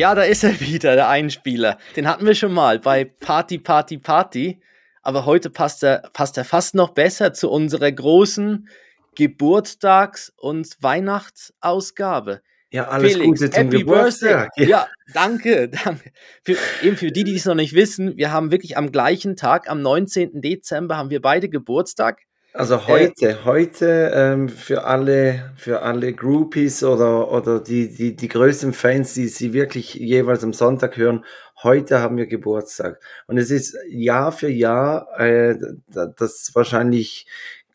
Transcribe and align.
Ja, 0.00 0.14
da 0.14 0.22
ist 0.22 0.44
er 0.44 0.58
wieder, 0.60 0.94
der 0.94 1.10
Einspieler. 1.10 1.76
Den 1.94 2.08
hatten 2.08 2.24
wir 2.24 2.34
schon 2.34 2.54
mal 2.54 2.78
bei 2.78 3.04
Party, 3.04 3.58
Party, 3.58 3.98
Party. 3.98 4.58
Aber 5.02 5.26
heute 5.26 5.50
passt 5.50 5.82
er, 5.82 6.08
passt 6.14 6.38
er 6.38 6.46
fast 6.46 6.74
noch 6.74 6.94
besser 6.94 7.34
zu 7.34 7.50
unserer 7.50 7.92
großen 7.92 8.66
Geburtstags- 9.14 10.32
und 10.38 10.78
Weihnachtsausgabe. 10.80 12.40
Ja, 12.70 12.88
alles 12.88 13.12
Felix, 13.12 13.26
Gute 13.26 13.50
zum 13.50 13.64
Happy 13.64 13.78
Geburtstag. 13.80 14.48
Ja. 14.56 14.64
ja, 14.64 14.88
danke, 15.12 15.68
danke. 15.68 16.12
Für, 16.44 16.56
eben 16.82 16.96
für 16.96 17.12
die, 17.12 17.24
die 17.24 17.34
es 17.34 17.44
noch 17.44 17.54
nicht 17.54 17.74
wissen, 17.74 18.16
wir 18.16 18.32
haben 18.32 18.50
wirklich 18.50 18.78
am 18.78 18.92
gleichen 18.92 19.36
Tag, 19.36 19.68
am 19.68 19.82
19. 19.82 20.40
Dezember, 20.40 20.96
haben 20.96 21.10
wir 21.10 21.20
beide 21.20 21.50
Geburtstag. 21.50 22.22
Also 22.52 22.74
äh, 22.74 22.78
heute, 22.78 23.44
heute 23.44 24.10
ähm, 24.12 24.48
für 24.48 24.84
alle, 24.84 25.52
für 25.56 25.82
alle 25.82 26.12
Groupies 26.12 26.82
oder, 26.82 27.30
oder 27.30 27.60
die, 27.60 27.94
die, 27.94 28.16
die 28.16 28.28
größten 28.28 28.72
Fans, 28.72 29.14
die 29.14 29.28
sie 29.28 29.52
wirklich 29.52 29.94
jeweils 29.94 30.42
am 30.42 30.52
Sonntag 30.52 30.96
hören, 30.96 31.24
heute 31.62 32.00
haben 32.00 32.16
wir 32.16 32.26
Geburtstag. 32.26 33.00
Und 33.28 33.38
es 33.38 33.50
ist 33.50 33.76
Jahr 33.88 34.32
für 34.32 34.48
Jahr 34.48 35.08
äh, 35.20 35.56
das 35.88 36.50
wahrscheinlich 36.54 37.26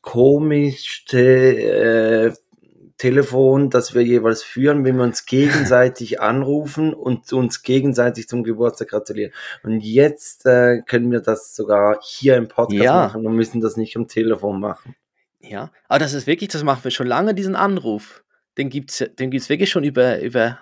komischste 0.02 1.20
äh, 1.20 2.34
Telefon, 2.98 3.70
das 3.70 3.94
wir 3.94 4.04
jeweils 4.04 4.42
führen, 4.42 4.86
wenn 4.86 4.96
wir 4.96 5.04
uns 5.04 5.26
gegenseitig 5.26 6.22
anrufen 6.22 6.94
und 6.94 7.32
uns 7.34 7.62
gegenseitig 7.62 8.28
zum 8.28 8.44
Geburtstag 8.44 8.90
gratulieren. 8.90 9.34
Und 9.64 9.82
jetzt 9.82 10.46
äh, 10.46 10.82
können 10.82 11.12
wir 11.12 11.20
das 11.20 11.56
sogar 11.56 12.00
hier 12.02 12.38
im 12.38 12.48
Podcast 12.48 12.84
ja. 12.84 12.94
machen 12.94 13.26
und 13.26 13.36
müssen 13.36 13.60
das 13.60 13.76
nicht 13.76 13.98
am 13.98 14.08
Telefon 14.08 14.60
machen. 14.60 14.96
Ja, 15.42 15.72
aber 15.88 16.00
das 16.00 16.14
ist 16.14 16.26
wirklich, 16.26 16.50
das 16.50 16.64
machen 16.64 16.84
wir 16.84 16.92
schon 16.92 17.08
lange, 17.08 17.34
diesen 17.34 17.56
Anruf. 17.56 18.24
Den 18.58 18.70
gibt 18.70 18.92
es 18.92 19.10
den 19.20 19.30
gibt's 19.30 19.50
wirklich 19.50 19.70
schon 19.70 19.84
über, 19.84 20.22
über 20.22 20.58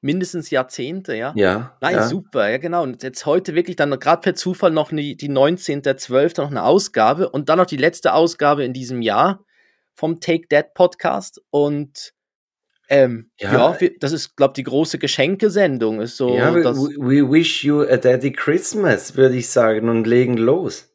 mindestens 0.00 0.50
Jahrzehnte, 0.50 1.16
ja? 1.16 1.32
Ja. 1.34 1.76
Nein, 1.80 1.96
ja. 1.96 2.06
super, 2.06 2.48
ja 2.50 2.58
genau. 2.58 2.82
Und 2.82 3.02
jetzt 3.02 3.26
heute 3.26 3.54
wirklich 3.54 3.76
dann 3.76 3.98
gerade 3.98 4.20
per 4.20 4.34
Zufall 4.34 4.70
noch 4.70 4.90
die, 4.90 5.16
die 5.16 5.30
19.12. 5.30 6.40
noch 6.40 6.50
eine 6.50 6.62
Ausgabe 6.62 7.30
und 7.30 7.48
dann 7.48 7.58
noch 7.58 7.66
die 7.66 7.76
letzte 7.76 8.12
Ausgabe 8.12 8.64
in 8.64 8.72
diesem 8.72 9.02
Jahr 9.02 9.44
vom 9.98 10.20
Take 10.20 10.46
That 10.48 10.74
Podcast 10.74 11.42
und 11.50 12.14
ähm, 12.88 13.30
ja, 13.38 13.52
ja 13.52 13.80
wir, 13.80 13.98
das 13.98 14.12
ist, 14.12 14.36
glaube 14.36 14.52
ich, 14.52 14.54
die 14.54 14.62
große 14.62 14.98
Geschenkesendung. 14.98 16.00
Ist 16.00 16.16
so, 16.16 16.34
ja, 16.34 16.54
we, 16.54 16.64
we 16.64 17.30
wish 17.30 17.64
you 17.64 17.82
a 17.82 17.96
Daddy 17.96 18.32
Christmas, 18.32 19.16
würde 19.16 19.36
ich 19.36 19.50
sagen, 19.50 19.88
und 19.88 20.06
legen 20.06 20.36
los. 20.38 20.88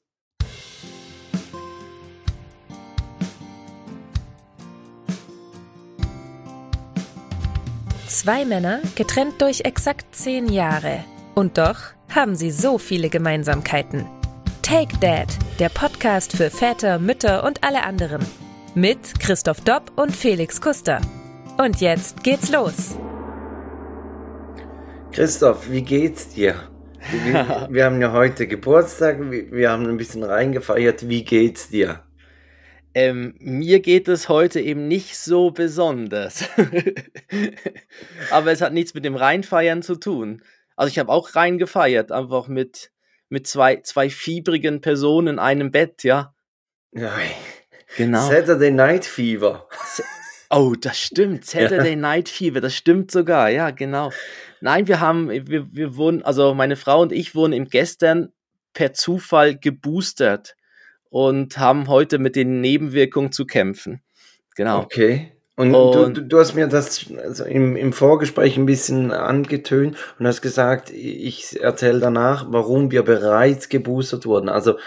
Zwei 8.08 8.46
Männer, 8.46 8.82
getrennt 8.96 9.42
durch 9.42 9.62
exakt 9.62 10.16
zehn 10.16 10.48
Jahre. 10.48 11.04
Und 11.36 11.58
doch 11.58 11.78
haben 12.10 12.36
sie 12.36 12.52
so 12.52 12.78
viele 12.78 13.10
Gemeinsamkeiten. 13.10 14.08
Take 14.62 14.98
Dad, 15.00 15.28
der 15.60 15.70
Podcast 15.70 16.38
für 16.38 16.50
Väter, 16.50 17.00
Mütter 17.00 17.44
und 17.44 17.64
alle 17.64 17.84
anderen 17.84 18.26
mit 18.76 19.20
Christoph 19.20 19.62
Dopp 19.62 19.92
und 19.98 20.16
Felix 20.16 20.60
Kuster. 20.60 21.00
Und 21.58 21.80
jetzt 21.80 22.24
geht's 22.24 22.52
los. 22.52 22.98
Christoph, 25.12 25.70
wie 25.70 25.84
geht's 25.84 26.30
dir? 26.30 26.56
Wir, 27.12 27.68
wir 27.70 27.86
haben 27.86 28.02
ja 28.02 28.12
heute 28.12 28.48
Geburtstag, 28.48 29.20
wir 29.30 29.70
haben 29.70 29.88
ein 29.88 29.98
bisschen 29.98 30.24
reingefeiert. 30.24 31.08
Wie 31.08 31.24
geht's 31.24 31.70
dir? 31.70 32.04
Ähm, 32.96 33.36
mir 33.40 33.80
geht 33.80 34.08
es 34.08 34.28
heute 34.28 34.60
eben 34.60 34.88
nicht 34.88 35.18
so 35.18 35.52
besonders. 35.52 36.46
Aber 38.32 38.52
es 38.52 38.62
hat 38.62 38.74
nichts 38.74 38.94
mit 38.94 39.06
dem 39.06 39.16
Reinfeiern 39.16 39.84
zu 39.84 39.96
tun. 39.96 40.42
Also 40.76 40.90
ich 40.90 40.98
habe 40.98 41.12
auch 41.12 41.36
reingefeiert, 41.36 42.12
einfach 42.12 42.48
mit, 42.48 42.92
mit 43.30 43.46
zwei, 43.46 43.78
zwei 43.82 44.10
fiebrigen 44.10 44.82
Personen 44.82 45.36
in 45.36 45.40
einem 45.40 45.72
Bett, 45.72 46.04
ja. 46.04 46.34
Nein. 46.92 47.32
Genau. 47.98 48.28
Saturday 48.28 48.72
Night 48.72 49.06
Fever. 49.06 49.68
Oh, 50.50 50.74
das 50.80 51.00
stimmt. 51.00 51.46
Saturday 51.46 51.92
ja. 51.92 51.96
Night 51.96 52.30
Fever, 52.30 52.62
das 52.62 52.76
stimmt 52.76 53.12
sogar, 53.12 53.50
ja, 53.50 53.72
genau. 53.72 54.12
Nein, 54.62 54.88
wir 54.88 55.00
haben, 55.00 55.30
wir, 55.30 55.74
wir 55.74 55.96
wurden, 55.96 56.24
also 56.24 56.54
meine 56.54 56.76
Frau 56.76 57.02
und 57.02 57.12
ich 57.12 57.36
wurden 57.36 57.54
im 57.54 57.66
gestern 57.66 58.32
per 58.74 58.94
Zufall 58.94 59.58
geboostert 59.58 60.56
und 61.10 61.58
haben 61.58 61.88
heute 61.88 62.18
mit 62.18 62.36
den 62.36 62.62
Nebenwirkungen 62.62 63.32
zu 63.32 63.46
kämpfen. 63.46 64.02
Genau. 64.56 64.82
Okay. 64.82 65.32
Und, 65.56 65.76
und 65.76 66.18
du, 66.18 66.22
du, 66.24 66.40
hast 66.40 66.56
mir 66.56 66.68
das 66.68 67.06
also 67.16 67.44
im, 67.44 67.76
im 67.76 67.94
Vorgespräch 67.94 68.58
ein 68.58 68.66
bisschen 68.66 69.12
angetönt 69.12 69.98
und 70.18 70.26
hast 70.26 70.42
gesagt, 70.42 70.90
ich 70.90 71.62
erzähle 71.62 72.00
danach, 72.00 72.48
warum 72.50 72.90
wir 72.90 73.04
bereits 73.04 73.70
geboostert 73.70 74.26
wurden. 74.26 74.50
Also 74.50 74.80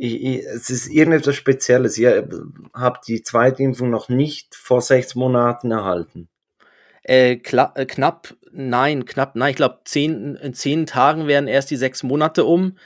ich, 0.00 0.24
ich, 0.24 0.46
es 0.46 0.70
ist 0.70 0.88
irgendetwas 0.88 1.36
Spezielles. 1.36 1.98
Ihr 1.98 2.26
habt 2.72 3.06
die 3.06 3.22
zweite 3.22 3.62
Impfung 3.62 3.90
noch 3.90 4.08
nicht 4.08 4.54
vor 4.54 4.80
sechs 4.80 5.14
Monaten 5.14 5.70
erhalten. 5.70 6.28
Äh, 7.02 7.32
äh, 7.32 7.36
knapp, 7.36 8.34
nein, 8.50 9.04
knapp, 9.04 9.36
nein, 9.36 9.50
ich 9.50 9.56
glaube, 9.56 9.80
zehn, 9.84 10.36
in 10.36 10.54
zehn 10.54 10.86
Tagen 10.86 11.26
wären 11.26 11.48
erst 11.48 11.70
die 11.70 11.76
sechs 11.76 12.02
Monate 12.02 12.46
um. 12.46 12.78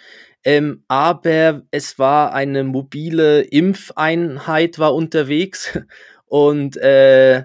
Ähm, 0.43 0.83
aber 0.89 1.63
es 1.71 2.01
war 2.01 2.35
eine 2.35 2.65
mobile 2.65 3.43
Impfeinheit 3.43 4.81
war 4.81 4.95
unterwegs 4.95 5.79
und 6.27 6.77
äh, 6.79 7.45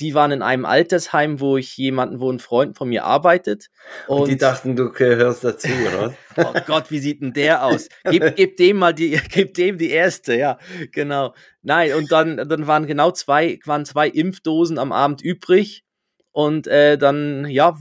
die 0.00 0.14
waren 0.14 0.32
in 0.32 0.42
einem 0.42 0.64
Altersheim, 0.64 1.40
wo 1.40 1.56
ich 1.56 1.76
jemanden, 1.76 2.20
wo 2.20 2.30
ein 2.30 2.38
Freund 2.38 2.76
von 2.76 2.88
mir 2.88 3.04
arbeitet. 3.04 3.68
Und, 4.06 4.22
und 4.22 4.28
die 4.28 4.36
dachten, 4.36 4.76
du 4.76 4.90
gehörst 4.90 5.44
dazu, 5.44 5.68
oder? 5.68 6.14
oh 6.36 6.60
Gott, 6.66 6.90
wie 6.90 6.98
sieht 6.98 7.22
denn 7.22 7.32
der 7.32 7.64
aus? 7.64 7.88
Gib, 8.04 8.22
gib 8.36 8.56
dem 8.56 8.78
mal 8.78 8.92
die, 8.92 9.20
gib 9.30 9.54
dem 9.54 9.78
die 9.78 9.90
erste, 9.90 10.36
ja, 10.36 10.58
genau. 10.92 11.34
Nein, 11.62 11.94
und 11.94 12.10
dann, 12.10 12.36
dann 12.36 12.66
waren 12.66 12.86
genau 12.86 13.10
zwei, 13.12 13.58
waren 13.64 13.84
zwei 13.84 14.08
Impfdosen 14.08 14.78
am 14.78 14.92
Abend 14.92 15.22
übrig. 15.22 15.84
Und 16.32 16.66
äh, 16.66 16.98
dann, 16.98 17.46
ja, 17.46 17.78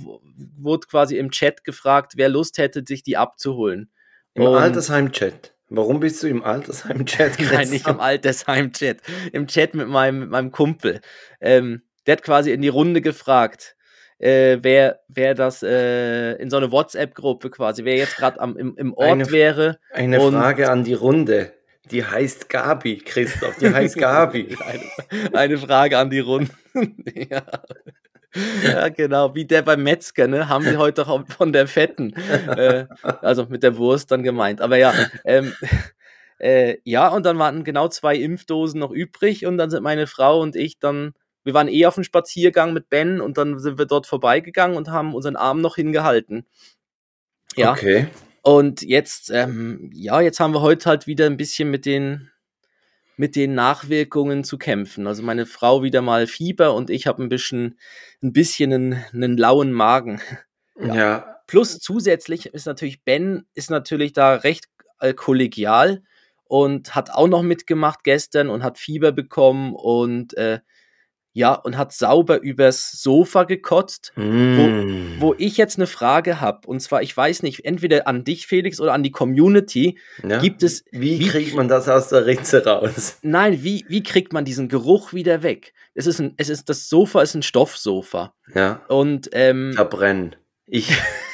wurde 0.57 0.87
quasi 0.87 1.17
im 1.17 1.31
Chat 1.31 1.63
gefragt, 1.63 2.13
wer 2.17 2.29
Lust 2.29 2.59
hätte, 2.59 2.83
sich 2.87 3.01
die 3.01 3.17
abzuholen. 3.17 3.89
Im 4.35 4.45
Altersheim-Chat. 4.45 5.53
Warum 5.69 5.99
bist 5.99 6.21
du 6.21 6.27
im 6.27 6.43
Altersheim-Chat? 6.43 7.39
Nein, 7.51 7.69
nicht 7.71 7.87
im 7.87 7.99
Altersheim-Chat. 7.99 8.97
Im 9.31 9.47
Chat 9.47 9.73
mit 9.73 9.87
meinem, 9.87 10.19
mit 10.19 10.29
meinem 10.29 10.51
Kumpel. 10.51 11.01
Ähm, 11.41 11.81
der 12.05 12.13
hat 12.13 12.23
quasi 12.23 12.51
in 12.51 12.61
die 12.61 12.69
Runde 12.69 13.01
gefragt, 13.01 13.75
äh, 14.19 14.59
wer, 14.61 15.01
wer 15.07 15.35
das 15.35 15.63
äh, 15.63 16.33
in 16.33 16.49
so 16.49 16.57
eine 16.57 16.71
WhatsApp-Gruppe 16.71 17.49
quasi, 17.49 17.83
wer 17.83 17.97
jetzt 17.97 18.15
gerade 18.15 18.39
im, 18.39 18.75
im 18.77 18.93
Ort 18.93 19.11
eine, 19.11 19.31
wäre. 19.31 19.79
Eine 19.91 20.19
Frage 20.19 20.69
an 20.69 20.83
die 20.83 20.93
Runde. 20.93 21.53
Die 21.91 22.05
heißt 22.05 22.47
Gabi, 22.49 22.97
Christoph. 22.97 23.57
Die 23.57 23.69
heißt 23.69 23.97
Gabi. 23.97 24.55
eine, 24.65 25.35
eine, 25.35 25.57
Frage 25.57 25.97
an 25.97 26.09
die 26.09 26.19
Runde. 26.19 26.51
ja. 27.29 27.43
ja. 28.63 28.89
genau. 28.89 29.35
Wie 29.35 29.45
der 29.45 29.63
beim 29.63 29.83
Metzger, 29.83 30.27
ne? 30.27 30.47
Haben 30.47 30.63
sie 30.63 30.77
heute 30.77 31.05
auch 31.07 31.27
von 31.27 31.51
der 31.51 31.67
Fetten. 31.67 32.13
Äh, 32.47 32.85
also 33.21 33.47
mit 33.47 33.63
der 33.63 33.75
Wurst 33.75 34.11
dann 34.11 34.23
gemeint. 34.23 34.61
Aber 34.61 34.77
ja, 34.77 34.93
ähm, 35.25 35.53
äh, 36.39 36.77
ja, 36.85 37.09
und 37.09 37.25
dann 37.25 37.37
waren 37.37 37.65
genau 37.65 37.89
zwei 37.89 38.15
Impfdosen 38.15 38.79
noch 38.79 38.91
übrig 38.91 39.45
und 39.45 39.57
dann 39.57 39.69
sind 39.69 39.83
meine 39.83 40.07
Frau 40.07 40.39
und 40.39 40.55
ich 40.55 40.79
dann 40.79 41.13
wir 41.43 41.53
waren 41.53 41.67
eh 41.67 41.85
auf 41.85 41.95
dem 41.95 42.03
Spaziergang 42.03 42.73
mit 42.73 42.89
Ben 42.89 43.21
und 43.21 43.37
dann 43.37 43.59
sind 43.59 43.77
wir 43.77 43.85
dort 43.85 44.07
vorbeigegangen 44.07 44.77
und 44.77 44.89
haben 44.89 45.13
unseren 45.13 45.35
Arm 45.35 45.61
noch 45.61 45.75
hingehalten. 45.75 46.45
Ja. 47.55 47.71
Okay. 47.71 48.07
Und 48.41 48.81
jetzt, 48.81 49.29
ähm, 49.31 49.89
ja, 49.93 50.19
jetzt 50.19 50.39
haben 50.39 50.53
wir 50.53 50.61
heute 50.61 50.89
halt 50.89 51.07
wieder 51.07 51.25
ein 51.25 51.37
bisschen 51.37 51.71
mit 51.71 51.85
den, 51.85 52.29
mit 53.15 53.35
den 53.35 53.55
Nachwirkungen 53.55 54.43
zu 54.43 54.57
kämpfen. 54.57 55.07
Also 55.07 55.23
meine 55.23 55.45
Frau 55.45 55.83
wieder 55.83 56.01
mal 56.01 56.27
Fieber 56.27 56.73
und 56.73 56.89
ich 56.89 57.07
habe 57.07 57.23
ein 57.23 57.29
bisschen, 57.29 57.79
ein 58.21 58.33
bisschen 58.33 58.73
einen, 58.73 59.05
einen 59.13 59.37
lauen 59.37 59.71
Magen. 59.71 60.19
Ja. 60.79 60.95
ja. 60.95 61.37
Plus 61.47 61.79
zusätzlich 61.79 62.47
ist 62.47 62.65
natürlich 62.65 63.03
Ben 63.03 63.45
ist 63.53 63.69
natürlich 63.69 64.13
da 64.13 64.35
recht 64.35 64.65
äh, 64.99 65.13
kollegial 65.13 66.01
und 66.45 66.95
hat 66.95 67.11
auch 67.11 67.27
noch 67.27 67.43
mitgemacht 67.43 68.03
gestern 68.03 68.49
und 68.49 68.63
hat 68.63 68.77
Fieber 68.77 69.11
bekommen 69.11 69.73
und 69.75 70.35
äh, 70.35 70.59
ja, 71.33 71.53
und 71.53 71.77
hat 71.77 71.91
sauber 71.91 72.41
übers 72.41 72.91
Sofa 72.91 73.43
gekotzt, 73.43 74.13
mm. 74.15 75.17
wo, 75.19 75.27
wo 75.27 75.35
ich 75.39 75.57
jetzt 75.57 75.77
eine 75.77 75.87
Frage 75.87 76.39
habe. 76.39 76.67
Und 76.67 76.79
zwar, 76.79 77.01
ich 77.01 77.15
weiß 77.15 77.41
nicht, 77.41 77.65
entweder 77.65 78.07
an 78.07 78.23
dich, 78.23 78.45
Felix, 78.45 78.79
oder 78.79 78.93
an 78.93 79.01
die 79.01 79.11
Community. 79.11 79.97
Ja. 80.27 80.39
Gibt 80.39 80.61
es. 80.61 80.85
Wie, 80.91 81.19
wie, 81.19 81.27
kriegt 81.27 81.55
man 81.55 81.67
das 81.67 81.89
aus 81.89 82.09
der 82.09 82.27
Ritze 82.27 82.63
raus? 82.63 83.17
Nein, 83.23 83.63
wie, 83.63 83.83
wie 83.87 84.03
kriegt 84.03 84.31
man 84.31 84.45
diesen 84.45 84.69
Geruch 84.69 85.11
wieder 85.11 85.41
weg? 85.41 85.73
Es 85.95 86.05
ist 86.05 86.19
ein, 86.19 86.35
es 86.37 86.49
ist, 86.49 86.69
das 86.69 86.87
Sofa 86.87 87.23
ist 87.23 87.33
ein 87.33 87.43
Stoffsofa. 87.43 88.33
Ja. 88.53 88.81
Und, 88.87 89.29
ähm. 89.33 89.73
Verbrennen. 89.73 90.35
Ich. 90.67 90.95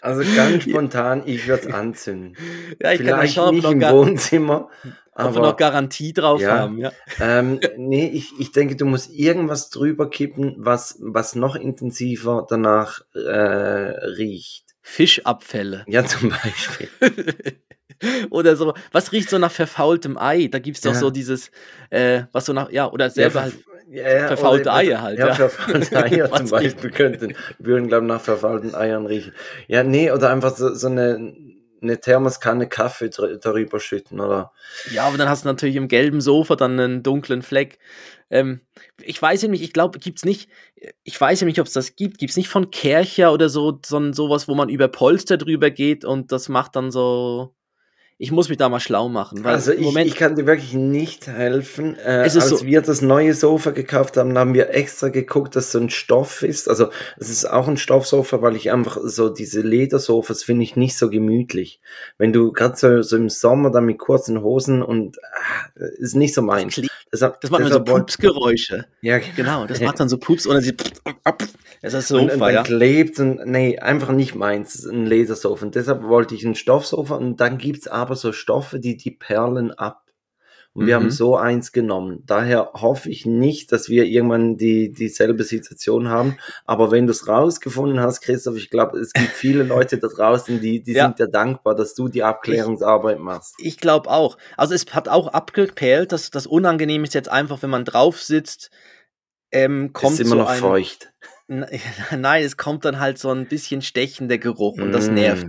Also 0.00 0.22
ganz 0.36 0.62
spontan, 0.64 1.22
ich 1.26 1.46
würde 1.48 1.68
es 1.68 1.74
anzünden. 1.74 2.36
Ja, 2.82 2.92
ich 2.92 2.98
kann 2.98 3.06
Vielleicht 3.18 3.34
schauen, 3.34 3.54
nicht 3.54 3.68
wir 3.68 3.74
noch, 3.76 3.90
im 3.90 3.96
Wohnzimmer, 3.96 4.68
ob 5.12 5.18
wir 5.18 5.24
noch 5.30 5.36
aber 5.48 5.56
Garantie 5.56 6.12
drauf 6.12 6.40
ja. 6.40 6.58
haben. 6.58 6.78
Ja. 6.78 6.92
Ähm, 7.20 7.60
nee, 7.76 8.08
ich, 8.08 8.32
ich 8.38 8.52
denke, 8.52 8.76
du 8.76 8.84
musst 8.86 9.10
irgendwas 9.12 9.70
drüber 9.70 10.08
kippen, 10.10 10.54
was, 10.58 10.96
was 11.00 11.34
noch 11.34 11.56
intensiver 11.56 12.46
danach 12.48 13.00
äh, 13.14 13.18
riecht. 13.20 14.64
Fischabfälle. 14.82 15.84
Ja, 15.86 16.04
zum 16.04 16.30
Beispiel. 16.30 16.88
oder 18.30 18.56
so. 18.56 18.74
Was 18.92 19.12
riecht 19.12 19.28
so 19.28 19.38
nach 19.38 19.50
verfaultem 19.52 20.16
Ei? 20.16 20.48
Da 20.50 20.58
gibt 20.60 20.76
es 20.76 20.82
doch 20.82 20.92
Ja. 20.94 20.98
so 20.98 21.10
dieses, 21.10 21.50
äh, 21.90 22.22
was 22.32 22.46
so 22.46 22.52
nach, 22.52 22.70
ja, 22.70 22.90
oder 22.90 23.06
Ja, 23.06 23.10
selber 23.10 23.32
ver- 23.32 23.42
halt. 23.42 23.54
Ja, 23.90 24.26
verfaulte 24.28 24.72
Eier 24.72 25.02
halt, 25.02 25.18
Ja, 25.18 25.28
ja. 25.28 25.34
verfaulte 25.34 25.96
Eier 26.04 26.30
zum 26.34 26.50
Beispiel 26.50 26.90
könnten, 26.90 27.34
würden, 27.58 27.88
glaube 27.88 28.04
ich, 28.06 28.08
nach 28.08 28.20
verfaulten 28.20 28.74
Eiern 28.74 29.06
riechen. 29.06 29.32
Ja, 29.66 29.82
nee, 29.82 30.10
oder 30.10 30.30
einfach 30.30 30.54
so, 30.56 30.74
so 30.74 30.86
eine, 30.88 31.34
eine 31.80 32.00
Thermoskanne 32.00 32.68
Kaffee 32.68 33.10
darüber 33.40 33.80
schütten, 33.80 34.20
oder? 34.20 34.52
Ja, 34.90 35.04
aber 35.04 35.16
dann 35.16 35.28
hast 35.28 35.44
du 35.44 35.48
natürlich 35.48 35.76
im 35.76 35.88
gelben 35.88 36.20
Sofa 36.20 36.56
dann 36.56 36.78
einen 36.78 37.02
dunklen 37.02 37.42
Fleck. 37.42 37.78
Ähm, 38.30 38.60
ich 39.02 39.20
weiß 39.22 39.42
ja 39.42 39.48
nicht, 39.48 39.62
ich 39.62 39.72
glaube, 39.72 39.98
gibt's 40.00 40.24
nicht, 40.24 40.50
ich 41.04 41.18
weiß 41.18 41.40
ja 41.40 41.46
nicht, 41.46 41.60
ob 41.60 41.66
es 41.66 41.72
das 41.72 41.96
gibt. 41.96 42.18
Gibt's 42.18 42.36
nicht 42.36 42.48
von 42.48 42.70
Kercher 42.70 43.32
oder 43.32 43.48
so, 43.48 43.78
so 43.86 43.96
ein- 43.98 44.12
sowas, 44.12 44.48
wo 44.48 44.54
man 44.54 44.68
über 44.68 44.88
Polster 44.88 45.38
drüber 45.38 45.70
geht 45.70 46.04
und 46.04 46.30
das 46.32 46.48
macht 46.48 46.76
dann 46.76 46.90
so. 46.90 47.54
Ich 48.20 48.32
muss 48.32 48.48
mich 48.48 48.58
da 48.58 48.68
mal 48.68 48.80
schlau 48.80 49.08
machen. 49.08 49.44
Weil 49.44 49.54
Also 49.54 49.70
im 49.70 49.78
ich, 49.78 49.84
Moment, 49.84 50.06
ich 50.08 50.16
kann 50.16 50.34
dir 50.34 50.44
wirklich 50.44 50.74
nicht 50.74 51.28
helfen. 51.28 51.96
Äh, 52.04 52.22
als 52.24 52.34
so- 52.34 52.66
wir 52.66 52.82
das 52.82 53.00
neue 53.00 53.32
Sofa 53.32 53.70
gekauft 53.70 54.16
haben, 54.16 54.36
haben 54.36 54.54
wir 54.54 54.70
extra 54.74 55.08
geguckt, 55.08 55.54
dass 55.54 55.70
so 55.70 55.78
ein 55.78 55.88
Stoff 55.88 56.42
ist. 56.42 56.68
Also 56.68 56.88
es 57.16 57.30
ist 57.30 57.44
auch 57.48 57.68
ein 57.68 57.76
Stoffsofa, 57.76 58.42
weil 58.42 58.56
ich 58.56 58.72
einfach 58.72 58.98
so 59.04 59.28
diese 59.28 59.60
Ledersofas 59.60 60.42
finde 60.42 60.64
ich 60.64 60.74
nicht 60.74 60.98
so 60.98 61.10
gemütlich. 61.10 61.80
Wenn 62.18 62.32
du 62.32 62.52
gerade 62.52 62.76
so, 62.76 63.02
so 63.02 63.16
im 63.16 63.28
Sommer 63.28 63.70
dann 63.70 63.84
mit 63.84 63.98
kurzen 63.98 64.42
Hosen 64.42 64.82
und 64.82 65.18
ah, 65.22 65.84
ist 65.98 66.16
nicht 66.16 66.34
so 66.34 66.42
meins. 66.42 66.80
Klingt- 67.08 67.12
Deshalb, 67.12 67.40
das 67.40 67.50
macht 67.50 67.62
dann 67.62 67.72
so 67.72 67.84
Pupsgeräusche. 67.84 68.86
Ja, 69.00 69.18
Genau, 69.36 69.66
das 69.66 69.80
macht 69.80 69.98
dann 70.00 70.08
so 70.08 70.18
Pups 70.18 70.46
und 70.46 70.54
dann 70.54 70.62
sie. 70.62 70.74
Das 71.82 71.94
ist 71.94 72.10
und, 72.10 72.22
und 72.24 72.30
Sofa, 72.32 72.52
dann 72.52 72.64
klebt 72.64 73.18
und 73.20 73.46
nee, 73.46 73.78
einfach 73.78 74.10
nicht 74.10 74.34
meins, 74.34 74.84
ein 74.84 75.06
Ledersofa. 75.06 75.64
Und 75.66 75.74
deshalb 75.74 76.02
wollte 76.02 76.34
ich 76.34 76.44
ein 76.44 76.54
Stoffsofa 76.54 77.14
und 77.16 77.36
dann 77.36 77.58
gibt's 77.58 77.88
aber 77.88 78.16
so 78.16 78.32
Stoffe, 78.32 78.78
die 78.80 78.96
die 78.96 79.10
perlen 79.12 79.70
ab. 79.72 80.02
Und 80.78 80.86
wir 80.86 80.96
Mhm. 80.96 81.02
haben 81.02 81.10
so 81.10 81.36
eins 81.36 81.72
genommen. 81.72 82.22
Daher 82.24 82.70
hoffe 82.74 83.10
ich 83.10 83.26
nicht, 83.26 83.72
dass 83.72 83.88
wir 83.88 84.04
irgendwann 84.04 84.56
die 84.56 84.92
dieselbe 84.92 85.42
Situation 85.42 86.08
haben. 86.08 86.36
Aber 86.66 86.92
wenn 86.92 87.06
du 87.06 87.10
es 87.10 87.26
rausgefunden 87.26 87.98
hast, 87.98 88.20
Christoph, 88.20 88.56
ich 88.56 88.70
glaube, 88.70 88.98
es 89.00 89.12
gibt 89.12 89.30
viele 89.30 89.64
Leute 89.64 89.98
da 89.98 90.06
draußen, 90.06 90.60
die, 90.60 90.80
die 90.80 90.92
Ja. 90.92 91.06
sind 91.06 91.18
dir 91.18 91.26
dankbar, 91.26 91.74
dass 91.74 91.94
du 91.96 92.06
die 92.06 92.22
Abklärungsarbeit 92.22 93.18
machst. 93.18 93.54
Ich 93.58 93.78
glaube 93.78 94.08
auch. 94.08 94.38
Also 94.56 94.74
es 94.74 94.86
hat 94.94 95.08
auch 95.08 95.26
abgeperlt, 95.28 96.12
dass 96.12 96.30
das 96.30 96.46
unangenehm 96.46 97.02
ist 97.02 97.14
jetzt 97.14 97.28
einfach, 97.28 97.60
wenn 97.62 97.70
man 97.70 97.84
drauf 97.84 98.22
sitzt, 98.22 98.70
ähm, 99.50 99.92
kommt 99.92 100.20
ist 100.20 100.26
immer 100.26 100.36
noch 100.36 100.48
ein, 100.48 100.60
feucht. 100.60 101.12
Nein, 101.48 102.44
es 102.44 102.56
kommt 102.56 102.84
dann 102.84 103.00
halt 103.00 103.18
so 103.18 103.30
ein 103.30 103.46
bisschen 103.48 103.82
stechender 103.82 104.38
Geruch 104.38 104.78
und 104.80 104.92
das 104.92 105.10
Mm, 105.10 105.14
nervt. 105.14 105.46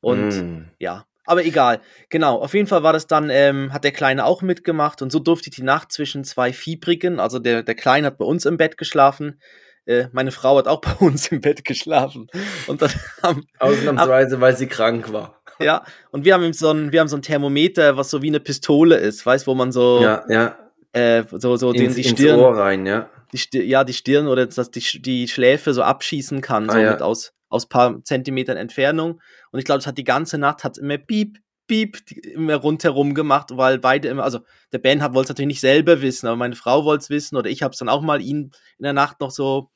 Und 0.00 0.42
mm. 0.42 0.64
ja, 0.78 1.06
aber 1.26 1.44
egal. 1.44 1.80
Genau, 2.08 2.40
auf 2.40 2.54
jeden 2.54 2.66
Fall 2.66 2.82
war 2.82 2.92
das 2.92 3.06
dann, 3.06 3.28
ähm, 3.30 3.72
hat 3.72 3.84
der 3.84 3.92
Kleine 3.92 4.24
auch 4.24 4.42
mitgemacht 4.42 5.02
und 5.02 5.10
so 5.12 5.18
durfte 5.18 5.50
ich 5.50 5.56
die 5.56 5.62
Nacht 5.62 5.92
zwischen 5.92 6.24
zwei 6.24 6.52
Fiebrigen, 6.52 7.20
also 7.20 7.38
der, 7.38 7.62
der 7.62 7.74
Kleine 7.74 8.06
hat 8.08 8.18
bei 8.18 8.24
uns 8.24 8.46
im 8.46 8.56
Bett 8.56 8.76
geschlafen, 8.78 9.40
äh, 9.86 10.06
meine 10.12 10.32
Frau 10.32 10.58
hat 10.58 10.66
auch 10.68 10.80
bei 10.80 10.92
uns 11.04 11.28
im 11.28 11.40
Bett 11.40 11.64
geschlafen. 11.64 12.28
Und 12.66 12.82
dann 12.82 12.90
haben, 13.22 13.44
Ausnahmsweise, 13.58 14.40
weil 14.40 14.56
sie 14.56 14.66
krank 14.66 15.12
war. 15.12 15.40
ja, 15.60 15.84
und 16.10 16.24
wir 16.24 16.34
haben 16.34 16.52
so 16.52 16.70
ein, 16.70 16.92
wir 16.92 17.00
haben 17.00 17.08
so 17.08 17.16
ein 17.16 17.22
Thermometer, 17.22 17.96
was 17.96 18.10
so 18.10 18.20
wie 18.22 18.28
eine 18.28 18.40
Pistole 18.40 18.96
ist, 18.96 19.24
weißt, 19.24 19.46
wo 19.46 19.54
man 19.54 19.72
so, 19.72 20.00
Ja, 20.02 20.24
ja. 20.28 20.56
äh, 20.92 21.24
so, 21.30 21.56
so 21.56 21.72
den, 21.72 21.86
Ins, 21.86 21.94
die 21.94 22.02
ins 22.02 22.10
Stirn, 22.18 22.40
Ohr 22.40 22.56
rein, 22.58 22.84
ja. 22.84 23.08
die 23.32 23.38
Stirn, 23.38 23.66
ja, 23.66 23.84
die 23.84 23.94
Stirn 23.94 24.26
oder 24.28 24.46
dass 24.46 24.70
die, 24.70 25.00
die 25.00 25.28
Schläfe 25.28 25.72
so 25.72 25.82
abschießen 25.82 26.40
kann, 26.42 26.68
so 26.68 26.76
Ah, 26.76 26.80
ja. 26.80 26.90
mit 26.92 27.00
aus, 27.02 27.32
aus 27.48 27.68
paar 27.68 28.02
Zentimetern 28.04 28.56
Entfernung. 28.56 29.20
Und 29.50 29.58
ich 29.58 29.64
glaube, 29.64 29.78
es 29.80 29.86
hat 29.86 29.98
die 29.98 30.04
ganze 30.04 30.38
Nacht 30.38 30.64
hat's 30.64 30.78
immer 30.78 30.98
piep, 30.98 31.38
piep, 31.66 31.98
immer 32.26 32.56
rundherum 32.56 33.14
gemacht, 33.14 33.48
weil 33.52 33.78
beide 33.78 34.08
immer, 34.08 34.24
also 34.24 34.40
der 34.72 34.78
Ben 34.78 35.02
hat- 35.02 35.14
wollte 35.14 35.26
es 35.26 35.28
natürlich 35.30 35.48
nicht 35.48 35.60
selber 35.60 36.00
wissen, 36.02 36.26
aber 36.26 36.36
meine 36.36 36.56
Frau 36.56 36.84
wollte 36.84 37.02
es 37.02 37.10
wissen 37.10 37.36
oder 37.36 37.50
ich 37.50 37.62
habe 37.62 37.72
es 37.72 37.78
dann 37.78 37.88
auch 37.88 38.02
mal 38.02 38.20
ihn 38.22 38.52
in 38.78 38.82
der 38.82 38.92
Nacht 38.92 39.20
noch 39.20 39.30
so 39.30 39.70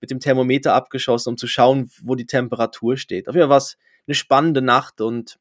mit 0.00 0.10
dem 0.10 0.20
Thermometer 0.20 0.74
abgeschossen, 0.74 1.30
um 1.30 1.36
zu 1.36 1.46
schauen, 1.46 1.90
wo 2.02 2.14
die 2.16 2.26
Temperatur 2.26 2.96
steht. 2.96 3.28
Auf 3.28 3.34
jeden 3.34 3.44
Fall 3.44 3.50
war 3.50 3.58
es 3.58 3.76
eine 4.06 4.14
spannende 4.14 4.62
Nacht 4.62 5.00
und 5.00 5.38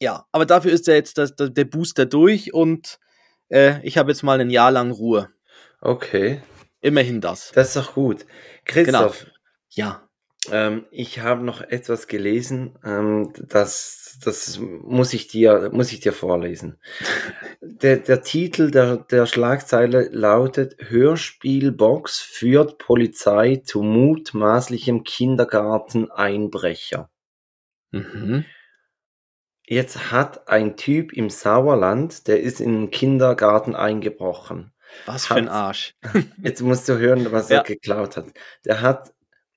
ja, 0.00 0.26
aber 0.32 0.46
dafür 0.46 0.72
ist 0.72 0.86
ja 0.86 0.94
jetzt 0.94 1.18
das, 1.18 1.34
das, 1.36 1.52
der 1.52 1.64
Booster 1.64 2.06
durch 2.06 2.52
und 2.54 2.98
äh, 3.50 3.80
ich 3.86 3.98
habe 3.98 4.10
jetzt 4.10 4.22
mal 4.22 4.40
ein 4.40 4.50
Jahr 4.50 4.70
lang 4.70 4.90
Ruhe. 4.90 5.30
Okay, 5.80 6.42
Immerhin 6.80 7.20
das. 7.22 7.52
das 7.54 7.68
ist 7.68 7.76
doch 7.76 7.94
gut. 7.94 8.26
Christoph, 8.64 9.26
Ja. 9.70 10.03
Ähm, 10.52 10.86
ich 10.90 11.20
habe 11.20 11.44
noch 11.44 11.60
etwas 11.60 12.06
gelesen, 12.06 12.78
ähm, 12.84 13.32
das, 13.36 14.18
das 14.24 14.58
muss 14.58 15.12
ich 15.14 15.26
dir, 15.28 15.70
muss 15.72 15.92
ich 15.92 16.00
dir 16.00 16.12
vorlesen. 16.12 16.78
Der, 17.60 17.96
der 17.96 18.22
Titel 18.22 18.70
der, 18.70 18.98
der 18.98 19.26
Schlagzeile 19.26 20.08
lautet 20.12 20.76
Hörspielbox 20.78 22.20
führt 22.20 22.78
Polizei 22.78 23.62
zu 23.64 23.82
mutmaßlichem 23.82 25.02
Kindergarteneinbrecher. 25.02 27.10
Mhm. 27.90 28.44
Jetzt 29.66 30.12
hat 30.12 30.46
ein 30.48 30.76
Typ 30.76 31.12
im 31.14 31.30
Sauerland, 31.30 32.28
der 32.28 32.42
ist 32.42 32.60
in 32.60 32.72
den 32.74 32.90
Kindergarten 32.90 33.74
eingebrochen. 33.74 34.72
Was 35.06 35.26
für 35.26 35.36
ein 35.36 35.48
Arsch. 35.48 35.94
Jetzt 36.42 36.60
musst 36.60 36.86
du 36.88 36.98
hören, 36.98 37.32
was 37.32 37.48
Ja. 37.48 37.58
er 37.58 37.62
geklaut 37.64 38.18
hat. 38.18 38.26
Der 38.66 38.82
hat 38.82 39.13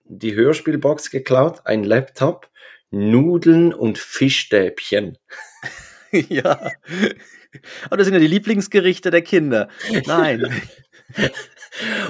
die 0.09 0.35
Hörspielbox 0.35 1.11
geklaut, 1.11 1.61
ein 1.65 1.83
Laptop, 1.83 2.49
Nudeln 2.91 3.73
und 3.73 3.97
Fischstäbchen. 3.97 5.17
ja. 6.11 6.71
Aber 7.85 7.97
das 7.97 8.05
sind 8.05 8.13
ja 8.13 8.19
die 8.19 8.27
Lieblingsgerichte 8.27 9.11
der 9.11 9.21
Kinder. 9.21 9.69
Nein. 10.05 10.61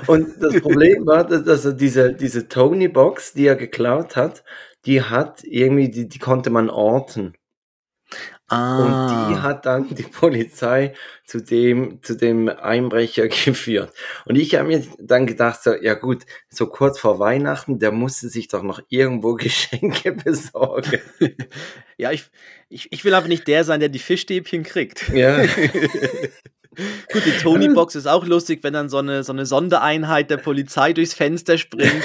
Und 0.07 0.41
das 0.41 0.61
Problem 0.61 1.05
war, 1.05 1.25
dass 1.25 1.65
er 1.65 1.73
diese, 1.73 2.13
diese 2.13 2.47
Tony-Box, 2.47 3.33
die 3.33 3.47
er 3.47 3.55
geklaut 3.55 4.15
hat, 4.15 4.44
die 4.85 5.01
hat 5.01 5.44
irgendwie, 5.44 5.89
die, 5.89 6.07
die 6.07 6.19
konnte 6.19 6.49
man 6.49 6.69
orten. 6.69 7.33
Ah. 8.49 8.77
Und 8.80 9.30
die 9.35 9.42
hat 9.42 9.66
dann 9.66 9.94
die 9.94 10.04
Polizei 10.04 10.94
zu 11.25 11.42
dem, 11.42 12.01
zu 12.01 12.16
dem 12.16 12.47
Einbrecher 12.47 13.27
geführt. 13.45 13.92
Und 14.25 14.37
ich 14.37 14.56
habe 14.56 14.69
mir 14.69 14.83
dann 14.99 15.27
gedacht, 15.27 15.61
so, 15.61 15.73
ja 15.73 15.95
gut, 15.95 16.23
so 16.49 16.68
kurz 16.68 16.97
vor 16.97 17.19
Weihnachten, 17.19 17.80
der 17.80 17.92
musste 17.92 18.30
sich 18.30 18.47
doch 18.47 18.63
noch 18.63 18.80
irgendwo 18.87 19.33
Geschenke 19.35 20.13
besorgen. 20.13 21.01
ja, 21.97 22.11
ich, 22.11 22.25
ich, 22.69 22.92
ich 22.92 23.04
will 23.04 23.13
aber 23.13 23.27
nicht 23.27 23.47
der 23.47 23.66
sein, 23.66 23.81
der 23.81 23.89
die 23.89 23.99
Fischstäbchen 23.99 24.63
kriegt. 24.63 25.09
Ja. 25.09 25.44
Gut, 27.11 27.25
die 27.25 27.37
Tony-Box 27.42 27.95
ist 27.95 28.06
auch 28.06 28.23
lustig, 28.25 28.59
wenn 28.63 28.73
dann 28.73 28.87
so 28.87 28.97
eine, 28.97 29.23
so 29.23 29.33
eine 29.33 29.47
Sondereinheit 29.47 30.30
der 30.30 30.37
Polizei 30.37 30.94
durchs 30.94 31.16
Fenster 31.16 31.57
springt 31.57 32.04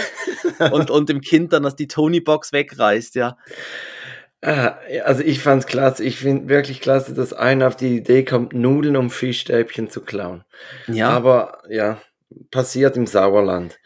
und, 0.58 0.90
und 0.90 1.08
dem 1.10 1.20
Kind 1.20 1.52
dann 1.52 1.62
das 1.62 1.76
die 1.76 1.88
Tony-Box 1.88 2.52
wegreißt, 2.52 3.14
ja. 3.16 3.36
Ja, 4.44 4.78
Also 5.04 5.22
ich 5.22 5.40
fand's 5.40 5.66
klasse. 5.66 6.02
Ich 6.04 6.18
finde 6.18 6.48
wirklich 6.48 6.80
klasse, 6.80 7.14
dass 7.14 7.32
einer 7.32 7.68
auf 7.68 7.76
die 7.76 7.96
Idee 7.98 8.24
kommt, 8.24 8.52
Nudeln 8.52 8.96
und 8.96 9.10
Fischstäbchen 9.10 9.88
zu 9.90 10.00
klauen. 10.00 10.44
Ja, 10.88 11.10
aber, 11.10 11.58
Aber 11.64 11.72
ja, 11.72 12.00
passiert 12.50 12.96
im 12.96 13.06
Sauerland. 13.06 13.78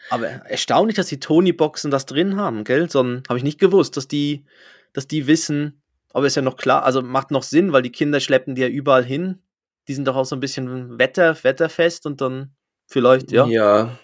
erstaunlich, 0.47 0.95
dass 0.95 1.07
die 1.07 1.19
Tony-Boxen 1.19 1.91
das 1.91 2.05
drin 2.05 2.37
haben, 2.37 2.63
gell? 2.63 2.89
Sondern 2.89 3.23
habe 3.29 3.37
ich 3.37 3.43
nicht 3.43 3.59
gewusst, 3.59 3.97
dass 3.97 4.07
die, 4.07 4.45
dass 4.93 5.07
die 5.07 5.27
wissen, 5.27 5.81
aber 6.13 6.25
ist 6.25 6.35
ja 6.35 6.41
noch 6.41 6.57
klar, 6.57 6.83
also 6.83 7.01
macht 7.03 7.29
noch 7.29 7.43
Sinn, 7.43 7.71
weil 7.71 7.81
die 7.83 7.91
Kinder 7.91 8.19
schleppen 8.19 8.55
die 8.55 8.61
ja 8.63 8.67
überall 8.67 9.03
hin. 9.05 9.39
Die 9.87 9.93
sind 9.93 10.07
doch 10.07 10.15
auch 10.15 10.25
so 10.25 10.35
ein 10.35 10.39
bisschen 10.39 10.97
Wetter, 10.97 11.37
wetterfest 11.43 12.05
und 12.07 12.19
dann 12.19 12.51
vielleicht, 12.87 13.31
ja. 13.31 13.45
Ja. 13.45 13.97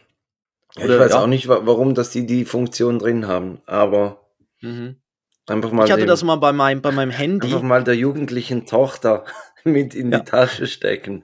Ich 0.78 0.84
Oder- 0.84 1.00
weiß 1.00 1.12
ja. 1.14 1.22
auch 1.24 1.28
nicht, 1.28 1.48
wa- 1.48 1.62
warum, 1.64 1.96
dass 1.96 2.12
die 2.12 2.26
die 2.28 2.46
Funktion 2.46 3.00
drin 3.00 3.28
haben. 3.28 3.62
Aber 3.66 4.20
Mhm. 4.62 4.98
Einfach 5.48 5.72
mal, 5.72 5.86
Ich 5.86 5.92
hatte 5.92 6.04
dem, 6.04 6.08
das 6.08 6.24
mal 6.24 6.36
bei 6.38 6.52
meinem, 6.54 6.82
bei 6.82 6.92
meinem 6.92 7.12
Handy. 7.12 7.48
einfach 7.48 7.62
mal 7.62 7.84
der 7.84 7.96
jugendlichen 7.96 8.66
Tochter 8.66 9.26
mit 9.64 9.94
in 9.96 10.12
Ja. 10.12 10.20
die 10.20 10.26
Tasche 10.26 10.68
stecken. 10.68 11.24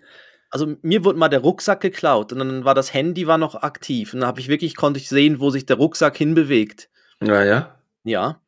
Also 0.51 0.75
mir 0.81 1.03
wurde 1.05 1.19
mal 1.19 1.29
der 1.29 1.41
Rucksack 1.41 1.79
geklaut 1.81 2.33
und 2.33 2.39
dann 2.39 2.65
war 2.65 2.73
das 2.73 2.93
Handy 2.93 3.27
war 3.27 3.37
noch 3.37 3.55
aktiv 3.55 4.13
und 4.13 4.21
dann 4.21 4.27
habe 4.27 4.39
ich 4.39 4.47
wirklich 4.47 4.75
konnte 4.75 4.99
ich 4.99 5.07
sehen, 5.07 5.39
wo 5.39 5.51
sich 5.51 5.65
der 5.67 5.77
Rucksack 5.77 6.17
hinbewegt. 6.17 6.89
Naja, 7.19 7.75
Ja, 8.03 8.41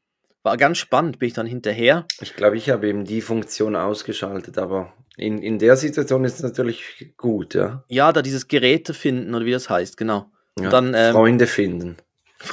war 0.43 0.57
ganz 0.57 0.79
spannend, 0.79 1.19
bin 1.19 1.27
ich 1.27 1.33
dann 1.33 1.45
hinterher. 1.45 2.05
ich 2.19 2.35
glaube, 2.35 2.57
ich 2.57 2.69
habe 2.71 2.87
eben 2.87 3.05
die 3.05 3.21
Funktion 3.21 3.75
ausgeschaltet, 3.75 4.57
aber 4.57 4.93
in, 5.17 5.37
in 5.43 5.59
der 5.59 5.75
Situation 5.77 6.23
ist 6.23 6.35
es 6.37 6.41
natürlich 6.43 7.13
gut, 7.17 7.53
ja. 7.53 7.83
Ja, 7.87 8.11
da 8.11 8.23
dieses 8.23 8.47
Geräte 8.47 8.95
finden 8.95 9.35
oder 9.35 9.45
wie 9.45 9.51
das 9.51 9.69
heißt, 9.69 9.95
genau. 9.97 10.31
ja. 10.59 10.69
dann, 10.69 10.93
ähm, 10.95 11.11
Freunde 11.13 11.45
finden. 11.45 11.97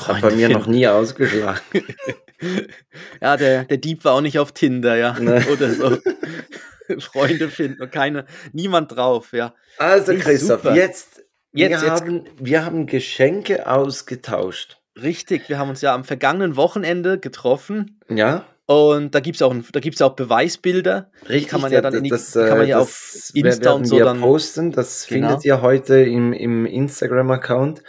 Hat 0.07 0.21
bei 0.21 0.31
mir 0.31 0.49
noch 0.49 0.67
nie 0.67 0.87
ausgeschlagen. 0.87 1.61
ja, 3.21 3.37
der, 3.37 3.65
der 3.65 3.77
Dieb 3.79 4.05
war 4.05 4.15
auch 4.15 4.21
nicht 4.21 4.39
auf 4.39 4.53
Tinder, 4.53 4.97
ja. 4.97 5.19
Ne. 5.19 5.45
Oder 5.53 5.71
so. 5.71 5.99
Freunde 7.01 7.49
finden 7.49 7.83
und 7.83 7.93
keine, 7.93 8.25
niemand 8.53 8.97
drauf, 8.97 9.33
ja. 9.33 9.55
Also 9.77 10.13
Nee, 10.13 10.19
Christoph, 10.19 10.63
super. 10.63 10.75
jetzt, 10.75 11.23
Jetzt, 11.53 11.71
wir, 11.83 11.89
jetzt. 11.89 12.03
Haben, 12.03 12.25
wir 12.39 12.65
haben 12.65 12.87
Geschenke 12.87 13.67
ausgetauscht. 13.67 14.79
Richtig, 15.01 15.49
wir 15.49 15.59
haben 15.59 15.69
uns 15.71 15.81
ja 15.81 15.95
am 15.95 16.05
vergangenen 16.05 16.57
Wochenende 16.57 17.19
getroffen 17.19 18.01
Ja, 18.09 18.45
und 18.67 19.15
da 19.15 19.21
gibt 19.21 19.37
es 19.37 19.43
auch, 19.43 19.55
da 19.73 19.81
gibt's 19.81 20.03
auch 20.03 20.15
Beweisbilder. 20.15 21.11
richtig. 21.29 21.49
kann 21.49 21.61
man 21.63 21.73
ja 21.73 21.81
dann 21.81 21.95
in 21.95 22.05
die- 22.05 22.11
das, 22.11 22.33
die 22.33 22.39
kann 22.41 22.59
man 22.59 22.67
ja 22.67 22.79
auf 22.81 23.31
Insta 23.35 23.73
und 23.73 23.85
so 23.87 23.99
dann- 23.99 24.21
posten. 24.21 24.73
Das 24.73 25.07
Genau. 25.07 25.29
findet 25.29 25.45
ihr 25.47 25.63
heute 25.63 26.01
im, 26.03 26.33
im 26.33 26.67
Instagram-Account. 26.67 27.83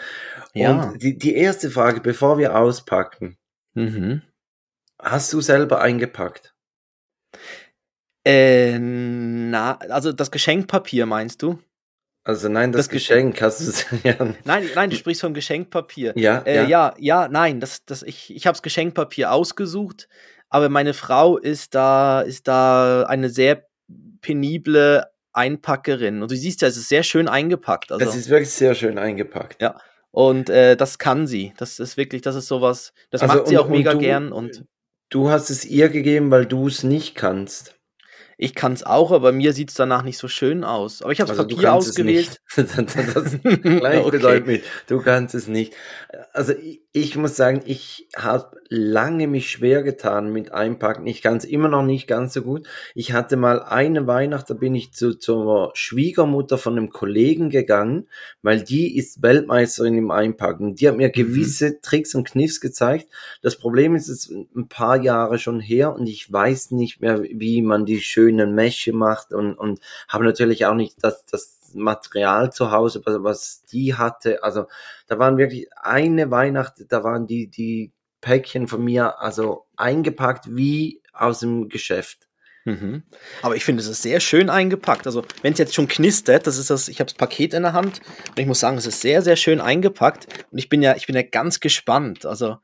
Ja. 0.53 0.89
Und 0.89 1.01
die, 1.03 1.17
die 1.17 1.35
erste 1.35 1.69
Frage, 1.69 2.01
bevor 2.01 2.37
wir 2.37 2.55
auspacken, 2.57 3.37
Mhm. 3.75 4.21
hast 5.01 5.31
du 5.33 5.41
selber 5.41 5.79
eingepackt? 5.81 6.53
Äh, 8.25 8.77
na, 8.79 9.77
also 9.77 10.11
das 10.11 10.31
Geschenkpapier 10.31 11.05
meinst 11.05 11.41
du? 11.41 11.59
Also 12.25 12.49
nein, 12.49 12.71
das, 12.71 12.81
Das 12.87 12.89
Geschenk. 12.89 13.35
Geschenk 13.35 13.41
hast 13.41 13.59
du 13.61 13.69
es 13.69 13.85
ja. 14.03 14.33
Nein, 14.43 14.69
nein, 14.75 14.89
du 14.89 14.95
sprichst 14.95 15.21
vom 15.21 15.33
Geschenkpapier. 15.33 16.13
Ja, 16.15 16.39
Äh, 16.41 16.67
ja. 16.69 16.93
ja, 16.97 17.27
nein, 17.29 17.59
das, 17.59 17.85
das, 17.85 18.03
ich, 18.03 18.35
ich 18.35 18.45
habe 18.45 18.53
das 18.55 18.61
Geschenkpapier 18.61 19.31
ausgesucht, 19.31 20.07
aber 20.49 20.69
meine 20.69 20.93
Frau 20.93 21.37
ist 21.37 21.75
da, 21.75 22.21
ist 22.21 22.47
da 22.47 23.03
eine 23.03 23.29
sehr 23.29 23.65
penible 24.21 25.05
Einpackerin. 25.31 26.21
Und 26.21 26.31
du 26.31 26.35
siehst 26.35 26.61
ja, 26.61 26.67
es 26.67 26.75
ist 26.77 26.89
sehr 26.89 27.03
schön 27.03 27.27
eingepackt. 27.27 27.91
Also, 27.91 28.03
Das 28.03 28.15
ist 28.15 28.29
wirklich 28.29 28.51
sehr 28.51 28.75
schön 28.75 28.97
eingepackt. 28.97 29.61
Ja. 29.61 29.79
Und 30.11 30.49
äh, 30.49 30.75
das 30.75 30.97
kann 30.99 31.27
sie. 31.27 31.53
Das 31.57 31.79
ist 31.79 31.97
wirklich, 31.97 32.21
das 32.21 32.35
ist 32.35 32.47
sowas, 32.47 32.93
das 33.11 33.21
Also 33.21 33.35
macht 33.35 33.47
sie 33.47 33.57
und- 33.57 33.63
auch 33.63 33.69
mega 33.69 33.93
du- 33.93 33.99
gern 33.99 34.31
und 34.31 34.65
Du 35.11 35.29
hast 35.31 35.49
es 35.49 35.65
ihr 35.65 35.89
gegeben, 35.89 36.29
weil 36.29 36.45
du 36.45 36.67
es 36.67 36.83
nicht 36.83 37.15
kannst. 37.15 37.75
ich 38.37 38.53
kann 38.55 38.73
es 38.73 38.83
auch, 38.83 39.11
aber 39.11 39.31
mir 39.31 39.51
sieht 39.53 39.69
es 39.69 39.75
danach 39.75 40.03
nicht 40.03 40.17
so 40.19 40.27
schön 40.27 40.63
aus. 40.63 41.01
Aber 41.01 41.11
ich 41.11 41.19
habe 41.19 41.29
Also 41.31 41.47
Papier 41.47 41.73
ausgewählt. 41.73 42.39
das 42.55 42.67
gleich 43.43 43.99
Okay. 44.05 44.11
bedeutet 44.11 44.47
mich, 44.47 44.61
du 44.87 45.01
kannst 45.01 45.33
es 45.35 45.47
nicht. 45.47 45.73
Also 46.31 46.53
ich, 46.53 46.81
ich 46.91 47.15
muss 47.15 47.35
sagen, 47.35 47.61
ich 47.65 48.07
habe 48.15 48.57
lange 48.67 49.27
mich 49.27 49.51
schwer 49.51 49.83
getan 49.83 50.33
mit 50.33 50.51
Einpacken. 50.51 51.05
Ich 51.05 51.21
kann 51.21 51.37
es 51.37 51.45
immer 51.45 51.67
noch 51.67 51.83
nicht 51.83 52.07
ganz 52.07 52.33
so 52.33 52.41
gut. 52.41 52.67
Ich 52.95 53.13
hatte 53.13 53.37
mal 53.37 53.61
eine 53.61 54.07
Weihnacht, 54.07 54.49
da 54.49 54.55
bin 54.55 54.73
ich 54.73 54.91
zu, 54.91 55.13
zur 55.13 55.71
Schwiegermutter 55.75 56.57
von 56.57 56.77
einem 56.77 56.89
Kollegen 56.89 57.51
gegangen, 57.51 58.07
weil 58.41 58.63
die 58.63 58.97
ist 58.97 59.21
Weltmeisterin 59.21 59.97
im 59.97 60.09
Einpacken. 60.09 60.73
Die 60.73 60.87
hat 60.87 60.97
mir 60.97 61.11
gewisse 61.11 61.79
Tricks 61.81 62.15
und 62.15 62.27
Kniffs 62.27 62.59
gezeigt. 62.59 63.07
Das 63.43 63.57
Problem 63.57 63.93
ist, 63.95 64.09
es 64.09 64.25
ist 64.25 64.31
ein 64.55 64.67
paar 64.67 64.99
Jahre 64.99 65.37
schon 65.37 65.59
her 65.59 65.93
und 65.93 66.07
ich 66.07 66.31
weiß 66.31 66.71
nicht 66.71 67.01
mehr, 67.01 67.21
wie 67.21 67.61
man 67.61 67.85
die 67.85 68.01
schönen 68.01 68.55
Mesche 68.55 68.93
macht 68.93 69.31
und, 69.31 69.53
und 69.53 69.79
habe 70.07 70.23
natürlich 70.23 70.65
auch 70.65 70.75
nicht 70.75 70.95
das, 71.03 71.23
das 71.27 71.58
Material 71.73 72.51
zu 72.51 72.71
Hause, 72.71 73.01
was, 73.05 73.63
die 73.71 73.95
hatte. 73.95 74.43
Also 74.43 74.65
da 75.07 75.19
waren 75.19 75.37
wirklich 75.37 75.67
eine 75.75 76.31
Weihnacht, 76.31 76.73
da 76.89 77.03
waren 77.03 77.27
die, 77.27 77.47
die 77.47 77.91
Päckchen 78.21 78.67
von 78.67 78.83
mir 78.83 79.19
also 79.19 79.65
eingepackt 79.77 80.55
wie 80.55 81.01
aus 81.13 81.39
dem 81.39 81.69
Geschäft. 81.69 82.27
Mhm. 82.65 83.03
Aber 83.41 83.55
ich 83.55 83.63
finde, 83.63 83.81
es 83.81 83.87
ist 83.87 84.01
sehr 84.01 84.19
schön 84.19 84.49
eingepackt. 84.49 85.07
Also, 85.07 85.23
wenn 85.41 85.53
es 85.53 85.59
jetzt 85.59 85.73
schon 85.73 85.87
knistert, 85.87 86.45
das 86.45 86.57
ist 86.57 86.69
das, 86.69 86.89
ich 86.89 86.99
habe 86.99 87.09
das 87.09 87.13
Paket 87.17 87.53
in 87.53 87.63
der 87.63 87.73
Hand 87.73 88.01
und 88.29 88.39
ich 88.39 88.45
muss 88.45 88.59
sagen, 88.59 88.77
es 88.77 88.85
ist 88.85 88.99
sehr, 89.01 89.21
sehr 89.21 89.37
schön 89.37 89.61
eingepackt 89.61 90.27
und 90.51 90.57
ich 90.57 90.67
bin 90.67 90.81
ja, 90.81 90.95
ich 90.95 91.07
bin 91.07 91.15
ja 91.15 91.21
ganz 91.23 91.61
gespannt. 91.61 92.25
Also, 92.25 92.57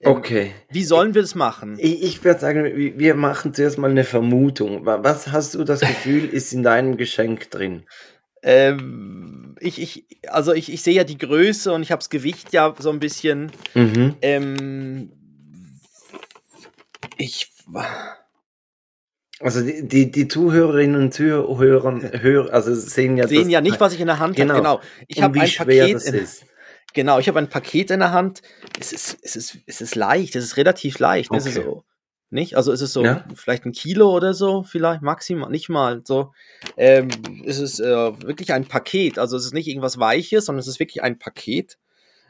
ähm, 0.00 0.12
Okay. 0.12 0.52
wie 0.70 0.84
sollen 0.84 1.14
wir 1.14 1.20
das 1.22 1.34
machen? 1.34 1.76
Ich, 1.78 2.02
ich 2.02 2.24
würde 2.24 2.40
sagen, 2.40 2.64
wir 2.74 3.14
machen 3.14 3.52
zuerst 3.52 3.76
mal 3.78 3.90
eine 3.90 4.04
Vermutung. 4.04 4.86
Wa- 4.86 5.04
Was 5.04 5.28
hast 5.28 5.54
du 5.54 5.64
das 5.64 5.80
Gefühl, 5.80 6.24
ist 6.24 6.52
in 6.54 6.62
deinem 6.62 6.96
Geschenk 6.96 7.50
drin? 7.50 7.84
Ähm, 8.42 9.56
ich, 9.60 9.80
ich, 9.80 10.06
also 10.28 10.52
ich, 10.52 10.72
ich 10.72 10.82
sehe 10.82 10.94
ja 10.94 11.04
die 11.04 11.18
Größe 11.18 11.72
und 11.72 11.82
ich 11.82 11.90
habe 11.90 12.00
das 12.00 12.10
Gewicht 12.10 12.52
ja 12.52 12.74
so 12.78 12.90
ein 12.90 13.00
bisschen. 13.00 13.50
Mhm. 13.74 14.16
Ähm, 14.22 15.12
ich, 17.16 17.52
Also 19.40 19.62
die, 19.62 19.86
die, 19.86 20.10
die 20.10 20.28
Zuhörerinnen 20.28 21.00
und 21.00 21.12
Zuhörer 21.14 22.00
hör, 22.20 22.52
also 22.52 22.74
sehen 22.74 23.16
ja, 23.16 23.26
sehen 23.28 23.44
das- 23.44 23.52
ja 23.52 23.60
nicht, 23.60 23.80
was 23.80 23.92
ich 23.92 24.00
in 24.00 24.06
der 24.06 24.18
Hand 24.18 24.36
Genau. 24.36 24.54
habe. 24.54 24.62
Genau. 24.62 24.80
Ich 25.08 25.22
habe 25.22 25.40
ein 25.40 25.50
Paket. 25.50 26.02
In, 26.04 26.14
ist. 26.14 26.44
genau, 26.94 27.18
ich 27.18 27.28
habe 27.28 27.38
ein 27.38 27.48
Paket 27.48 27.90
in 27.90 28.00
der 28.00 28.12
Hand. 28.12 28.42
Es 28.80 28.92
ist, 28.92 29.18
es 29.22 29.36
ist, 29.36 29.58
es 29.66 29.80
ist 29.80 29.94
leicht. 29.94 30.36
Es 30.36 30.44
ist 30.44 30.56
relativ 30.56 30.98
leicht. 30.98 31.30
Es 31.34 31.46
ist 31.46 31.56
Okay. 31.56 31.66
so, 31.66 31.84
nicht? 32.30 32.56
Also 32.56 32.72
es 32.72 32.80
ist 32.80 32.92
so 32.92 33.04
Ja. 33.04 33.24
vielleicht 33.34 33.64
ein 33.66 33.72
Kilo 33.72 34.10
oder 34.10 34.34
so, 34.34 34.62
vielleicht 34.62 35.02
maximal, 35.02 35.50
nicht 35.50 35.68
mal 35.68 36.02
so. 36.04 36.32
Ähm, 36.76 37.08
es 37.44 37.58
ist 37.58 37.80
äh, 37.80 37.84
wirklich 38.22 38.52
ein 38.52 38.66
Paket. 38.66 39.18
Also 39.18 39.36
es 39.36 39.44
ist 39.46 39.54
nicht 39.54 39.68
irgendwas 39.68 39.98
Weiches, 39.98 40.46
sondern 40.46 40.60
es 40.60 40.66
ist 40.66 40.80
wirklich 40.80 41.02
ein 41.02 41.18
Paket. 41.18 41.78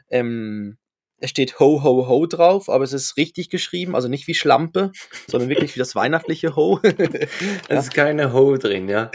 Ähm, 0.09 0.77
es 1.19 1.31
steht 1.31 1.59
Ho 1.59 1.81
Ho 1.83 2.07
Ho 2.07 2.25
drauf, 2.27 2.69
aber 2.69 2.83
es 2.83 2.93
ist 2.93 3.17
richtig 3.17 3.49
geschrieben, 3.49 3.95
also 3.95 4.07
nicht 4.07 4.27
wie 4.27 4.35
Schlampe, 4.35 4.91
sondern 5.27 5.49
wirklich 5.49 5.75
wie 5.75 5.79
das 5.79 5.95
weihnachtliche 5.95 6.55
Ho. 6.55 6.79
Es 7.69 7.85
ist 7.85 7.93
keine 7.93 8.33
Ho 8.33 8.55
drin, 8.57 8.87
ja. 8.87 9.09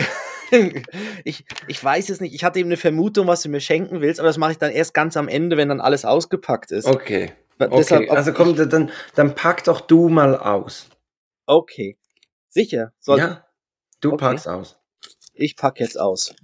ich, 1.25 1.45
ich 1.67 1.83
weiß 1.83 2.11
es 2.11 2.21
nicht. 2.21 2.35
Ich 2.35 2.45
hatte 2.45 2.59
eben 2.59 2.69
eine 2.69 2.77
Vermutung, 2.77 3.27
was 3.27 3.43
du 3.43 3.49
mir 3.49 3.61
schenken 3.61 4.01
willst, 4.01 4.21
aber 4.21 4.29
das 4.29 4.37
mache 4.37 4.53
ich 4.53 4.59
dann 4.59 4.71
erst 4.71 4.93
ganz 4.95 5.17
am 5.17 5.29
Ende, 5.29 5.57
wenn 5.57 5.69
dann 5.69 5.81
alles 5.81 6.05
ausgepackt 6.05 6.73
ist. 6.73 6.87
Okay. 6.87 7.33
Okay. 7.59 7.77
deshalb- 7.79 8.11
also 8.11 8.33
komm, 8.33 8.57
dann, 8.57 8.91
dann 9.15 9.35
pack 9.35 9.65
doch 9.65 9.81
du 9.81 10.09
mal 10.09 10.37
aus. 10.37 10.89
Okay. 11.47 11.97
Sicher. 12.49 12.93
Soll, 13.01 13.19
ja, 13.19 13.45
du 14.01 14.13
Okay. 14.13 14.19
packst 14.25 14.49
aus. 14.49 14.79
Ich 15.35 15.57
packe 15.57 15.83
jetzt 15.83 15.99
aus. 15.99 16.35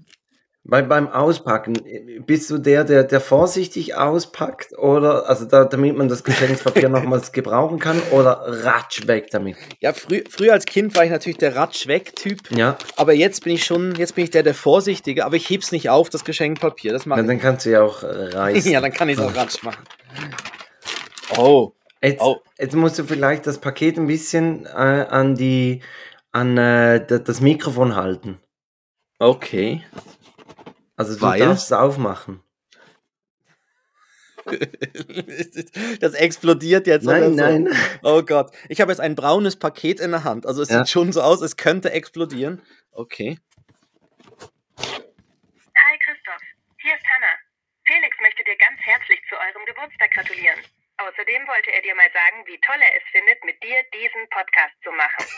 Weil 0.70 0.82
beim 0.82 1.08
Auspacken, 1.08 1.76
äh, 1.86 2.18
bist 2.20 2.50
du 2.50 2.58
der, 2.58 2.84
der, 2.84 3.04
der 3.04 3.20
vorsichtig 3.22 3.94
auspackt 3.94 4.76
oder, 4.76 5.26
also 5.26 5.46
da, 5.46 5.64
damit 5.64 5.96
man 5.96 6.08
das 6.08 6.24
Geschenkspapier 6.24 6.90
nochmals 6.90 7.32
gebrauchen 7.32 7.78
kann 7.78 8.00
oder 8.10 8.42
ratsch 8.64 9.06
weg 9.06 9.28
damit? 9.30 9.56
Ja, 9.80 9.94
frü 9.94 10.24
früher 10.28 10.52
als 10.52 10.66
Kind 10.66 10.94
war 10.94 11.04
ich 11.04 11.10
natürlich 11.10 11.38
der 11.38 11.56
Ratsch-Weg-Typ, 11.56 12.50
Ja, 12.50 12.76
aber 12.96 13.14
jetzt 13.14 13.44
bin 13.44 13.54
ich 13.54 13.64
schon, 13.64 13.94
jetzt 13.94 14.14
bin 14.14 14.24
ich 14.24 14.30
der, 14.30 14.42
der 14.42 14.54
Vorsichtige, 14.54 15.24
aber 15.24 15.36
ich 15.36 15.48
heb's 15.48 15.72
nicht 15.72 15.88
auf, 15.88 16.10
das 16.10 16.24
Geschenkpapier. 16.24 16.92
Das 16.92 17.06
mache 17.06 17.20
dann, 17.20 17.28
dann 17.28 17.40
kannst 17.40 17.64
du 17.64 17.70
ja 17.70 17.80
auch 17.82 18.02
äh, 18.02 18.28
ich. 18.28 18.34
reißen. 18.34 18.70
ja, 18.72 18.80
dann 18.82 18.92
kann 18.92 19.08
ich 19.08 19.18
auch 19.18 19.34
Ratsch 19.34 19.62
machen. 19.62 19.84
Oh. 21.36 21.74
Jetzt, 22.00 22.20
Oh. 22.20 22.40
jetzt 22.58 22.74
musst 22.74 22.98
du 22.98 23.04
vielleicht 23.04 23.46
das 23.46 23.60
Paket 23.60 23.98
ein 23.98 24.06
bisschen 24.06 24.66
äh, 24.66 24.68
an 25.10 25.34
die, 25.34 25.82
an 26.32 26.56
äh, 26.56 27.04
da- 27.04 27.18
das 27.18 27.40
Mikrofon 27.40 27.96
halten. 27.96 28.40
Okay. 29.18 29.84
Also 30.96 31.14
du 31.16 31.22
Weil? 31.22 31.40
darfst 31.40 31.66
es 31.66 31.72
aufmachen. 31.72 32.40
das 36.00 36.14
explodiert 36.14 36.86
jetzt 36.86 37.06
oder 37.06 37.18
Nein, 37.28 37.36
so. 37.36 37.44
nein. 37.44 37.68
Oh 38.02 38.22
Gott. 38.22 38.50
Ich 38.68 38.80
habe 38.80 38.90
jetzt 38.92 39.00
ein 39.00 39.14
braunes 39.14 39.56
Paket 39.56 40.00
in 40.00 40.12
der 40.12 40.24
Hand. 40.24 40.46
Also 40.46 40.62
es 40.62 40.70
Ja. 40.70 40.78
sieht 40.78 40.88
schon 40.88 41.12
so 41.12 41.20
aus, 41.20 41.42
es 41.42 41.56
könnte 41.56 41.90
explodieren. 41.92 42.62
Okay. 42.92 43.38
Hi 44.78 45.98
Christoph, 46.04 46.42
hier 46.80 46.94
ist 46.94 47.04
Hanna. 47.04 47.32
Felix 47.84 48.16
möchte 48.22 48.42
dir 48.44 48.56
ganz 48.56 48.78
herzlich 48.80 49.18
zu 49.28 49.34
eurem 49.36 49.66
Geburtstag 49.66 50.10
gratulieren. 50.12 50.58
Außerdem 50.98 51.42
wollte 51.46 51.70
er 51.72 51.82
dir 51.82 51.94
mal 51.94 52.10
sagen, 52.12 52.44
wie 52.46 52.58
toll 52.60 52.80
er 52.80 52.96
es 52.98 53.06
findet, 53.12 53.38
mit 53.44 53.62
dir 53.62 53.78
diesen 53.94 54.28
Podcast 54.30 54.74
zu 54.82 54.90
machen. 54.92 55.24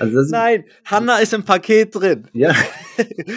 Also 0.00 0.20
das, 0.20 0.30
Nein, 0.30 0.64
Hanna 0.86 1.18
ist 1.18 1.34
im 1.34 1.44
Paket 1.44 1.94
drin. 1.94 2.26
Ja, 2.32 2.54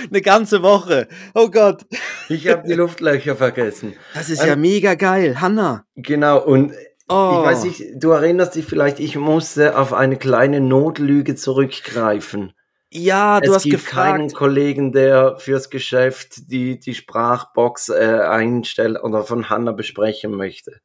Eine 0.09 0.21
ganze 0.21 0.63
Woche. 0.63 1.09
Oh 1.33 1.49
Gott. 1.51 1.83
ich 2.29 2.47
habe 2.47 2.65
die 2.65 2.75
Luftlöcher 2.75 3.35
vergessen. 3.35 3.93
Das 4.13 4.29
ist 4.29 4.41
Ähm, 4.41 4.47
ja 4.47 4.55
mega 4.55 4.93
geil. 4.95 5.41
Hanna. 5.41 5.85
Genau, 5.95 6.41
und 6.41 6.73
Oh. 7.09 7.39
ich 7.41 7.45
weiß 7.45 7.63
nicht, 7.65 7.83
du 8.01 8.11
erinnerst 8.11 8.55
dich 8.55 8.65
vielleicht, 8.65 9.01
ich 9.01 9.17
musste 9.17 9.77
auf 9.77 9.91
eine 9.91 10.15
kleine 10.17 10.61
Notlüge 10.61 11.35
zurückgreifen. 11.35 12.53
Ja, 12.97 13.41
du 13.41 13.49
es 13.49 13.55
hast 13.57 13.63
gibt 13.63 13.85
keinen 13.85 14.23
gefragt. 14.27 14.35
Kollegen, 14.35 14.91
der 14.93 15.37
fürs 15.37 15.69
Geschäft 15.69 16.49
die, 16.51 16.79
die 16.79 16.93
Sprachbox 16.95 17.89
äh, 17.89 18.19
einstellen 18.21 18.95
oder 18.97 19.23
von 19.23 19.49
Hanna 19.49 19.71
besprechen 19.73 20.31
möchte. 20.31 20.79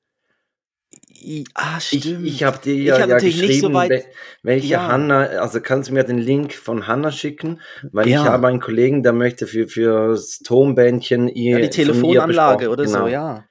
I- 1.12 1.44
Ah, 1.54 1.76
Ich, 1.78 2.00
stimmt. 2.02 2.26
ich 2.26 2.42
habe 2.44 2.58
dir 2.58 2.74
Ich 2.74 2.84
ja, 2.86 2.98
hab 3.00 3.08
ja 3.08 3.18
geschrieben, 3.18 3.60
so 3.60 3.72
weit- 3.74 3.90
wel- 3.90 4.04
welche 4.42 4.68
Ja. 4.68 4.88
Hanna, 4.88 5.20
also 5.26 5.60
kannst 5.60 5.90
du 5.90 5.94
mir 5.94 6.02
den 6.04 6.18
Link 6.18 6.54
von 6.54 6.86
Hanna 6.86 7.12
schicken, 7.12 7.60
weil 7.92 8.08
Ja. 8.08 8.22
ich 8.22 8.28
habe 8.28 8.48
einen 8.48 8.60
Kollegen, 8.60 9.02
der 9.02 9.12
möchte 9.12 9.46
für 9.46 9.68
fürs 9.68 10.38
Tonbändchen 10.38 11.28
ihr 11.28 11.58
ja, 11.58 11.64
die 11.66 11.70
Telefonanlage 11.70 12.70
oder 12.70 12.84
genau. 12.84 13.00
so, 13.00 13.06
ja. 13.08 13.44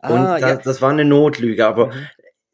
Und 0.00 0.10
Ah, 0.12 0.38
da, 0.38 0.48
ja. 0.50 0.56
das 0.56 0.80
war 0.80 0.90
eine 0.90 1.04
Notlüge, 1.04 1.66
aber 1.66 1.88
Mhm. 1.88 1.92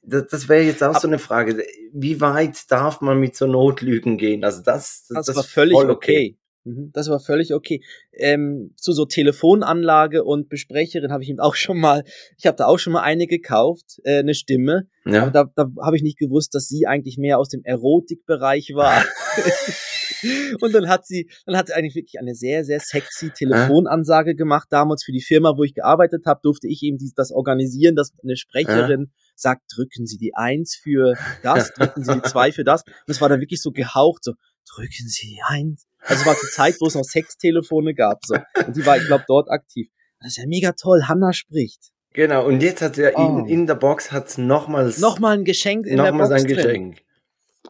Das, 0.07 0.27
das 0.29 0.49
wäre 0.49 0.63
jetzt 0.63 0.83
auch 0.83 0.95
Ab- 0.95 1.03
so 1.03 1.09
eine 1.09 1.19
Frage. 1.19 1.65
Wie 1.93 2.21
weit 2.21 2.71
darf 2.71 3.01
man 3.01 3.19
mit 3.19 3.37
so 3.37 3.47
Notlügen 3.47 4.19
gehen? 4.19 4.45
Also 4.45 4.63
das, 4.63 5.07
Das, 5.09 5.27
das 5.27 5.37
war 5.37 5.45
ist 5.45 5.51
völlig 5.51 5.75
voll 5.75 5.91
okay. 5.91 6.37
Mhm, 6.65 6.91
Das 6.93 7.09
war 7.09 7.21
völlig 7.21 7.53
okay. 7.53 7.83
Ähm, 8.13 8.73
zu 8.77 8.93
so 8.93 9.05
Telefonanlage 9.05 10.25
und 10.25 10.49
Besprecherin 10.49 11.13
habe 11.13 11.23
ich 11.23 11.29
ihm 11.29 11.39
auch 11.39 11.55
schon 11.55 11.79
mal, 11.79 12.05
ich 12.39 12.47
habe 12.47 12.57
da 12.57 12.67
auch 12.67 12.79
schon 12.79 12.95
mal 12.95 13.03
eine 13.03 13.27
gekauft, 13.27 14.01
äh, 14.05 14.19
eine 14.19 14.35
Stimme. 14.35 14.89
Ja. 15.05 15.29
Da, 15.29 15.45
da 15.55 15.69
habe 15.83 15.97
ich 15.97 16.03
nicht 16.03 16.19
gewusst, 16.19 16.55
dass 16.55 16.67
sie 16.67 16.87
eigentlich 16.87 17.19
mehr 17.19 17.39
aus 17.39 17.51
dem 17.51 17.63
Erotikbereich 17.65 18.73
war. 18.75 19.05
und 20.61 20.75
dann 20.75 20.89
hat 20.89 21.07
sie, 21.07 21.29
dann 21.45 21.57
hat 21.57 21.67
sie 21.67 21.75
eigentlich 21.75 21.95
wirklich 21.95 22.19
eine 22.19 22.35
sehr, 22.35 22.65
sehr 22.65 22.81
sexy 22.81 23.31
Telefonansage 23.31 24.35
gemacht. 24.35 24.69
Damals 24.71 25.05
für 25.05 25.13
die 25.13 25.21
Firma, 25.21 25.59
wo 25.59 25.65
ich 25.65 25.75
gearbeitet 25.75 26.25
habe, 26.25 26.41
durfte 26.43 26.69
ich 26.69 26.83
eben 26.83 26.97
dies, 26.97 27.13
das 27.15 27.31
organisieren, 27.31 27.95
dass 27.95 28.13
eine 28.23 28.37
Sprecherin 28.37 29.13
sagt, 29.37 29.63
drücken 29.75 30.07
Sie 30.07 30.17
die 30.17 30.35
Eins 30.35 30.79
für 30.81 31.15
das, 31.43 31.73
drücken 31.75 32.05
Sie 32.05 32.15
die 32.15 32.23
Zwei 32.23 32.53
für 32.53 32.65
das. 32.65 32.85
Und 32.87 33.11
es 33.11 33.21
war 33.21 33.29
dann 33.29 33.41
wirklich 33.41 33.61
so 33.61 33.73
gehaucht, 33.73 34.25
so, 34.25 34.33
drücken 34.69 35.09
Sie 35.09 35.29
die 35.29 35.43
Eins. 35.47 35.87
Also 36.01 36.27
war 36.27 36.37
zur 36.37 36.51
Zeit, 36.51 36.77
wo 36.81 36.87
es 36.87 36.95
noch 36.95 37.05
Sextelefone 37.05 37.95
gab. 37.95 38.25
So. 38.27 38.37
Und 38.67 38.77
die 38.77 38.85
war, 38.85 38.97
ich 38.99 39.07
glaube, 39.07 39.25
dort 39.27 39.51
aktiv. 39.51 39.89
Das 40.21 40.29
ist 40.33 40.37
ja 40.39 40.47
mega 40.47 40.73
toll. 40.73 41.05
Hanna 41.09 41.33
spricht. 41.33 41.91
Genau, 42.13 42.47
und 42.47 42.63
jetzt 42.63 42.81
hat 42.83 42.97
er 42.99 43.13
Oh. 43.19 43.39
in, 43.41 43.47
in 43.47 43.67
der 43.67 43.75
Box 43.75 44.13
hat's 44.13 44.39
nochmals 44.39 44.99
Nochmal 44.99 45.37
ein 45.39 45.45
Geschenk 45.45 45.87
in 45.87 45.97
der 45.97 46.13
nochmal 46.13 46.29
Box 46.29 46.41
sein 46.43 46.49
drin. 46.49 46.57
Geschenk. 46.57 47.03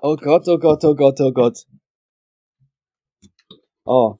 Oh 0.02 0.16
Gott, 0.16 0.46
oh 0.48 0.58
Gott, 0.58 0.84
oh 0.84 0.94
Gott, 0.94 1.20
oh 1.20 1.32
Gott. 1.32 1.64
Oh. 3.84 4.16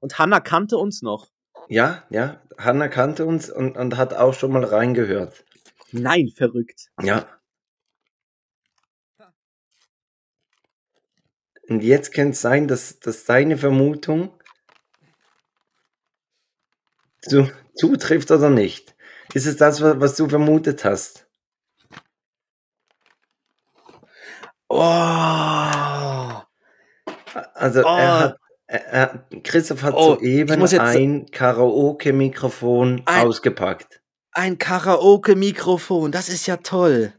Und 0.00 0.18
Hanna 0.18 0.40
kannte 0.40 0.76
uns 0.78 1.02
noch. 1.02 1.28
Ja, 1.68 2.04
ja. 2.10 2.40
Hanna 2.58 2.88
kannte 2.88 3.26
uns 3.26 3.50
und, 3.50 3.76
und 3.76 3.96
hat 3.96 4.14
auch 4.14 4.34
schon 4.34 4.52
mal 4.52 4.64
reingehört. 4.64 5.44
Nein, 5.92 6.28
verrückt. 6.34 6.90
Ja. 7.02 7.26
Und 11.68 11.82
jetzt 11.82 12.12
kann 12.12 12.30
es 12.30 12.40
sein, 12.40 12.68
dass, 12.68 12.98
dass 13.00 13.24
deine 13.24 13.56
Vermutung 13.56 14.30
zu, 17.22 17.50
zutrifft 17.74 18.30
oder 18.30 18.50
nicht. 18.50 18.94
Ist 19.32 19.46
es 19.46 19.56
das, 19.56 19.80
wa- 19.82 19.94
was 19.98 20.16
du 20.16 20.28
vermutet 20.28 20.84
hast? 20.84 21.26
Oh. 24.68 24.76
Also 27.54 27.82
Oh. 27.84 27.96
er 27.96 28.18
hat, 28.20 28.38
er, 28.66 29.26
Christoph 29.42 29.82
hat 29.82 29.94
Oh, 29.94 30.14
soeben 30.16 30.62
ein 30.78 31.26
Karaoke-Mikrofon 31.30 33.02
ausgepackt. 33.06 34.02
Ein 34.32 34.58
Karaoke-Mikrofon, 34.58 36.10
das 36.12 36.28
ist 36.28 36.46
ja 36.46 36.56
toll. 36.58 37.12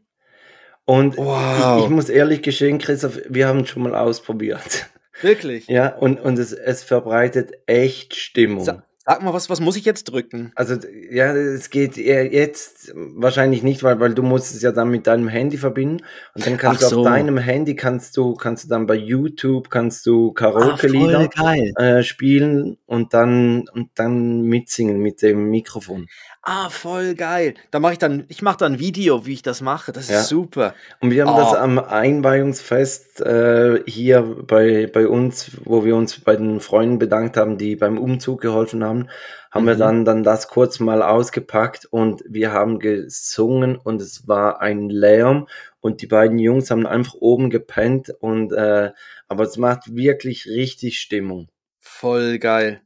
Und 0.85 1.17
Wow. 1.17 1.79
ich, 1.79 1.85
ich 1.85 1.89
muss 1.89 2.09
ehrlich 2.09 2.41
gestehen, 2.41 2.77
Christoph, 2.77 3.19
wir 3.27 3.47
haben 3.47 3.61
es 3.61 3.69
schon 3.69 3.83
mal 3.83 3.95
ausprobiert. 3.95 4.87
Wirklich. 5.21 5.67
Ja, 5.67 5.95
und, 5.95 6.19
und 6.19 6.37
es, 6.37 6.51
es 6.53 6.83
verbreitet 6.83 7.53
echt 7.65 8.15
Stimmung. 8.15 8.63
Sa 8.63 8.83
sag 9.07 9.21
mal, 9.21 9.33
was, 9.33 9.49
was 9.51 9.59
muss 9.59 9.77
ich 9.77 9.85
jetzt 9.85 10.05
drücken? 10.05 10.51
Also 10.55 10.77
ja, 11.11 11.31
es 11.35 11.69
geht 11.69 11.95
jetzt 11.95 12.91
wahrscheinlich 12.95 13.61
nicht, 13.61 13.83
weil, 13.83 13.99
weil 13.99 14.15
du 14.15 14.23
musst 14.23 14.55
es 14.55 14.63
ja 14.63 14.71
dann 14.71 14.89
mit 14.89 15.05
deinem 15.05 15.27
Handy 15.27 15.57
verbinden 15.57 16.03
und 16.33 16.45
dann 16.45 16.57
kannst 16.57 16.83
Ach 16.83 16.89
du 16.89 16.95
so. 16.95 16.99
auf 17.01 17.05
deinem 17.05 17.37
Handy 17.37 17.75
kannst 17.75 18.17
du 18.17 18.33
kannst 18.33 18.65
du 18.65 18.69
dann 18.69 18.87
bei 18.87 18.95
YouTube 18.95 19.69
kannst 19.69 20.07
du 20.07 20.33
Karaoke-Lieder 20.33 21.29
äh, 21.77 22.01
spielen 22.03 22.77
und 22.87 23.13
dann 23.13 23.65
und 23.71 23.91
dann 23.93 24.41
mitsingen 24.41 24.99
mit 24.99 25.21
dem 25.21 25.51
Mikrofon. 25.51 26.07
Ah, 26.47 26.69
voll 26.69 27.15
geil. 27.15 27.55
Da 27.71 27.79
mache 27.79 27.93
ich 27.93 27.97
dann, 27.97 28.25
ich 28.27 28.43
mache 28.43 28.57
dann 28.57 28.73
ein 28.73 28.79
Video, 28.79 29.25
wie 29.25 29.33
ich 29.33 29.41
das 29.41 29.61
mache. 29.61 29.91
Das 29.91 30.05
ist 30.05 30.09
Ja. 30.11 30.21
super. 30.21 30.75
Und 30.99 31.09
wir 31.09 31.25
haben 31.25 31.33
Oh. 31.33 31.39
das 31.39 31.55
am 31.55 31.79
Einweihungsfest 31.79 33.19
äh, 33.21 33.81
hier 33.87 34.21
bei, 34.21 34.85
bei 34.85 35.07
uns, 35.07 35.57
wo 35.63 35.83
wir 35.85 35.95
uns 35.95 36.19
bei 36.19 36.35
den 36.35 36.59
Freunden 36.59 36.99
bedankt 36.99 37.35
haben, 37.35 37.57
die 37.57 37.75
beim 37.75 37.97
Umzug 37.97 38.41
geholfen 38.41 38.83
haben, 38.83 39.09
haben 39.49 39.65
wir 39.65 39.73
Mhm. 39.73 39.79
dann, 39.79 40.05
dann 40.05 40.23
das 40.23 40.47
kurz 40.47 40.79
mal 40.79 41.01
ausgepackt 41.01 41.87
und 41.89 42.23
wir 42.29 42.51
haben 42.51 42.77
gesungen 42.77 43.75
und 43.77 43.99
es 43.99 44.27
war 44.27 44.61
ein 44.61 44.89
Lärm 44.89 45.47
und 45.79 46.03
die 46.03 46.07
beiden 46.07 46.37
Jungs 46.37 46.70
haben 46.70 46.85
einfach 46.85 47.15
oben 47.15 47.50
gepennt 47.50 48.11
und 48.20 48.51
äh, 48.51 48.91
aber 49.27 49.43
es 49.46 49.57
macht 49.57 49.96
wirklich 49.96 50.46
richtig 50.46 51.00
Stimmung. 51.00 51.48
Voll 51.79 52.37
geil. 52.37 52.81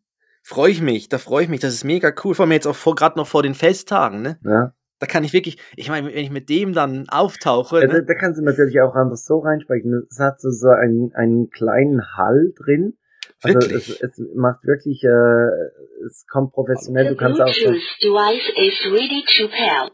Freue 0.50 0.72
ich 0.72 0.82
mich, 0.82 1.10
da 1.10 1.20
freue 1.20 1.44
ich 1.44 1.50
mich. 1.50 1.60
Das 1.60 1.76
ist 1.76 1.84
mega 1.84 2.12
cool. 2.24 2.34
Vor 2.34 2.46
allem 2.46 2.54
jetzt 2.54 2.66
auch 2.66 2.76
vor, 2.76 2.96
gerade 2.96 3.20
noch 3.20 3.28
vor 3.28 3.44
den 3.44 3.54
Festtagen, 3.54 4.24
ne? 4.24 4.40
Ja. 4.44 4.74
Da 4.98 5.06
kann 5.06 5.24
ich 5.24 5.32
wirklich, 5.32 5.60
ich 5.76 5.90
meine, 5.90 6.08
wenn 6.08 6.18
ich 6.18 6.32
mit 6.32 6.50
dem 6.50 6.74
dann 6.74 7.08
auftauche, 7.08 7.82
Ja, 7.82 7.86
da, 7.86 7.94
ne? 7.94 8.04
da 8.04 8.16
kannst 8.16 8.40
du 8.40 8.44
natürlich 8.44 8.82
auch 8.82 8.96
einfach 8.96 9.16
so 9.16 9.38
reinsprechen. 9.38 10.08
Es 10.10 10.18
hat 10.20 10.42
so, 10.42 10.50
so 10.50 10.70
einen, 10.70 11.12
einen 11.14 11.52
kleinen 11.52 12.02
Hall 12.18 12.52
drin. 12.58 12.98
Also 13.44 13.60
Wirklich? 13.60 14.02
es, 14.02 14.02
es 14.02 14.22
macht 14.34 14.64
wirklich, 14.64 15.04
äh, 15.04 15.50
es 16.08 16.26
kommt 16.28 16.52
professionell. 16.54 17.10
Du 17.10 17.16
kannst 17.16 17.40
auch 17.40 17.54
so, 17.54 17.70
Bluetooth 17.70 18.02
device 18.02 18.50
is 18.58 18.92
ready 18.92 19.24
to 19.38 19.48
pair. 19.50 19.92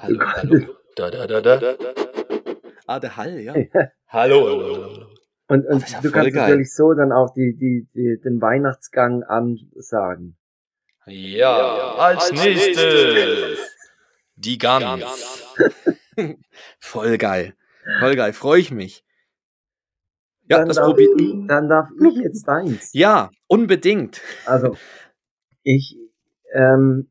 Hallo, 0.00 0.20
hallo. 0.24 0.74
Da, 0.96 1.10
da, 1.10 1.26
da, 1.26 1.56
da. 1.58 1.74
Ah, 2.86 2.98
der 2.98 3.14
Hall, 3.18 3.38
ja. 3.40 3.52
Hallo. 4.08 4.46
Hallo. 4.48 4.84
und, 4.84 5.00
Das 5.02 5.07
und 5.48 5.64
ist 5.64 5.90
ja 5.90 6.00
du 6.00 6.10
kannst 6.10 6.34
geil. 6.34 6.42
natürlich 6.42 6.74
so 6.74 6.92
dann 6.92 7.12
auch 7.12 7.32
die, 7.34 7.56
die, 7.56 7.88
die, 7.94 8.20
den 8.22 8.40
Weihnachtsgang 8.40 9.22
ansagen. 9.22 10.36
Ja, 11.06 11.94
als 11.96 12.30
nächstes 12.32 13.58
die 14.36 14.58
Gans. 14.58 15.46
Voll 16.78 17.18
geil. 17.18 17.54
Voll 18.00 18.16
geil, 18.16 18.32
freue 18.32 18.60
ich 18.60 18.70
mich. 18.70 19.04
Ja, 20.48 20.58
dann, 20.58 20.68
das 20.68 20.78
probiert. 20.78 21.10
dann 21.48 21.68
darf 21.68 21.88
ich 22.00 22.16
jetzt 22.16 22.46
deins. 22.46 22.92
Ja, 22.92 23.30
unbedingt. 23.48 24.20
Also, 24.46 24.76
ich, 25.62 25.96
ähm, 26.54 27.10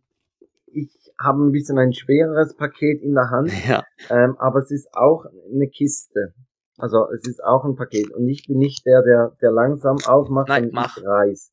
ich 0.67 0.89
habe 1.19 1.43
ein 1.43 1.51
bisschen 1.51 1.77
ein 1.77 1.93
schwereres 1.93 2.55
Paket 2.55 3.01
in 3.01 3.13
der 3.13 3.29
Hand. 3.29 3.51
Ja. 3.67 3.83
Ähm, 4.09 4.35
aber 4.39 4.59
es 4.59 4.71
ist 4.71 4.93
auch 4.93 5.25
eine 5.51 5.67
Kiste. 5.67 6.33
Also 6.77 7.09
es 7.11 7.27
ist 7.27 7.43
auch 7.43 7.65
ein 7.65 7.75
Paket. 7.75 8.11
Und 8.11 8.27
ich 8.29 8.45
bin 8.47 8.59
nicht 8.59 8.85
der, 8.85 9.01
der, 9.01 9.35
der 9.41 9.51
langsam 9.51 9.97
aufmacht 10.05 10.49
Nein, 10.49 10.65
und 10.65 10.73
mach. 10.73 10.97
ich 10.97 11.03
reiß. 11.03 11.51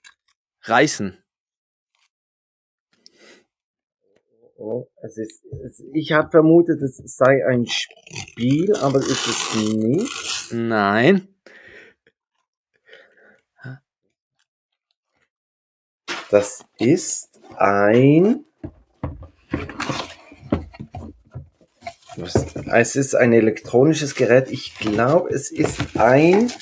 Reißen. 0.62 1.18
Oh, 4.56 4.86
es 5.02 5.18
ist, 5.18 5.44
es, 5.64 5.82
ich 5.92 6.12
habe 6.12 6.30
vermutet, 6.30 6.80
es 6.80 6.96
sei 6.96 7.44
ein 7.46 7.66
Spiel, 7.66 8.74
aber 8.76 8.98
ist 8.98 9.26
es 9.26 9.74
nicht. 9.74 10.52
Nein. 10.52 11.28
Das 16.30 16.64
ist 16.78 17.40
ein. 17.56 18.44
Was? 22.16 22.54
Es 22.72 22.96
ist 22.96 23.14
ein 23.14 23.32
elektronisches 23.32 24.14
Gerät. 24.14 24.50
Ich 24.50 24.76
glaube, 24.76 25.30
es 25.30 25.50
ist 25.50 25.96
ein 25.96 26.52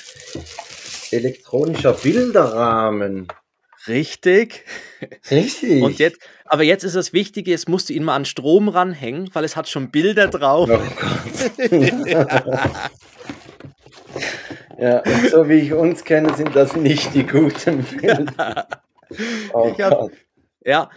elektronischer 1.10 1.92
Bilderrahmen. 1.92 3.28
Richtig. 3.88 4.64
Richtig. 5.30 5.82
Und 5.82 5.98
jetzt, 5.98 6.18
aber 6.46 6.62
jetzt 6.62 6.84
ist 6.84 6.94
das 6.94 7.12
Wichtige, 7.12 7.50
jetzt 7.50 7.68
musst 7.68 7.88
du 7.88 7.92
ihn 7.92 8.04
mal 8.04 8.14
an 8.14 8.24
Strom 8.24 8.68
ranhängen, 8.68 9.28
weil 9.32 9.44
es 9.44 9.56
hat 9.56 9.68
schon 9.68 9.90
Bilder 9.90 10.28
drauf. 10.28 10.70
Oh 10.70 10.78
Gott. 10.78 11.70
ja, 14.78 15.00
und 15.00 15.30
so 15.30 15.48
wie 15.48 15.54
ich 15.54 15.72
uns 15.72 16.04
kenne, 16.04 16.34
sind 16.34 16.54
das 16.54 16.76
nicht 16.76 17.14
die 17.14 17.26
guten 17.26 17.82
Bilder. 17.84 18.68
Oh 19.52 19.76
hab-. 19.78 20.10
Ja, 20.64 20.88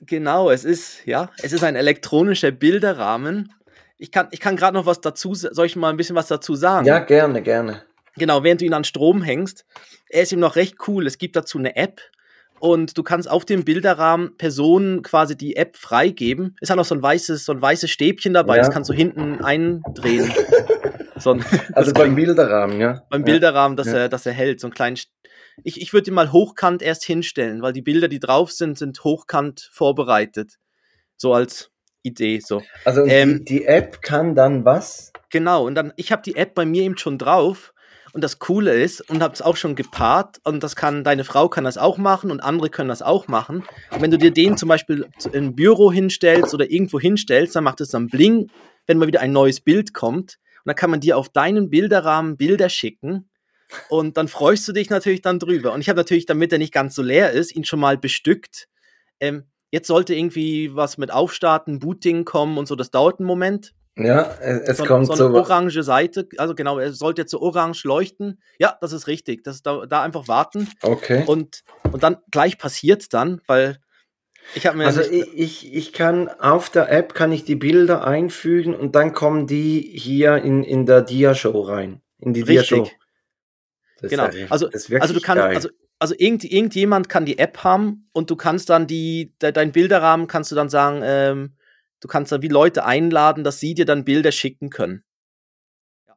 genau, 0.00 0.50
es 0.50 0.64
ist, 0.64 1.06
ja, 1.06 1.30
es 1.40 1.52
ist 1.52 1.62
ein 1.62 1.76
elektronischer 1.76 2.50
Bilderrahmen. 2.50 3.52
Ich 3.98 4.12
kann, 4.12 4.28
ich 4.30 4.40
kann 4.40 4.56
gerade 4.56 4.74
noch 4.76 4.86
was 4.86 5.00
dazu, 5.00 5.34
soll 5.34 5.66
ich 5.66 5.76
mal 5.76 5.90
ein 5.90 5.96
bisschen 5.96 6.16
was 6.16 6.28
dazu 6.28 6.54
sagen? 6.54 6.86
Ja, 6.86 7.00
gerne, 7.00 7.42
gerne. 7.42 7.82
Genau, 8.16 8.42
während 8.44 8.60
du 8.60 8.64
ihn 8.64 8.74
an 8.74 8.84
Strom 8.84 9.22
hängst. 9.22 9.64
Er 10.08 10.22
ist 10.22 10.32
ihm 10.32 10.40
noch 10.40 10.56
recht 10.56 10.76
cool. 10.86 11.06
Es 11.06 11.18
gibt 11.18 11.36
dazu 11.36 11.58
eine 11.58 11.76
App 11.76 12.00
und 12.60 12.96
du 12.98 13.02
kannst 13.02 13.30
auf 13.30 13.44
dem 13.44 13.64
Bilderrahmen 13.64 14.36
Personen 14.36 15.02
quasi 15.02 15.36
die 15.36 15.56
App 15.56 15.76
freigeben. 15.76 16.56
Es 16.60 16.70
hat 16.70 16.76
noch 16.76 16.84
so 16.84 16.94
ein 16.94 17.02
weißes, 17.02 17.44
so 17.44 17.52
ein 17.52 17.60
weißes 17.62 17.90
Stäbchen 17.90 18.34
dabei, 18.34 18.56
Ja. 18.56 18.62
das 18.62 18.72
kannst 18.72 18.88
du 18.90 18.94
hinten 18.94 19.44
eindrehen. 19.44 20.32
so 21.16 21.32
ein, 21.32 21.44
Also 21.72 21.92
beim 21.92 22.14
Bilderrahmen, 22.14 22.80
ja. 22.80 23.02
beim. 23.10 23.24
Bilderrahmen, 23.24 23.76
dass, 23.76 23.88
Ja. 23.88 23.94
er, 23.98 24.08
dass 24.08 24.26
er 24.26 24.32
hält, 24.32 24.60
so 24.60 24.66
einen 24.68 24.74
kleinen. 24.74 24.96
St- 24.96 25.08
Ich, 25.64 25.80
ich 25.80 25.92
würde 25.92 26.10
ihn 26.10 26.14
mal 26.14 26.30
hochkant 26.32 26.82
erst 26.82 27.04
hinstellen, 27.04 27.62
weil 27.62 27.72
die 27.72 27.82
Bilder, 27.82 28.06
die 28.08 28.20
drauf 28.20 28.52
sind, 28.52 28.78
sind 28.78 29.02
hochkant 29.04 29.68
vorbereitet. 29.72 30.54
So 31.16 31.34
als 31.34 31.70
Idee, 32.08 32.40
so. 32.40 32.62
Also 32.84 33.04
Ähm, 33.06 33.44
die, 33.44 33.64
App 33.64 34.02
kann 34.02 34.34
dann 34.34 34.64
was? 34.64 35.12
Genau, 35.30 35.66
und 35.66 35.74
dann, 35.74 35.92
ich 35.96 36.12
habe 36.12 36.22
die 36.22 36.36
App 36.36 36.54
bei 36.54 36.64
mir 36.64 36.82
eben 36.82 36.98
schon 36.98 37.18
drauf. 37.18 37.72
Und 38.14 38.24
das 38.24 38.38
Coole 38.38 38.72
ist, 38.72 39.08
und 39.10 39.22
habe 39.22 39.34
es 39.34 39.42
auch 39.42 39.56
schon 39.56 39.76
gepaart, 39.76 40.38
und 40.44 40.62
das 40.62 40.76
kann, 40.76 41.04
deine 41.04 41.24
Frau 41.24 41.48
kann 41.48 41.64
das 41.64 41.76
auch 41.76 41.98
machen 41.98 42.30
und 42.30 42.40
andere 42.40 42.70
können 42.70 42.88
das 42.88 43.02
auch 43.02 43.28
machen. 43.28 43.64
Und 43.90 44.00
wenn 44.00 44.10
du 44.10 44.16
dir 44.16 44.30
den 44.30 44.56
zum 44.56 44.68
Beispiel 44.68 45.06
im 45.32 45.54
Büro 45.54 45.92
hinstellst 45.92 46.54
oder 46.54 46.70
irgendwo 46.70 46.98
hinstellst, 46.98 47.54
dann 47.54 47.64
macht 47.64 47.80
es 47.82 47.90
dann 47.90 48.08
Bling, 48.08 48.50
wenn 48.86 48.96
mal 48.98 49.06
wieder 49.06 49.20
ein 49.20 49.32
neues 49.32 49.60
Bild 49.60 49.92
kommt. 49.92 50.38
Und 50.64 50.66
dann 50.66 50.76
kann 50.76 50.90
man 50.90 51.00
dir 51.00 51.18
auf 51.18 51.28
deinen 51.28 51.68
Bilderrahmen 51.68 52.38
Bilder 52.38 52.70
schicken. 52.70 53.28
Und 53.90 54.16
dann 54.16 54.28
freust 54.28 54.66
du 54.66 54.72
dich 54.72 54.88
natürlich 54.88 55.20
dann 55.20 55.38
drüber. 55.38 55.72
Und 55.72 55.82
ich 55.82 55.90
habe 55.90 55.98
natürlich, 55.98 56.24
damit 56.24 56.50
er 56.52 56.58
nicht 56.58 56.72
ganz 56.72 56.94
so 56.94 57.02
leer 57.02 57.32
ist, 57.32 57.54
ihn 57.54 57.64
schon 57.64 57.80
mal 57.80 57.98
bestückt. 57.98 58.68
Ähm, 59.20 59.44
jetzt 59.70 59.88
sollte 59.88 60.14
irgendwie 60.14 60.74
was 60.74 60.98
mit 60.98 61.12
Aufstarten, 61.12 61.78
Booting 61.78 62.24
kommen 62.24 62.58
und 62.58 62.66
so. 62.66 62.76
Das 62.76 62.90
dauert 62.90 63.20
einen 63.20 63.26
Moment. 63.26 63.74
Ja, 63.96 64.36
es, 64.40 64.68
es 64.68 64.76
so, 64.78 64.84
kommt 64.84 65.06
so 65.06 65.12
eine 65.12 65.34
orange 65.34 65.82
Seite. 65.82 66.28
Also 66.36 66.54
genau, 66.54 66.78
er 66.78 66.92
sollte 66.92 67.22
jetzt 67.22 67.32
so 67.32 67.40
orange 67.40 67.84
leuchten. 67.84 68.40
Ja, 68.58 68.78
das 68.80 68.92
ist 68.92 69.08
richtig. 69.08 69.42
Das 69.42 69.56
ist 69.56 69.66
da, 69.66 69.86
da 69.86 70.02
einfach 70.02 70.28
warten. 70.28 70.68
Okay. 70.82 71.24
Und, 71.26 71.62
und 71.90 72.02
dann 72.02 72.18
gleich 72.30 72.58
passiert 72.58 73.12
dann, 73.12 73.40
weil 73.46 73.78
ich 74.54 74.66
habe 74.66 74.78
mir 74.78 74.86
Also 74.86 75.02
ich, 75.02 75.28
ich, 75.34 75.74
ich 75.74 75.92
kann 75.92 76.28
auf 76.28 76.70
der 76.70 76.90
App 76.90 77.14
kann 77.14 77.32
ich 77.32 77.44
die 77.44 77.56
Bilder 77.56 78.06
einfügen 78.06 78.74
und 78.74 78.94
dann 78.94 79.12
kommen 79.12 79.46
die 79.46 79.80
hier 79.80 80.36
in, 80.36 80.62
in 80.62 80.86
der 80.86 81.02
Dia-Show 81.02 81.60
rein. 81.60 82.00
In 82.18 82.32
die. 82.32 82.44
Das 82.44 82.70
ist 84.00 84.10
genau. 84.10 84.28
Also, 84.48 84.68
ist 84.68 84.90
wirklich 84.90 85.02
also 85.02 85.14
du 85.14 85.20
kannst, 85.20 85.42
also, 85.42 85.68
also 85.98 86.14
irgend, 86.16 86.44
irgendjemand 86.44 87.08
kann 87.08 87.26
die 87.26 87.38
App 87.38 87.64
haben 87.64 88.08
und 88.12 88.30
du 88.30 88.36
kannst 88.36 88.70
dann 88.70 88.86
die, 88.86 89.34
de, 89.42 89.52
dein 89.52 89.72
Bilderrahmen 89.72 90.26
kannst 90.26 90.50
du 90.50 90.54
dann 90.54 90.68
sagen, 90.68 91.00
ähm, 91.02 91.56
du 92.00 92.08
kannst 92.08 92.30
dann 92.32 92.42
wie 92.42 92.48
Leute 92.48 92.84
einladen, 92.84 93.44
dass 93.44 93.58
sie 93.58 93.74
dir 93.74 93.84
dann 93.84 94.04
Bilder 94.04 94.32
schicken 94.32 94.70
können. 94.70 95.02
Ja. 96.06 96.14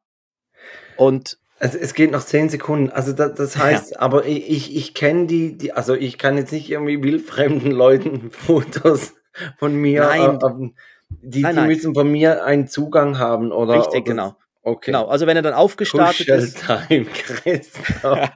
Und 0.98 1.40
Also 1.60 1.78
es 1.80 1.94
geht 1.94 2.12
noch 2.12 2.24
zehn 2.24 2.50
Sekunden. 2.50 2.90
Also 2.90 3.14
das, 3.14 3.34
das 3.34 3.58
heißt, 3.64 4.00
aber 4.00 4.26
ich, 4.26 4.50
ich, 4.50 4.76
ich 4.76 4.94
kenne 4.94 5.26
die, 5.26 5.58
die, 5.58 5.74
also 5.74 5.96
ich 5.96 6.18
kann 6.18 6.38
jetzt 6.38 6.52
nicht 6.52 6.70
irgendwie 6.70 7.02
wildfremden 7.02 7.72
Leuten 7.72 8.32
Fotos 8.32 9.14
von 9.58 9.74
mir. 9.76 10.02
Nein. 10.02 10.40
äh, 10.40 10.46
ähm, 10.46 10.76
die, 11.10 11.42
Nein, 11.42 11.56
die 11.56 11.60
nein. 11.62 11.68
müssen 11.68 11.94
von 11.94 12.10
mir 12.10 12.46
einen 12.46 12.68
Zugang 12.68 13.18
haben, 13.18 13.52
oder? 13.52 13.74
richtig, 13.74 14.02
oder, 14.02 14.02
genau. 14.02 14.36
Okay. 14.64 14.92
Genau. 14.92 15.08
Also 15.08 15.26
wenn 15.26 15.36
er 15.36 15.42
dann 15.42 15.56
aufgestartet 15.56 16.28
ist. 16.28 16.66
Kuscheltime, 16.66 17.06
Christoph. 17.14 18.30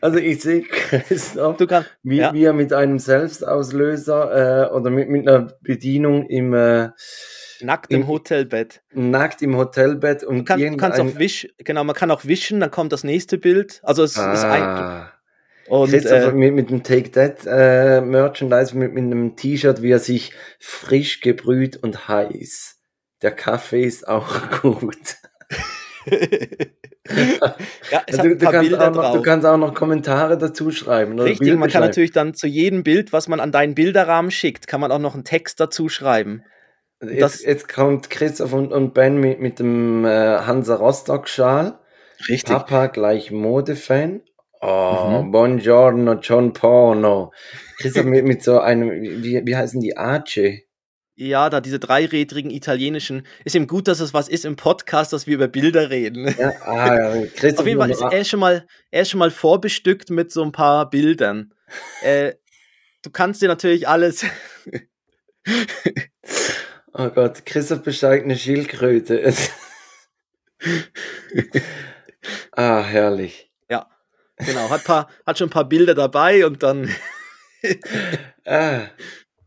Also 0.00 0.18
ich 0.18 0.40
sehe 0.42 0.62
Christoph, 0.62 1.58
kannst, 1.68 1.90
wie, 2.02 2.18
ja. 2.18 2.32
wie 2.32 2.44
er 2.44 2.52
mit 2.52 2.72
einem 2.72 2.98
Selbstauslöser 2.98 4.70
äh, 4.70 4.74
oder 4.74 4.90
mit, 4.90 5.08
mit 5.08 5.28
einer 5.28 5.52
Bedienung 5.60 6.26
im 6.28 6.54
äh, 6.54 6.88
nackt 7.60 7.90
im 7.92 8.02
im- 8.02 8.08
Hotelbett. 8.08 8.82
nackt 8.92 9.42
im 9.42 9.56
Hotelbett 9.56 10.24
und 10.24 10.44
kann, 10.44 10.60
du 10.60 10.76
kannst 10.76 10.98
irgendein- 10.98 11.16
auch 11.16 11.18
wischen, 11.18 11.50
genau, 11.58 11.84
man 11.84 11.94
kann 11.94 12.10
auch 12.10 12.24
wischen, 12.24 12.60
dann 12.60 12.70
kommt 12.70 12.92
das 12.92 13.04
nächste 13.04 13.38
Bild. 13.38 13.80
Also 13.82 14.02
es 14.04 14.12
ist 14.12 14.18
ein, 14.18 14.62
ah, 14.62 15.12
und 15.68 15.90
Christoph 15.90 16.28
äh, 16.28 16.32
mit, 16.32 16.54
mit 16.54 16.70
dem 16.70 16.82
Take 16.82 17.10
That 17.12 17.46
äh, 17.46 18.00
Merchandise, 18.00 18.76
mit, 18.76 18.92
mit 18.92 19.04
einem 19.04 19.36
T-Shirt, 19.36 19.82
wie 19.82 19.90
er 19.92 19.98
sich 19.98 20.32
frisch 20.58 21.20
gebrüht 21.20 21.76
und 21.76 22.08
heiß. 22.08 22.76
Der 23.22 23.32
Kaffee 23.32 23.84
ist 23.84 24.06
auch 24.08 24.28
gut. 24.62 25.16
ja, 27.90 28.02
ein 28.06 28.16
du, 28.16 28.36
du, 28.36 28.46
kannst 28.46 28.68
Bilder 28.68 28.90
auch 28.90 28.94
noch, 28.94 29.12
du 29.14 29.22
kannst 29.22 29.46
auch 29.46 29.56
noch 29.56 29.74
Kommentare 29.74 30.38
dazu 30.38 30.70
schreiben. 30.70 31.14
Oder 31.14 31.24
Richtig, 31.24 31.54
man 31.56 31.70
kann 31.70 31.82
natürlich 31.82 32.12
dann 32.12 32.34
zu 32.34 32.46
jedem 32.46 32.82
Bild, 32.82 33.12
was 33.12 33.28
man 33.28 33.40
an 33.40 33.52
deinen 33.52 33.74
Bilderrahmen 33.74 34.30
schickt, 34.30 34.66
kann 34.66 34.80
man 34.80 34.92
auch 34.92 34.98
noch 34.98 35.14
einen 35.14 35.24
Text 35.24 35.60
dazu 35.60 35.88
schreiben. 35.88 36.44
Jetzt, 37.02 37.44
jetzt 37.44 37.68
kommt 37.68 38.10
Christoph 38.10 38.52
und, 38.52 38.72
und 38.72 38.94
Ben 38.94 39.18
mit, 39.18 39.40
mit 39.40 39.58
dem 39.58 40.04
äh, 40.04 40.08
Hansa 40.08 40.76
Rostock-Schal. 40.76 41.78
Richtig. 42.28 42.54
Papa 42.54 42.86
gleich 42.86 43.30
Modefan. 43.30 44.22
Oh, 44.60 45.20
Mhm. 45.20 45.30
buongiorno, 45.30 46.14
John 46.22 46.52
Porno. 46.54 47.32
Christoph 47.78 48.04
mit, 48.06 48.24
mit 48.24 48.42
so 48.42 48.60
einem, 48.60 48.90
wie, 48.90 49.42
wie 49.44 49.56
heißen 49.56 49.80
die? 49.80 49.96
Ace. 49.96 50.63
Ja, 51.16 51.48
da 51.48 51.60
diese 51.60 51.78
dreirädrigen 51.78 52.50
italienischen. 52.50 53.24
Ist 53.44 53.54
eben 53.54 53.68
gut, 53.68 53.86
dass 53.86 54.00
es 54.00 54.12
was 54.12 54.28
ist 54.28 54.44
im 54.44 54.56
Podcast, 54.56 55.12
dass 55.12 55.28
wir 55.28 55.34
über 55.34 55.46
Bilder 55.46 55.90
reden. 55.90 56.34
Ja, 56.36 56.52
ah, 56.62 56.94
ja, 57.14 57.26
Christoph 57.26 57.60
Auf 57.60 57.66
jeden 57.66 57.78
Fall 57.78 57.90
ist 57.90 58.02
er 58.02 58.24
schon 58.24 58.40
mal, 58.40 58.66
er 58.90 59.02
ist 59.02 59.10
schon 59.10 59.20
mal 59.20 59.30
vorbestückt 59.30 60.10
mit 60.10 60.32
so 60.32 60.42
ein 60.42 60.50
paar 60.50 60.90
Bildern. 60.90 61.54
äh, 62.02 62.34
du 63.02 63.10
kannst 63.10 63.42
dir 63.42 63.48
natürlich 63.48 63.88
alles. 63.88 64.24
Oh 66.96 67.10
Gott, 67.10 67.44
Christoph 67.44 67.82
besteigt 67.82 68.24
eine 68.24 68.36
Schildkröte. 68.36 69.34
ah, 72.52 72.82
herrlich. 72.82 73.50
ja, 73.68 73.90
genau. 74.36 74.70
Hat, 74.70 74.84
paar, 74.84 75.10
hat 75.26 75.36
schon 75.36 75.48
ein 75.48 75.52
paar 75.52 75.68
Bilder 75.68 75.96
dabei 75.96 76.46
und 76.46 76.62
dann. 76.62 76.88
Ah, 78.44 78.86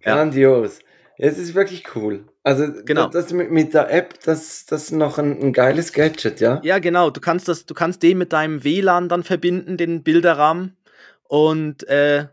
grandios. 0.02 0.80
Es 1.18 1.38
ist 1.38 1.56
wirklich 1.56 1.96
cool. 1.96 2.26
Also, 2.44 2.68
Genau. 2.86 3.08
das 3.08 3.34
mit, 3.34 3.52
mit 3.52 3.74
der 3.74 3.92
App, 3.92 4.20
das, 4.24 4.66
das 4.66 4.84
ist 4.84 4.92
noch 4.92 5.18
ein, 5.18 5.40
ein 5.42 5.54
geiles 5.54 5.92
Gadget, 5.94 6.40
ja? 6.40 6.62
Ja, 6.64 6.80
genau. 6.80 7.10
Du 7.10 7.20
kannst 7.20 7.48
das, 7.48 7.66
du 7.66 7.74
kannst 7.74 8.04
den 8.04 8.18
mit 8.18 8.34
deinem 8.34 8.64
WLAN 8.64 9.10
dann 9.10 9.24
verbinden, 9.24 9.78
den 9.78 10.04
Bilderrahmen. 10.04 10.78
Und 11.24 11.88
äh, 11.88 12.28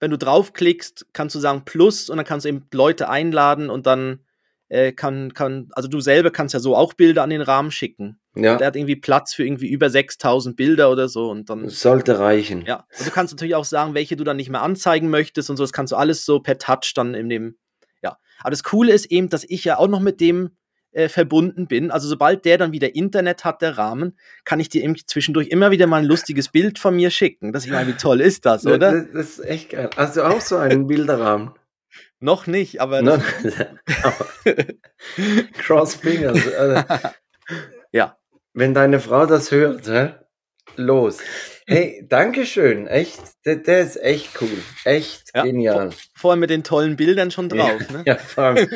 wenn 0.00 0.10
du 0.10 0.16
draufklickst, 0.18 1.06
kannst 1.12 1.34
du 1.34 1.38
sagen 1.38 1.64
Plus 1.64 2.08
und 2.08 2.16
dann 2.16 2.26
kannst 2.26 2.44
du 2.44 2.48
eben 2.48 2.66
Leute 2.72 3.08
einladen 3.08 3.68
und 3.70 3.86
dann 3.86 4.20
äh, 4.68 4.92
kann, 4.92 5.34
kann, 5.34 5.68
also 5.72 5.88
du 5.88 6.00
selber 6.00 6.30
kannst 6.30 6.54
ja 6.54 6.60
so 6.60 6.74
auch 6.76 6.94
Bilder 6.94 7.22
an 7.22 7.30
den 7.30 7.42
Rahmen 7.42 7.70
schicken. 7.70 8.18
Ja, 8.36 8.56
Der 8.56 8.68
hat 8.68 8.76
irgendwie 8.76 8.96
Platz 8.96 9.34
für 9.34 9.44
irgendwie 9.44 9.68
über 9.68 9.90
6000 9.90 10.56
Bilder 10.56 10.90
oder 10.90 11.08
so 11.08 11.28
und 11.30 11.50
dann. 11.50 11.68
sollte 11.68 12.18
reichen. 12.20 12.64
Ja, 12.64 12.86
und 12.98 13.06
du 13.06 13.10
kannst 13.10 13.34
natürlich 13.34 13.56
auch 13.56 13.64
sagen, 13.64 13.94
welche 13.94 14.16
du 14.16 14.24
dann 14.24 14.36
nicht 14.36 14.48
mehr 14.50 14.62
anzeigen 14.62 15.10
möchtest 15.10 15.50
und 15.50 15.56
so. 15.56 15.64
Das 15.64 15.72
kannst 15.72 15.92
du 15.92 15.96
alles 15.96 16.24
so 16.24 16.40
per 16.40 16.56
Touch 16.58 16.92
dann 16.94 17.14
in 17.14 17.28
dem. 17.28 17.56
Aber 18.40 18.50
das 18.50 18.62
Coole 18.62 18.92
ist 18.92 19.06
eben, 19.06 19.28
dass 19.28 19.44
ich 19.44 19.64
ja 19.64 19.78
auch 19.78 19.88
noch 19.88 20.00
mit 20.00 20.20
dem 20.20 20.50
äh, 20.92 21.08
verbunden 21.08 21.66
bin. 21.66 21.90
Also 21.90 22.08
sobald 22.08 22.44
der 22.44 22.58
dann 22.58 22.72
wieder 22.72 22.94
Internet 22.94 23.44
hat, 23.44 23.62
der 23.62 23.78
Rahmen, 23.78 24.18
kann 24.44 24.60
ich 24.60 24.68
dir 24.68 24.82
eben 24.82 24.96
zwischendurch 25.06 25.48
immer 25.48 25.70
wieder 25.70 25.86
mal 25.86 25.98
ein 25.98 26.06
lustiges 26.06 26.48
Bild 26.48 26.78
von 26.78 26.96
mir 26.96 27.10
schicken. 27.10 27.52
Das 27.52 27.64
ich 27.64 27.70
meine, 27.70 27.88
wie 27.88 27.96
toll 27.96 28.20
ist 28.20 28.46
das, 28.46 28.66
oder? 28.66 28.92
das, 28.92 29.04
das 29.12 29.28
ist 29.38 29.44
echt 29.46 29.70
geil. 29.70 29.90
Hast 29.96 30.16
du 30.16 30.22
auch 30.22 30.40
so 30.40 30.56
einen 30.56 30.86
Bilderrahmen? 30.86 31.52
noch 32.20 32.46
nicht, 32.46 32.80
aber 32.80 33.02
das, 33.02 33.22
Cross 35.58 35.94
Fingers. 35.96 36.52
Also, 36.54 36.84
ja. 37.92 38.16
wenn 38.52 38.74
deine 38.74 39.00
Frau 39.00 39.26
das 39.26 39.50
hört, 39.50 39.88
hä? 39.88 40.14
los. 40.76 41.18
Hey, 41.70 42.04
Dankeschön. 42.08 42.88
Echt, 42.88 43.20
der, 43.44 43.54
der 43.54 43.82
ist 43.82 43.94
echt 44.02 44.42
cool. 44.42 44.58
Echt 44.84 45.30
Ja, 45.32 45.44
genial. 45.44 45.90
Vorher 46.16 46.36
mit 46.36 46.50
den 46.50 46.64
tollen 46.64 46.96
Bildern 46.96 47.30
schon 47.30 47.48
drauf. 47.48 47.80
ja, 47.80 47.96
Ne? 47.96 48.02
ja, 48.06 48.16
vor 48.16 48.42
allem. 48.42 48.68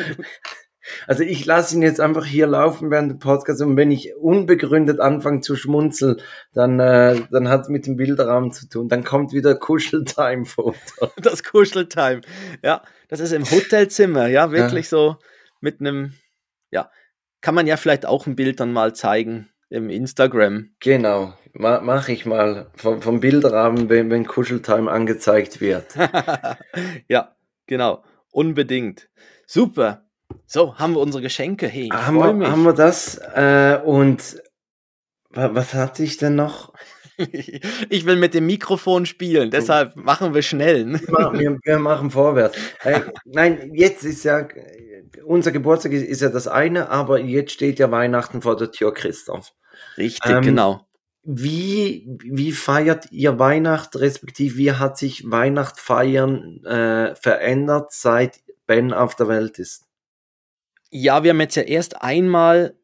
Also 1.09 1.25
ich 1.25 1.45
lasse 1.45 1.75
ihn 1.75 1.83
jetzt 1.83 2.01
einfach 2.01 2.25
hier 2.25 2.47
laufen 2.47 2.93
während 2.93 3.11
dem 3.11 3.19
Podcast 3.19 3.61
und 3.63 3.77
wenn 3.77 3.91
ich 3.91 4.15
unbegründet 4.15 5.01
anfange 5.01 5.41
zu 5.41 5.57
schmunzeln, 5.57 6.21
dann, 6.53 6.79
äh, 6.79 7.21
dann 7.33 7.49
hat 7.49 7.63
es 7.63 7.69
mit 7.69 7.85
dem 7.89 7.97
Bilderrahmen 7.97 8.53
zu 8.53 8.69
tun. 8.69 8.89
Dann 8.89 9.03
kommt 9.03 9.33
wieder 9.33 9.57
Kuscheltime-Foto. 9.57 10.77
Das 11.17 11.43
Kuscheltime. 11.43 12.21
Ja, 12.63 12.81
das 13.09 13.19
ist 13.19 13.33
im 13.33 13.51
Hotelzimmer, 13.51 14.29
ja, 14.29 14.53
wirklich 14.53 14.89
so 14.89 15.17
mit 15.61 15.81
einem, 15.81 16.15
ja, 16.71 16.93
kann 17.41 17.57
man 17.57 17.67
ja 17.67 17.77
vielleicht 17.77 18.07
auch 18.07 18.29
ein 18.29 18.37
Bild 18.37 18.61
dann 18.61 18.73
mal 18.73 18.95
zeigen 18.95 19.51
im 19.75 19.91
Instagram. 19.91 20.71
Genau, 20.81 21.35
Ma 21.53 21.81
mache 21.81 22.13
ich 22.13 22.27
mal 22.27 22.71
vom, 22.77 23.03
vom 23.03 23.21
Bilderrahmen, 23.21 23.89
wenn, 23.89 24.11
wenn 24.11 24.27
Kuscheltime 24.27 24.91
angezeigt 24.91 25.61
wird. 25.61 25.87
ja, 27.09 27.35
genau, 27.67 28.03
unbedingt. 28.31 29.09
Super. 29.47 30.05
So, 30.47 30.79
haben 30.79 30.95
wir 30.95 31.01
unsere 31.01 31.23
Geschenke. 31.23 31.67
Hey, 31.67 31.87
ich 31.87 31.93
haben, 31.93 32.41
wir, 32.41 32.51
haben 32.51 32.63
wir 32.63 32.73
das? 32.73 33.19
Äh, 33.19 33.81
und 33.85 34.43
wa 35.31 35.55
was 35.55 35.75
hatte 35.75 36.03
ich 36.03 36.17
denn 36.17 36.37
noch? 36.37 36.73
ich 37.89 38.07
will 38.07 38.17
mit 38.17 38.35
dem 38.35 38.47
Mikrofon 38.47 39.07
spielen, 39.07 39.51
deshalb 39.51 39.95
machen 39.95 40.35
wir 40.35 40.43
schnell. 40.43 40.85
ne? 40.85 41.01
Wir, 41.33 41.59
wir 41.63 41.79
machen 41.79 42.11
vorwärts. 42.11 42.57
Äh, 42.83 43.03
nein, 43.25 43.71
jetzt 43.75 44.05
ist 44.05 44.25
ja, 44.25 44.49
unser 45.25 45.53
Geburtstag 45.53 45.93
ist, 45.93 46.05
ist 46.05 46.23
ja 46.23 46.31
das 46.31 46.49
eine, 46.49 46.89
aber 46.89 47.21
jetzt 47.21 47.53
steht 47.53 47.79
ja 47.79 47.91
Weihnachten 47.93 48.43
vor 48.43 48.57
der 48.57 48.73
Tür, 48.73 48.93
Christoph. 48.93 49.53
Richtig, 49.97 50.31
Ähm, 50.31 50.43
genau. 50.43 50.87
Wie, 51.23 52.07
wie 52.23 52.53
feiert 52.53 53.11
ihr 53.11 53.39
Weihnacht, 53.39 53.97
respektive 53.97 54.59
wie 54.59 54.73
hat 54.73 54.99
sich 54.99 55.31
Weihnacht 55.31 55.81
feiern 55.81 56.63
äh, 56.65 57.15
verändert, 57.17 57.93
seit 57.93 58.41
Ben 58.67 58.93
auf 58.93 59.15
der 59.17 59.29
Welt 59.29 59.59
ist? 59.59 59.85
Ja, 60.91 61.23
wir 61.25 61.31
haben 61.31 61.41
jetzt 61.41 61.57
ja 61.57 61.63
erst 61.63 62.03
einmal 62.03 62.75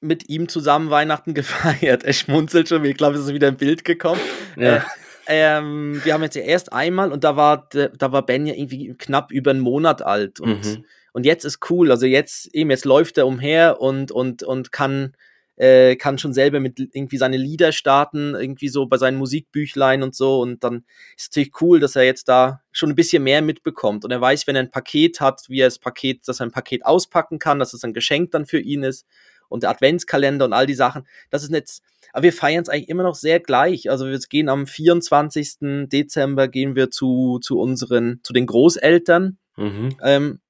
mit 0.00 0.28
ihm 0.28 0.48
zusammen 0.48 0.90
Weihnachten 0.90 1.34
gefeiert. 1.34 2.02
Er 2.04 2.12
schmunzelt 2.12 2.68
schon, 2.68 2.84
ich 2.84 2.96
glaube, 2.96 3.16
es 3.16 3.26
ist 3.26 3.32
wieder 3.34 3.48
ein 3.48 3.56
Bild 3.56 3.84
gekommen. 3.84 4.20
Äh, 4.56 4.80
ähm, 5.28 6.00
wir 6.04 6.14
haben 6.14 6.22
jetzt 6.22 6.36
ja 6.36 6.42
erst 6.42 6.72
einmal 6.72 7.12
und 7.12 7.22
da 7.22 7.36
war, 7.36 7.68
da 7.70 8.12
war 8.12 8.24
Ben 8.26 8.46
ja 8.46 8.54
irgendwie 8.54 8.94
knapp 8.98 9.30
über 9.30 9.50
einen 9.52 9.60
Monat 9.60 10.02
alt. 10.02 10.40
Und, 10.40 10.64
Mhm. 10.64 10.84
und 11.12 11.26
jetzt 11.26 11.44
ist 11.44 11.70
cool. 11.70 11.90
Also 11.92 12.06
jetzt 12.06 12.52
eben, 12.54 12.70
jetzt 12.70 12.84
läuft 12.84 13.18
er 13.18 13.26
umher 13.26 13.80
und, 13.80 14.10
und, 14.10 14.42
und 14.42 14.72
kann, 14.72 15.12
äh, 15.58 15.96
kann 15.96 16.18
schon 16.18 16.32
selber 16.32 16.60
mit 16.60 16.78
irgendwie 16.78 17.16
seine 17.16 17.36
Lieder 17.36 17.72
starten, 17.72 18.34
irgendwie 18.34 18.68
so 18.68 18.86
bei 18.86 18.96
seinen 18.96 19.18
Musikbüchlein 19.18 20.04
und 20.04 20.14
so. 20.14 20.40
Und 20.40 20.62
dann 20.62 20.84
ist 21.16 21.22
es 21.22 21.28
natürlich 21.30 21.60
cool, 21.60 21.80
dass 21.80 21.96
er 21.96 22.04
jetzt 22.04 22.28
da 22.28 22.62
schon 22.70 22.90
ein 22.90 22.94
bisschen 22.94 23.24
mehr 23.24 23.42
mitbekommt. 23.42 24.04
Und 24.04 24.12
er 24.12 24.20
weiß, 24.20 24.46
wenn 24.46 24.54
er 24.54 24.62
ein 24.62 24.70
Paket 24.70 25.20
hat, 25.20 25.42
wie 25.48 25.60
er 25.60 25.66
das 25.66 25.80
Paket, 25.80 26.28
dass 26.28 26.40
er 26.40 26.46
ein 26.46 26.52
Paket 26.52 26.86
auspacken 26.86 27.40
kann, 27.40 27.58
dass 27.58 27.74
es 27.74 27.82
ein 27.82 27.92
Geschenk 27.92 28.30
dann 28.30 28.46
für 28.46 28.60
ihn 28.60 28.84
ist. 28.84 29.04
und 29.48 29.62
der 29.62 29.70
Adventskalender 29.70 30.44
und 30.44 30.52
all 30.52 30.66
die 30.66 30.74
Sachen. 30.74 31.06
Das 31.30 31.42
ist 31.42 31.50
jetzt, 31.50 31.82
aber 32.12 32.24
wir 32.24 32.34
feiern 32.34 32.62
es 32.62 32.68
eigentlich 32.68 32.90
immer 32.90 33.02
noch 33.02 33.14
sehr 33.14 33.40
gleich. 33.40 33.90
Also 33.90 34.06
wir 34.06 34.18
gehen 34.18 34.50
am 34.50 34.66
24. 34.66 35.88
Dezember 35.88 36.48
gehen 36.48 36.76
wir 36.76 36.90
zu, 36.90 37.38
zu 37.40 37.58
unseren, 37.58 38.20
zu 38.22 38.34
den 38.34 38.44
Großeltern. 38.44 39.38
Mhm. 39.56 39.96
Ähm, 40.02 40.40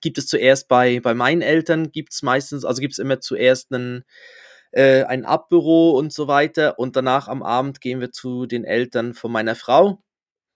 gibt 0.00 0.18
es 0.18 0.26
zuerst 0.26 0.68
bei, 0.68 1.00
bei 1.00 1.14
meinen 1.14 1.42
Eltern, 1.42 1.90
gibt 1.92 2.12
es 2.12 2.22
meistens, 2.22 2.64
also 2.64 2.80
gibt 2.80 2.92
es 2.92 2.98
immer 2.98 3.20
zuerst 3.20 3.72
einen, 3.72 4.04
äh, 4.72 5.04
ein 5.04 5.24
Abbüro 5.24 5.90
und 5.90 6.12
so 6.12 6.28
weiter 6.28 6.78
und 6.78 6.96
danach 6.96 7.28
am 7.28 7.42
Abend 7.42 7.80
gehen 7.80 8.00
wir 8.00 8.12
zu 8.12 8.46
den 8.46 8.64
Eltern 8.64 9.14
von 9.14 9.32
meiner 9.32 9.54
Frau. 9.54 10.02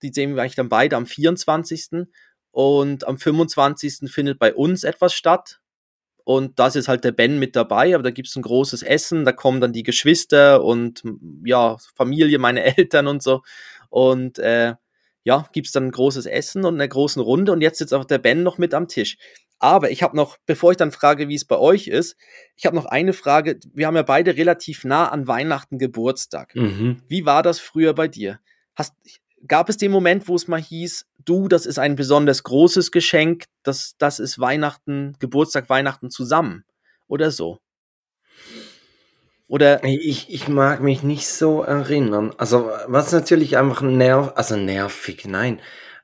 Die 0.02 0.12
sehen 0.12 0.34
wir 0.34 0.42
eigentlich 0.42 0.56
dann 0.56 0.68
beide 0.68 0.96
am 0.96 1.06
24. 1.06 2.06
Und 2.50 3.06
am 3.06 3.18
25. 3.18 4.10
findet 4.12 4.38
bei 4.38 4.54
uns 4.54 4.84
etwas 4.84 5.14
statt. 5.14 5.60
Und 6.24 6.58
da 6.58 6.68
ist 6.68 6.86
halt 6.86 7.02
der 7.04 7.12
Ben 7.12 7.38
mit 7.38 7.56
dabei, 7.56 7.94
aber 7.94 8.04
da 8.04 8.10
gibt 8.10 8.28
es 8.28 8.36
ein 8.36 8.42
großes 8.42 8.82
Essen, 8.82 9.24
da 9.24 9.32
kommen 9.32 9.60
dann 9.60 9.72
die 9.72 9.82
Geschwister 9.82 10.62
und 10.62 11.02
ja, 11.44 11.78
Familie, 11.96 12.38
meine 12.38 12.62
Eltern 12.76 13.08
und 13.08 13.22
so. 13.22 13.42
Und 13.90 14.38
äh, 14.38 14.74
ja, 15.24 15.46
gibt 15.52 15.68
es 15.68 15.72
dann 15.72 15.86
ein 15.86 15.90
großes 15.90 16.26
Essen 16.26 16.64
und 16.64 16.74
eine 16.74 16.88
große 16.88 17.20
Runde 17.20 17.52
und 17.52 17.60
jetzt 17.60 17.78
sitzt 17.78 17.94
auch 17.94 18.04
der 18.04 18.18
Ben 18.18 18.42
noch 18.42 18.58
mit 18.58 18.74
am 18.74 18.88
Tisch. 18.88 19.16
Aber 19.58 19.92
ich 19.92 20.02
habe 20.02 20.16
noch, 20.16 20.38
bevor 20.44 20.72
ich 20.72 20.76
dann 20.76 20.90
frage, 20.90 21.28
wie 21.28 21.36
es 21.36 21.44
bei 21.44 21.56
euch 21.56 21.86
ist, 21.86 22.16
ich 22.56 22.66
habe 22.66 22.74
noch 22.74 22.86
eine 22.86 23.12
Frage. 23.12 23.60
Wir 23.72 23.86
haben 23.86 23.94
ja 23.94 24.02
beide 24.02 24.36
relativ 24.36 24.84
nah 24.84 25.08
an 25.08 25.28
Weihnachten 25.28 25.78
Geburtstag. 25.78 26.54
Mhm. 26.56 27.00
Wie 27.06 27.26
war 27.26 27.44
das 27.44 27.60
früher 27.60 27.94
bei 27.94 28.08
dir? 28.08 28.40
Hast, 28.74 28.94
gab 29.46 29.68
es 29.68 29.76
den 29.76 29.92
Moment, 29.92 30.26
wo 30.26 30.34
es 30.34 30.48
mal 30.48 30.60
hieß, 30.60 31.06
du, 31.24 31.46
das 31.46 31.66
ist 31.66 31.78
ein 31.78 31.94
besonders 31.94 32.42
großes 32.42 32.90
Geschenk, 32.90 33.44
das, 33.62 33.94
das 33.98 34.18
ist 34.18 34.40
Weihnachten, 34.40 35.14
Geburtstag, 35.20 35.68
Weihnachten 35.68 36.10
zusammen 36.10 36.64
oder 37.06 37.30
so? 37.30 37.60
Oder 39.52 39.84
Ich, 39.84 40.32
ich 40.32 40.48
mag 40.48 40.80
mich 40.80 41.02
nicht 41.02 41.28
so 41.28 41.60
erinnern. 41.62 42.32
Also, 42.38 42.70
was 42.86 43.12
natürlich 43.12 43.58
einfach 43.58 43.82
nerv, 43.82 44.32
also 44.34 44.56
nervig, 44.56 45.26
nein. 45.26 45.60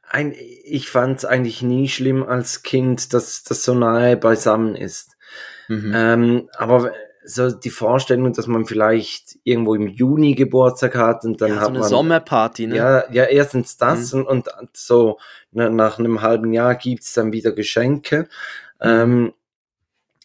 Ein, 0.06 0.34
ich 0.64 0.90
fand 0.90 1.16
es 1.16 1.24
eigentlich 1.24 1.62
nie 1.62 1.88
schlimm 1.88 2.22
als 2.22 2.62
Kind, 2.62 3.14
dass 3.14 3.44
das 3.44 3.64
so 3.64 3.72
nahe 3.72 4.18
beisammen 4.18 4.74
ist. 4.74 5.16
Mhm. 5.66 5.92
Ähm, 5.94 6.48
aber 6.58 6.92
so 7.24 7.50
die 7.50 7.70
Vorstellung, 7.70 8.34
dass 8.34 8.48
man 8.48 8.66
vielleicht 8.66 9.38
irgendwo 9.44 9.74
im 9.74 9.87
Juni 9.87 10.34
Geburtstag 10.34 10.94
hat 10.96 11.24
und 11.24 11.40
dann 11.40 11.48
ja, 11.48 11.54
so 11.54 11.61
hat 11.62 11.68
eine 11.68 11.78
man 11.78 11.88
Sommerparty, 11.88 12.66
ne? 12.66 12.76
Ja, 12.76 13.11
ja, 13.11 13.24
erstens 13.24 13.78
das 13.78 14.12
und, 14.12 14.26
und 14.28 14.50
so 14.74 15.18
na, 15.52 15.70
nach 15.70 15.98
einem 15.98 16.20
halben 16.20 16.52
Jahr 16.52 16.74
gibt's 16.74 17.14
dann 17.14 17.32
wieder 17.32 17.52
Geschenke. 17.52 18.28
Ähm, 18.78 19.32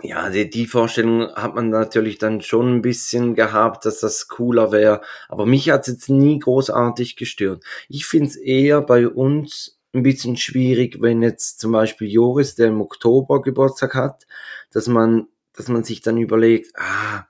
ja, 0.02 0.30
die, 0.30 0.50
die 0.50 0.66
Vorstellung 0.66 1.34
hat 1.36 1.56
man 1.56 1.70
natürlich 1.70 2.18
dann 2.18 2.42
schon 2.42 2.76
ein 2.76 2.82
bisschen 2.82 3.36
gehabt, 3.36 3.86
dass 3.86 4.00
das 4.00 4.28
cooler 4.28 4.72
wäre. 4.72 5.02
Aber 5.30 5.46
mich 5.46 5.70
hat's 5.70 5.88
jetzt 5.88 6.10
nie 6.10 6.40
großartig 6.40 7.16
gestört. 7.16 7.64
Ich 7.88 8.06
find's 8.06 8.36
eher 8.36 8.82
bei 8.82 9.08
uns 9.08 9.80
ein 9.94 10.04
bisschen 10.04 10.36
schwierig, 10.38 10.98
wenn 11.02 11.22
jetzt 11.22 11.60
zum 11.60 11.72
Beispiel 11.72 12.10
Joris, 12.10 12.56
der 12.56 12.68
im 12.68 12.82
Oktober 12.82 13.42
Geburtstag 13.42 13.94
hat, 13.94 14.26
dass 14.72 14.88
man, 14.88 15.28
dass 15.54 15.68
man 15.68 15.84
sich 15.84 16.02
dann 16.02 16.18
überlegt, 16.18 16.72
ah, 16.76 17.26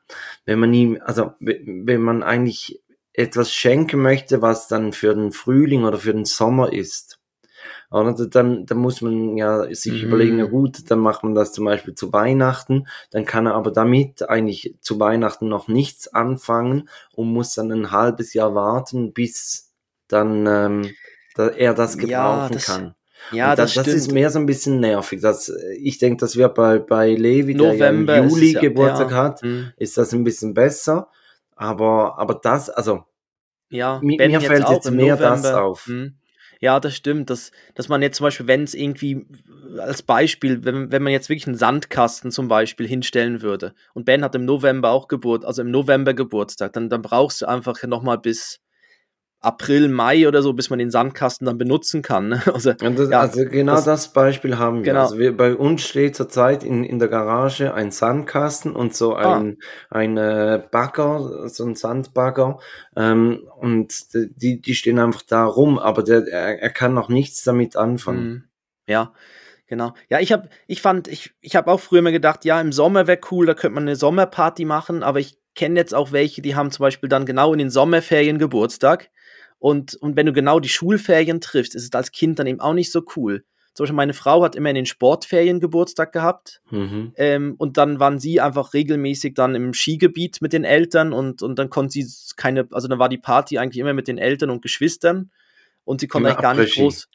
wenn 0.46 0.60
man 0.60 0.74
ihm, 0.74 1.00
also 1.04 1.34
wenn 1.40 2.02
man 2.02 2.24
eigentlich 2.24 2.82
etwas 3.12 3.54
schenken 3.54 4.02
möchte, 4.02 4.42
was 4.42 4.68
dann 4.68 4.94
für 4.94 5.14
den 5.14 5.32
Frühling 5.34 5.84
oder 5.84 5.98
für 6.00 6.14
den 6.14 6.26
Sommer 6.26 6.72
ist. 6.72 7.20
Oder 7.94 8.14
dann, 8.28 8.66
dann 8.66 8.78
muss 8.80 9.02
man 9.02 9.38
ja 9.38 9.74
sich 9.74 10.02
Mhm. 10.02 10.08
überlegen, 10.10 10.38
na 10.38 10.46
gut, 10.46 10.90
dann 10.90 11.00
macht 11.00 11.24
man 11.24 11.36
das 11.36 11.54
zum 11.54 11.66
Beispiel 11.66 11.94
zu 11.96 12.12
Weihnachten, 12.12 12.88
dann 13.12 13.24
kann 13.26 13.46
er 13.46 13.54
aber 13.56 13.72
damit 13.72 14.28
eigentlich 14.28 14.76
zu 14.82 15.00
Weihnachten 15.00 15.48
noch 15.48 15.68
nichts 15.68 16.08
anfangen 16.14 16.90
und 17.16 17.32
muss 17.32 17.54
dann 17.54 17.72
ein 17.72 17.92
halbes 17.92 18.34
Jahr 18.34 18.56
warten, 18.56 19.14
bis 19.14 19.72
dann 20.08 20.46
ähm, 20.48 20.92
da 21.36 21.48
er 21.50 21.74
das 21.74 21.96
Ja, 21.96 22.02
gebrauchen 22.02 22.54
das- 22.54 22.66
kann. 22.66 22.96
Ja, 23.32 23.56
das, 23.56 23.74
das, 23.74 23.84
stimmt. 23.86 23.96
ist 23.98 24.12
mehr 24.12 24.30
so 24.32 24.40
ein 24.40 24.46
bisschen 24.46 24.82
nervig. 24.82 25.22
Das, 25.22 25.50
ich 25.80 25.98
denke, 25.98 26.18
dass 26.20 26.36
wir 26.36 26.50
bei, 26.50 26.78
bei 26.80 27.12
Levi, 27.14 27.56
November 27.56 28.14
der 28.14 28.22
ja 28.24 28.28
im 28.28 28.30
Juli 28.30 28.52
ja- 28.54 28.60
Geburtstag 28.60 29.12
ja. 29.12 29.18
hat, 29.18 29.44
Mhm. 29.44 29.72
ist 29.78 29.98
das 29.98 30.12
ein 30.12 30.26
bisschen 30.26 30.54
besser. 30.54 31.08
Aber, 31.56 32.18
aber 32.20 32.34
das, 32.36 32.70
also, 32.70 33.06
Ja, 33.70 34.00
Mir- 34.04 34.18
mir 34.28 34.42
fällt 34.42 34.68
jetzt 34.70 34.92
mehr 34.92 35.16
das 35.16 35.46
auf. 35.46 35.88
Mhm. 35.88 36.16
Ja, 36.64 36.80
das 36.80 36.96
stimmt. 36.96 37.30
Dass, 37.30 37.52
dass 37.76 37.90
man 37.90 38.02
jetzt 38.02 38.16
zum 38.16 38.24
Beispiel, 38.24 38.48
wenn 38.48 38.64
es 38.64 38.74
irgendwie 38.74 39.26
als 39.80 40.02
Beispiel, 40.02 40.64
wenn, 40.64 40.92
wenn 40.94 41.04
man 41.04 41.12
jetzt 41.12 41.28
wirklich 41.28 41.46
einen 41.46 41.58
Sandkasten 41.58 42.32
zum 42.32 42.48
Beispiel 42.48 42.88
hinstellen 42.88 43.42
würde 43.42 43.74
und 43.94 44.06
Ben 44.06 44.24
hat 44.24 44.34
im 44.34 44.46
November 44.46 44.92
auch 44.92 45.10
Geburt, 45.10 45.44
also 45.44 45.62
im 45.62 45.72
November 45.72 46.14
Geburtstag, 46.14 46.72
dann, 46.72 46.90
dann 46.90 47.02
brauchst 47.02 47.42
du 47.42 47.48
einfach 47.48 47.84
nochmal 47.84 48.18
bis 48.18 48.62
April, 49.44 49.90
Mai 49.90 50.28
oder 50.28 50.42
so, 50.42 50.54
bis 50.54 50.70
man 50.70 50.80
den 50.80 50.90
Sandkasten 50.90 51.46
dann 51.46 51.58
benutzen 51.58 52.02
kann. 52.02 52.30
ne? 52.30 52.42
Also, 52.54 52.74
das, 52.74 53.10
Ja, 53.10 53.20
also 53.20 53.44
genau 53.46 53.76
das- 53.76 53.86
das, 53.86 54.14
Beispiel 54.14 54.58
haben 54.58 54.78
wir. 54.78 54.94
Genau. 54.94 55.02
Also 55.02 55.18
wir, 55.20 55.36
bei 55.36 55.54
uns 55.56 55.82
steht 55.84 56.16
zurzeit 56.16 56.64
in, 56.64 56.84
in 56.84 56.98
der 57.00 57.10
Garage 57.10 57.74
ein 57.74 57.92
Sandkasten 57.92 58.74
und 58.76 58.96
so 58.96 59.16
Ah. 59.16 59.38
ein, 59.38 59.58
ein 59.90 60.18
äh, 60.18 60.64
Bagger, 60.72 61.50
so 61.50 61.66
ein 61.66 61.76
Sandbagger. 61.76 62.60
Ähm, 62.96 63.42
und 63.58 63.94
die, 64.14 64.62
die 64.62 64.76
stehen 64.76 64.98
einfach 64.98 65.22
da 65.24 65.46
rum, 65.46 65.78
aber 65.78 66.04
der, 66.04 66.26
er, 66.28 66.62
er 66.62 66.70
kann 66.70 66.94
noch 66.94 67.10
nichts 67.10 67.44
damit 67.44 67.76
anfangen. 67.76 68.24
Mhm. 68.30 68.44
Ja, 68.88 69.14
genau. 69.68 69.94
Ja, 70.10 70.20
ich 70.20 70.32
habe, 70.32 70.50
ich 70.68 70.82
fand, 70.82 71.08
ich, 71.08 71.32
ich 71.42 71.56
habe 71.56 71.70
auch 71.72 71.80
früher 71.80 72.02
mal 72.02 72.12
gedacht, 72.12 72.46
ja, 72.46 72.62
im 72.62 72.72
Sommer 72.72 73.08
wäre 73.08 73.20
cool, 73.32 73.46
da 73.46 73.54
könnte 73.54 73.76
man 73.76 73.84
eine 73.84 73.96
Sommerparty 73.96 74.66
machen, 74.66 75.04
aber 75.04 75.20
ich 75.20 75.38
kenne 75.56 75.80
jetzt 75.80 75.94
auch 75.94 76.12
welche, 76.12 76.42
die 76.42 76.56
haben 76.56 76.72
zum 76.72 76.84
Beispiel 76.84 77.10
dann 77.10 77.26
genau 77.26 77.54
in 77.54 77.60
den 77.60 77.70
Sommerferien 77.70 78.40
Geburtstag. 78.40 79.10
Und, 79.64 79.96
und 79.96 80.18
wenn 80.18 80.26
du 80.26 80.34
genau 80.34 80.60
die 80.60 80.68
Schulferien 80.68 81.40
triffst, 81.40 81.74
ist 81.74 81.86
es 81.86 81.92
als 81.94 82.12
Kind 82.12 82.38
dann 82.38 82.48
eben 82.48 82.60
auch 82.60 82.74
nicht 82.74 82.92
so 82.92 83.02
cool. 83.16 83.46
Zum 83.74 83.86
Beispiel 83.86 83.96
meine 83.96 84.14
Frau 84.14 84.44
hat 84.44 84.58
immer 84.58 84.68
in 84.68 84.76
den 84.76 84.86
Sportferien 84.86 85.62
Geburtstag 85.62 86.12
gehabt. 86.12 86.62
Mhm. 86.70 87.14
Ähm, 87.16 87.56
und 87.58 87.78
dann 87.78 87.98
waren 87.98 88.20
sie 88.20 88.42
einfach 88.42 88.74
regelmäßig 88.74 89.36
dann 89.36 89.56
im 89.56 89.74
Skigebiet 89.74 90.42
mit 90.42 90.52
den 90.52 90.66
Eltern 90.66 91.14
und, 91.14 91.42
und 91.42 91.58
dann 91.58 91.70
konnte 91.70 91.94
sie 91.94 92.06
keine, 92.36 92.68
also 92.72 92.90
dann 92.90 93.00
war 93.00 93.08
die 93.08 93.18
Party 93.18 93.58
eigentlich 93.58 93.80
immer 93.80 93.94
mit 93.94 94.10
den 94.10 94.18
Eltern 94.18 94.50
und 94.50 94.62
Geschwistern 94.62 95.32
und 95.86 96.02
sie 96.02 96.10
konnte 96.10 96.28
eigentlich 96.28 96.42
gar 96.42 96.56
nicht 96.56 96.76
groß. 96.76 97.08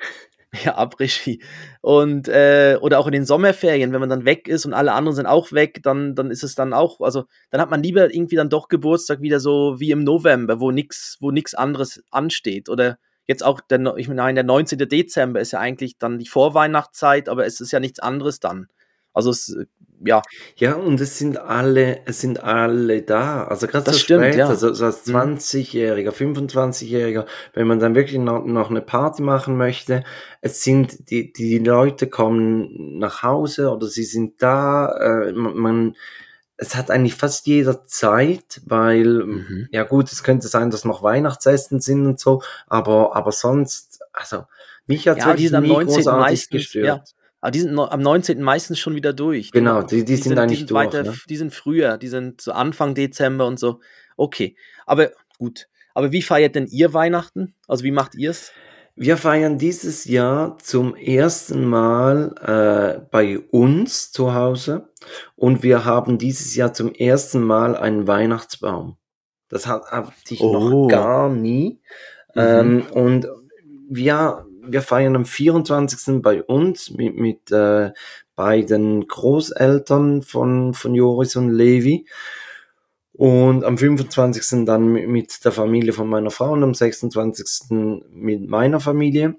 Ja, 0.65 0.79
Après-Ski. 0.79 1.43
Und, 1.83 2.29
äh, 2.29 2.79
oder 2.81 2.99
auch 2.99 3.07
in 3.07 3.13
den 3.13 3.27
Sommerferien, 3.27 3.93
wenn 3.93 4.01
man 4.01 4.09
dann 4.09 4.25
weg 4.25 4.49
ist 4.49 4.65
und 4.65 4.73
alle 4.73 4.93
anderen 4.93 5.15
sind 5.15 5.27
auch 5.27 5.53
weg, 5.53 5.81
dann, 5.83 6.15
dann 6.15 6.31
ist 6.31 6.43
es 6.43 6.55
dann 6.55 6.73
auch, 6.73 7.01
also 7.01 7.25
dann 7.51 7.61
hat 7.61 7.71
man 7.71 7.83
lieber 7.83 8.13
irgendwie 8.13 8.37
dann 8.37 8.49
doch 8.49 8.69
Geburtstag 8.69 9.21
wieder 9.21 9.41
so 9.41 9.79
wie 9.79 9.91
im 9.91 10.05
November, 10.05 10.61
wo 10.61 10.71
nix, 10.71 11.19
wo 11.21 11.31
nix 11.31 11.55
anderes 11.55 12.03
ansteht. 12.11 12.69
Oder 12.71 12.99
jetzt 13.27 13.45
auch, 13.45 13.61
der, 13.61 13.97
ich 13.99 14.09
meine, 14.09 14.35
der 14.35 14.45
19. 14.45 14.79
Dezember 14.89 15.41
ist 15.41 15.53
ja 15.53 15.61
eigentlich 15.61 15.99
dann 15.99 16.19
die 16.19 16.27
Vorweihnachtszeit, 16.27 17.29
aber 17.29 17.45
es 17.47 17.61
ist 17.61 17.73
ja 17.73 17.81
nichts 17.81 18.01
anderes 18.01 18.41
dann. 18.41 18.69
Also 19.13 19.31
es, 19.31 19.49
äh, 19.51 19.67
ja, 20.05 20.23
Ja, 20.57 20.75
und 20.75 21.01
es 21.01 21.19
sind 21.19 21.39
alle, 21.41 22.07
es 22.07 22.21
sind 22.21 22.43
alle 22.45 23.03
da. 23.03 23.45
Also 23.45 23.67
gerade 23.67 23.85
Das 23.85 23.95
so 23.97 24.01
stimmt, 24.01 24.27
später, 24.27 24.39
ja. 24.39 24.55
so, 24.55 24.73
so 24.73 24.85
als 24.85 25.07
Mhm. 25.07 25.13
20-Jähriger, 25.17 26.13
25-Jähriger, 26.13 27.27
wenn 27.55 27.67
man 27.67 27.81
dann 27.81 27.97
wirklich 27.97 28.19
noch, 28.21 28.45
noch 28.45 28.71
eine 28.71 28.81
Party 28.81 29.23
machen 29.23 29.57
möchte, 29.57 30.05
es 30.41 30.63
sind, 30.63 31.11
die, 31.11 31.33
die 31.33 31.59
Leute 31.59 32.07
kommen 32.07 32.99
nach 32.99 33.25
Hause 33.25 33.71
oder 33.71 33.89
sie 33.89 34.05
sind 34.05 34.41
da, 34.41 34.93
äh, 35.27 35.33
man, 35.33 35.57
man, 35.57 35.97
es 36.57 36.77
hat 36.77 36.91
eigentlich 36.93 37.15
fast 37.17 37.47
jeder 37.49 37.85
Zeit, 37.87 38.61
weil, 38.67 39.25
Mhm. 39.25 39.69
ja 39.73 39.83
gut, 39.85 40.13
es 40.13 40.23
könnte 40.23 40.47
sein, 40.49 40.71
dass 40.71 40.85
noch 40.85 41.03
Weihnachtsessen 41.03 41.81
sind 41.81 42.07
und 42.07 42.21
so, 42.21 42.43
aber, 42.69 43.17
aber 43.17 43.33
sonst, 43.33 44.01
also, 44.13 44.45
mich 44.87 45.09
hat 45.09 45.19
Ja, 45.19 45.25
die 45.35 45.51
wirklich 45.51 45.53
nie 45.61 45.69
19. 45.69 45.87
großartig 46.05 46.21
meistens, 46.21 46.51
gestört. 46.51 46.87
ja. 46.87 47.05
Aber 47.41 47.51
die 47.53 47.61
sind 47.61 47.73
no- 47.75 47.89
am 47.89 48.01
19. 48.03 48.43
meistens 48.43 48.79
schon 48.79 48.95
wieder 48.97 49.13
durch. 49.13 49.53
Genau, 49.53 49.83
die- 49.83 50.05
die 50.05 50.17
sind 50.17 50.39
eigentlich 50.39 50.67
durch, 50.67 50.87
weiter, 50.87 51.03
ne? 51.05 51.15
Die 51.29 51.37
sind 51.37 51.55
früher, 51.55 51.97
die 51.99 52.09
sind 52.09 52.41
so 52.41 52.53
Anfang 52.53 52.95
Dezember 52.95 53.47
und 53.47 53.59
so. 53.61 53.81
Okay, 54.17 54.57
aber 54.87 55.11
gut. 55.39 55.69
Aber 55.95 56.11
wie 56.13 56.23
feiert 56.23 56.55
denn 56.55 56.67
ihr 56.67 56.95
Weihnachten? 56.95 57.55
Also 57.69 57.85
wie 57.85 57.91
macht 57.93 58.15
ihr 58.17 58.31
es? 58.31 58.53
Wir 58.97 59.17
feiern 59.17 59.59
dieses 59.59 60.05
Jahr 60.07 60.59
zum 60.59 60.97
ersten 60.97 61.65
Mal 61.65 62.35
äh, 62.99 63.07
bei 63.13 63.39
uns 63.39 64.11
zu 64.11 64.35
Hause 64.35 64.89
und 65.37 65.63
wir 65.63 65.85
haben 65.85 66.19
dieses 66.19 66.57
Jahr 66.57 66.73
zum 66.73 66.93
ersten 66.93 67.41
Mal 67.43 67.77
einen 67.77 68.09
Weihnachtsbaum. 68.09 68.97
Das 69.49 69.69
hat, 69.69 69.85
hatte 69.93 70.13
ich 70.31 70.41
Oh. 70.41 70.53
noch 70.53 70.89
gar 70.89 71.29
nie. 71.31 71.81
Mhm. 72.35 72.41
Ähm, 72.43 72.83
und 72.93 73.29
wir, 73.89 74.45
wir 74.71 74.83
feiern 74.83 75.17
am 75.17 75.25
24. 75.25 76.23
bei 76.23 76.43
uns 76.43 76.91
mit, 76.91 77.17
mit 77.17 77.51
äh, 77.51 77.93
beiden 78.37 79.07
Großeltern 79.09 80.23
von, 80.23 80.75
von 80.75 80.95
Joris 80.95 81.37
und 81.37 81.51
Levi. 81.51 82.07
Und 83.13 83.65
am 83.65 83.77
25. 83.79 84.65
dann 84.65 84.93
mit- 84.93 85.09
mit 85.09 85.45
der 85.45 85.51
Familie 85.53 85.93
von 85.93 86.09
meiner 86.09 86.31
Frau 86.31 86.53
und 86.53 86.63
am 86.63 86.75
26. 86.75 87.71
mit 88.11 88.49
meiner 88.49 88.79
Familie. 88.81 89.37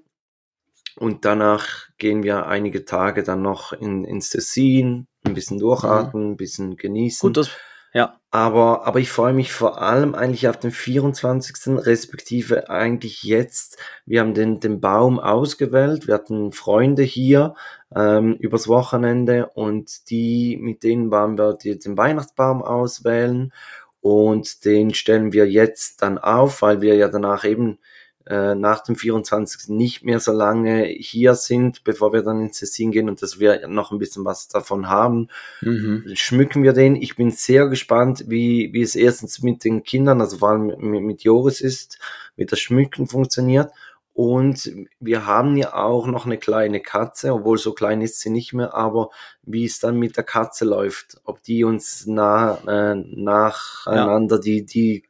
Und 0.96 1.24
danach 1.24 1.88
gehen 1.96 2.22
wir 2.22 2.46
einige 2.46 2.84
Tage 2.84 3.22
dann 3.22 3.40
noch 3.42 3.72
in, 3.72 4.04
ins 4.04 4.28
Tessin 4.30 5.06
ein 5.24 5.34
bisschen 5.34 5.58
durchatmen, 5.58 6.32
ein 6.32 6.36
bisschen 6.36 6.76
genießen. 6.76 7.26
Gut, 7.26 7.36
das, 7.38 7.50
ja. 7.92 8.16
Aber, 8.32 8.86
aber 8.86 9.00
ich 9.00 9.10
freue 9.10 9.32
mich 9.32 9.52
vor 9.52 9.82
allem 9.82 10.14
eigentlich 10.14 10.48
auf 10.48 10.56
den 10.56 10.70
24. 10.70 11.84
respektive 11.84 12.70
eigentlich 12.70 13.24
jetzt. 13.24 13.76
Wir 14.06 14.20
haben 14.20 14.34
den, 14.34 14.60
den 14.60 14.80
Baum 14.80 15.18
ausgewählt. 15.18 16.06
Wir 16.06 16.14
hatten 16.14 16.52
Freunde 16.52 17.02
hier 17.02 17.54
ähm, 17.94 18.36
übers 18.38 18.68
Wochenende 18.68 19.48
und 19.54 20.10
die, 20.10 20.56
mit 20.60 20.84
denen 20.84 21.10
waren 21.10 21.36
wir 21.38 21.54
die, 21.54 21.76
den 21.76 21.98
Weihnachtsbaum 21.98 22.62
auswählen 22.62 23.52
und 24.00 24.64
den 24.64 24.94
stellen 24.94 25.32
wir 25.32 25.50
jetzt 25.50 26.00
dann 26.02 26.18
auf, 26.18 26.62
weil 26.62 26.80
wir 26.80 26.94
ja 26.94 27.08
danach 27.08 27.44
eben 27.44 27.78
äh, 28.26 28.54
nach 28.54 28.82
dem 28.82 28.96
24. 28.96 29.68
nicht 29.70 30.04
mehr 30.04 30.20
so 30.20 30.32
lange 30.32 30.84
hier 30.84 31.34
sind, 31.34 31.84
bevor 31.84 32.12
wir 32.12 32.22
dann 32.22 32.40
ins 32.42 32.58
Tessin 32.58 32.90
gehen 32.92 33.08
und 33.08 33.22
dass 33.22 33.40
wir 33.40 33.66
noch 33.66 33.92
ein 33.92 33.98
bisschen 33.98 34.24
was 34.24 34.48
davon 34.48 34.88
haben. 34.88 35.28
Mhm. 35.62 36.04
Schmücken 36.14 36.62
wir 36.62 36.72
den. 36.72 36.96
Ich 36.96 37.16
bin 37.16 37.30
sehr 37.30 37.68
gespannt, 37.68 38.24
wie, 38.28 38.70
wie 38.72 38.82
es 38.82 38.94
erstens 38.94 39.42
mit 39.42 39.64
den 39.64 39.82
Kindern, 39.82 40.20
also 40.20 40.38
vor 40.38 40.50
allem 40.50 40.66
mit, 40.66 41.02
mit 41.02 41.22
Joris 41.24 41.60
ist, 41.60 41.98
wie 42.36 42.46
das 42.46 42.60
Schmücken 42.60 43.06
funktioniert. 43.06 43.72
Und 44.12 44.70
wir 44.98 45.24
haben 45.24 45.56
ja 45.56 45.72
auch 45.72 46.06
noch 46.06 46.26
eine 46.26 46.36
kleine 46.36 46.80
Katze, 46.80 47.32
obwohl 47.32 47.56
so 47.56 47.72
klein 47.72 48.02
ist 48.02 48.20
sie 48.20 48.28
nicht 48.28 48.52
mehr, 48.52 48.74
aber 48.74 49.08
wie 49.42 49.64
es 49.64 49.80
dann 49.80 49.98
mit 49.98 50.16
der 50.18 50.24
Katze 50.24 50.66
läuft, 50.66 51.18
ob 51.24 51.42
die 51.42 51.64
uns 51.64 52.06
nah, 52.06 52.58
äh, 52.66 52.96
nacheinander 52.96 54.36
ja. 54.36 54.42
die, 54.42 54.66
die 54.66 55.04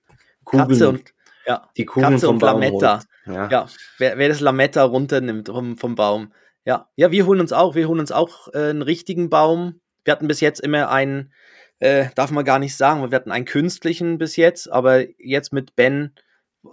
Kugeln, 0.44 0.68
Katze 0.68 0.88
und, 0.90 1.05
ja, 1.50 1.68
die 1.76 1.84
Kugeln 1.84 2.12
Katze 2.12 2.26
vom 2.26 2.36
und 2.36 2.40
Baum 2.40 2.60
Lametta. 2.60 3.00
Ja. 3.26 3.48
Ja, 3.50 3.66
wer, 3.98 4.18
wer 4.18 4.28
das 4.28 4.40
Lametta 4.40 4.84
runternimmt 4.84 5.48
vom, 5.48 5.76
vom 5.76 5.94
Baum. 5.94 6.32
Ja. 6.64 6.88
ja, 6.94 7.10
wir 7.10 7.26
holen 7.26 7.40
uns 7.40 7.52
auch, 7.52 7.74
wir 7.74 7.88
holen 7.88 8.00
uns 8.00 8.12
auch 8.12 8.48
äh, 8.54 8.70
einen 8.70 8.82
richtigen 8.82 9.30
Baum. 9.30 9.80
Wir 10.04 10.12
hatten 10.12 10.28
bis 10.28 10.40
jetzt 10.40 10.60
immer 10.60 10.90
einen, 10.90 11.32
äh, 11.80 12.06
darf 12.14 12.30
man 12.30 12.44
gar 12.44 12.58
nicht 12.58 12.76
sagen, 12.76 13.10
wir 13.10 13.16
hatten 13.16 13.32
einen 13.32 13.46
künstlichen 13.46 14.18
bis 14.18 14.36
jetzt, 14.36 14.70
aber 14.70 15.04
jetzt 15.18 15.52
mit 15.52 15.74
Ben 15.74 16.14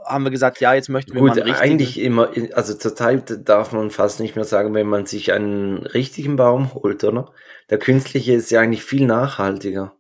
haben 0.06 0.26
wir 0.26 0.32
gesagt, 0.32 0.60
ja, 0.60 0.74
jetzt 0.74 0.90
möchten 0.90 1.14
wir 1.14 1.22
Gut, 1.22 1.30
mal 1.30 1.42
einen 1.42 1.50
richtigen. 1.50 1.72
eigentlich 1.72 2.00
immer, 2.00 2.30
also 2.54 2.74
zurzeit 2.74 3.48
darf 3.48 3.72
man 3.72 3.90
fast 3.90 4.20
nicht 4.20 4.36
mehr 4.36 4.46
sagen, 4.46 4.74
wenn 4.74 4.88
man 4.88 5.06
sich 5.06 5.32
einen 5.32 5.78
richtigen 5.78 6.36
Baum 6.36 6.74
holt, 6.74 7.04
oder? 7.04 7.32
Der 7.70 7.80
künstliche 7.80 8.34
ist 8.34 8.52
ja 8.52 8.60
eigentlich 8.60 8.84
viel 8.84 9.08
nachhaltiger. 9.08 9.97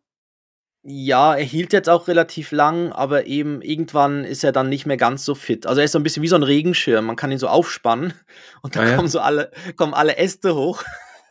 Ja, 0.89 1.35
er 1.35 1.43
hielt 1.43 1.73
jetzt 1.73 1.89
auch 1.89 2.07
relativ 2.07 2.53
lang, 2.53 2.93
aber 2.93 3.25
eben 3.25 3.61
irgendwann 3.61 4.23
ist 4.23 4.45
er 4.45 4.53
dann 4.53 4.69
nicht 4.69 4.85
mehr 4.85 4.95
ganz 4.95 5.25
so 5.25 5.35
fit. 5.35 5.65
Also 5.67 5.81
er 5.81 5.85
ist 5.85 5.91
so 5.91 5.99
ein 5.99 6.03
bisschen 6.03 6.23
wie 6.23 6.29
so 6.29 6.37
ein 6.37 6.43
Regenschirm. 6.43 7.05
Man 7.05 7.17
kann 7.17 7.29
ihn 7.29 7.39
so 7.39 7.49
aufspannen 7.49 8.13
und 8.61 8.77
dann 8.77 8.85
Ah 8.85 8.89
ja? 8.91 8.95
kommen 8.95 9.09
so 9.09 9.19
alle, 9.19 9.51
kommen 9.75 9.93
alle 9.93 10.15
Äste 10.15 10.55
hoch. 10.55 10.85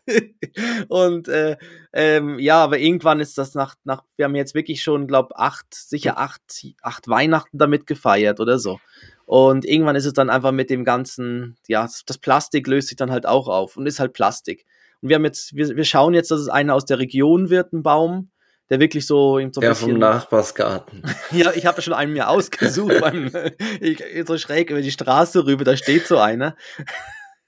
und 0.89 1.29
äh, 1.29 1.57
ähm, 1.95 2.39
ja, 2.39 2.63
aber 2.63 2.79
irgendwann 2.79 3.19
ist 3.19 3.39
das 3.39 3.55
nach, 3.55 3.77
nach 3.85 4.03
wir 4.17 4.27
haben 4.27 4.35
jetzt 4.35 4.55
wirklich 4.55 4.83
schon, 4.83 5.07
glaube 5.07 5.39
acht, 5.39 5.73
sicher 5.73 6.19
acht, 6.19 6.43
acht 6.83 7.09
Weihnachten 7.09 7.57
damit 7.57 7.87
gefeiert 7.87 8.41
oder 8.41 8.59
so. 8.59 8.79
Und 9.25 9.65
irgendwann 9.65 9.97
ist 9.97 10.05
es 10.05 10.13
dann 10.13 10.29
einfach 10.29 10.53
mit 10.53 10.69
dem 10.69 10.85
ganzen, 10.85 11.57
ja, 11.67 11.89
das 12.05 12.19
Plastik 12.19 12.67
löst 12.67 12.89
sich 12.89 12.99
dann 12.99 13.11
halt 13.11 13.25
auch 13.25 13.49
auf 13.49 13.79
und 13.79 13.87
ist 13.87 14.01
halt 14.01 14.13
Plastik. 14.13 14.67
Und 15.01 15.09
wir 15.09 15.17
haben 15.17 15.25
jetzt, 15.25 15.57
wir, 15.57 15.75
wir 15.75 15.85
schauen 15.87 16.13
jetzt, 16.13 16.31
dass 16.31 16.41
es 16.41 16.49
einer 16.51 16.75
aus 16.75 16.85
der 16.85 16.99
Region 16.99 17.49
wird, 17.49 17.73
ein 17.73 17.83
Baum, 17.83 18.29
der 18.71 18.81
wirklich 18.81 19.07
so, 19.07 19.35
so 19.35 19.39
ein 19.39 19.53
vom 19.53 19.63
bisschen. 19.63 19.99
Nachbarsgarten. 19.99 21.03
Ja, 21.31 21.53
ich 21.53 21.67
habe 21.67 21.83
schon 21.83 21.93
einen 21.93 22.13
mir 22.13 22.29
ausgesucht, 22.29 22.95
beim, 23.01 23.31
ich, 23.81 24.03
so 24.27 24.39
schräg 24.39 24.71
über 24.71 24.83
die 24.83 24.91
Straße 24.91 25.47
rüber, 25.47 25.65
da 25.65 25.77
steht 25.77 26.07
so 26.07 26.19
einer. 26.19 26.57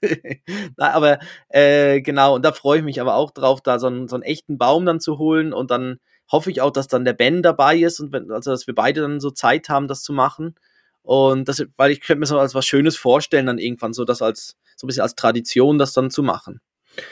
Na, 0.77 0.91
aber 0.93 1.19
äh, 1.49 2.01
genau, 2.01 2.35
und 2.35 2.45
da 2.45 2.53
freue 2.53 2.79
ich 2.79 2.85
mich 2.85 3.01
aber 3.01 3.15
auch 3.15 3.31
drauf, 3.31 3.61
da 3.61 3.79
so 3.79 3.87
einen, 3.87 4.07
so 4.07 4.15
einen 4.15 4.23
echten 4.23 4.57
Baum 4.57 4.85
dann 4.85 4.99
zu 4.99 5.17
holen 5.17 5.51
und 5.53 5.71
dann 5.71 5.99
hoffe 6.31 6.51
ich 6.51 6.61
auch, 6.61 6.71
dass 6.71 6.87
dann 6.87 7.05
der 7.05 7.13
Ben 7.13 7.41
dabei 7.41 7.77
ist 7.77 7.99
und 7.99 8.13
wenn, 8.13 8.31
also 8.31 8.51
dass 8.51 8.67
wir 8.67 8.75
beide 8.75 9.01
dann 9.01 9.19
so 9.19 9.31
Zeit 9.31 9.67
haben, 9.67 9.87
das 9.87 10.03
zu 10.03 10.13
machen. 10.13 10.55
Und 11.01 11.47
das, 11.47 11.63
weil 11.75 11.91
ich 11.91 12.01
könnte 12.01 12.19
mir 12.19 12.27
so 12.27 12.39
als 12.39 12.53
was 12.53 12.65
Schönes 12.65 12.95
vorstellen, 12.95 13.47
dann 13.47 13.57
irgendwann 13.57 13.93
so 13.93 14.05
das 14.05 14.21
als 14.21 14.57
so 14.75 14.85
ein 14.85 14.87
bisschen 14.87 15.01
als 15.01 15.15
Tradition, 15.15 15.77
das 15.77 15.93
dann 15.93 16.11
zu 16.11 16.23
machen. 16.23 16.61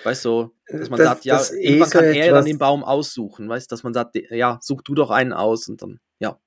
Weißt 0.03 0.25
du, 0.25 0.51
dass 0.67 0.89
man 0.89 0.97
Das- 0.99 1.07
sagt, 1.09 1.25
ja, 1.25 1.41
irgendwann 1.59 1.87
eh 1.87 1.91
kann 1.91 2.03
er 2.05 2.33
dann 2.33 2.45
den 2.45 2.57
Baum 2.57 2.83
aussuchen, 2.83 3.47
weißt 3.49 3.71
dass 3.71 3.83
man 3.83 3.93
sagt, 3.93 4.15
ja, 4.29 4.59
such 4.61 4.81
du 4.83 4.95
doch 4.95 5.09
einen 5.11 5.33
aus 5.33 5.67
und 5.67 5.81
dann, 5.81 5.99
ja. 6.19 6.39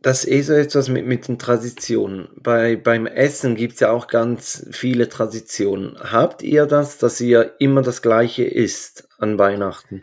Das 0.00 0.24
ist 0.24 0.30
eh 0.30 0.42
so 0.42 0.52
etwas 0.54 0.88
mit, 0.88 1.06
mit 1.06 1.28
den 1.28 1.38
Traditionen. 1.38 2.28
Bei, 2.40 2.76
beim 2.76 3.06
Essen 3.06 3.54
gibt's 3.54 3.80
ja 3.80 3.92
auch 3.92 4.08
ganz 4.08 4.66
viele 4.72 5.08
Traditionen. 5.08 5.96
Habt 6.00 6.42
ihr 6.42 6.66
das, 6.66 6.98
dass 6.98 7.20
ihr 7.20 7.54
immer 7.60 7.82
das 7.82 8.02
Gleiche 8.02 8.42
isst 8.44 9.06
an 9.18 9.38
Weihnachten? 9.38 10.02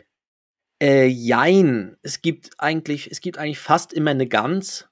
Äh, 0.82 1.06
jein. 1.06 1.98
Es 2.02 2.22
gibt 2.22 2.50
eigentlich, 2.56 3.10
es 3.10 3.20
gibt 3.20 3.36
eigentlich 3.36 3.58
fast 3.58 3.92
immer 3.92 4.12
eine 4.12 4.26
Gans, 4.26 4.88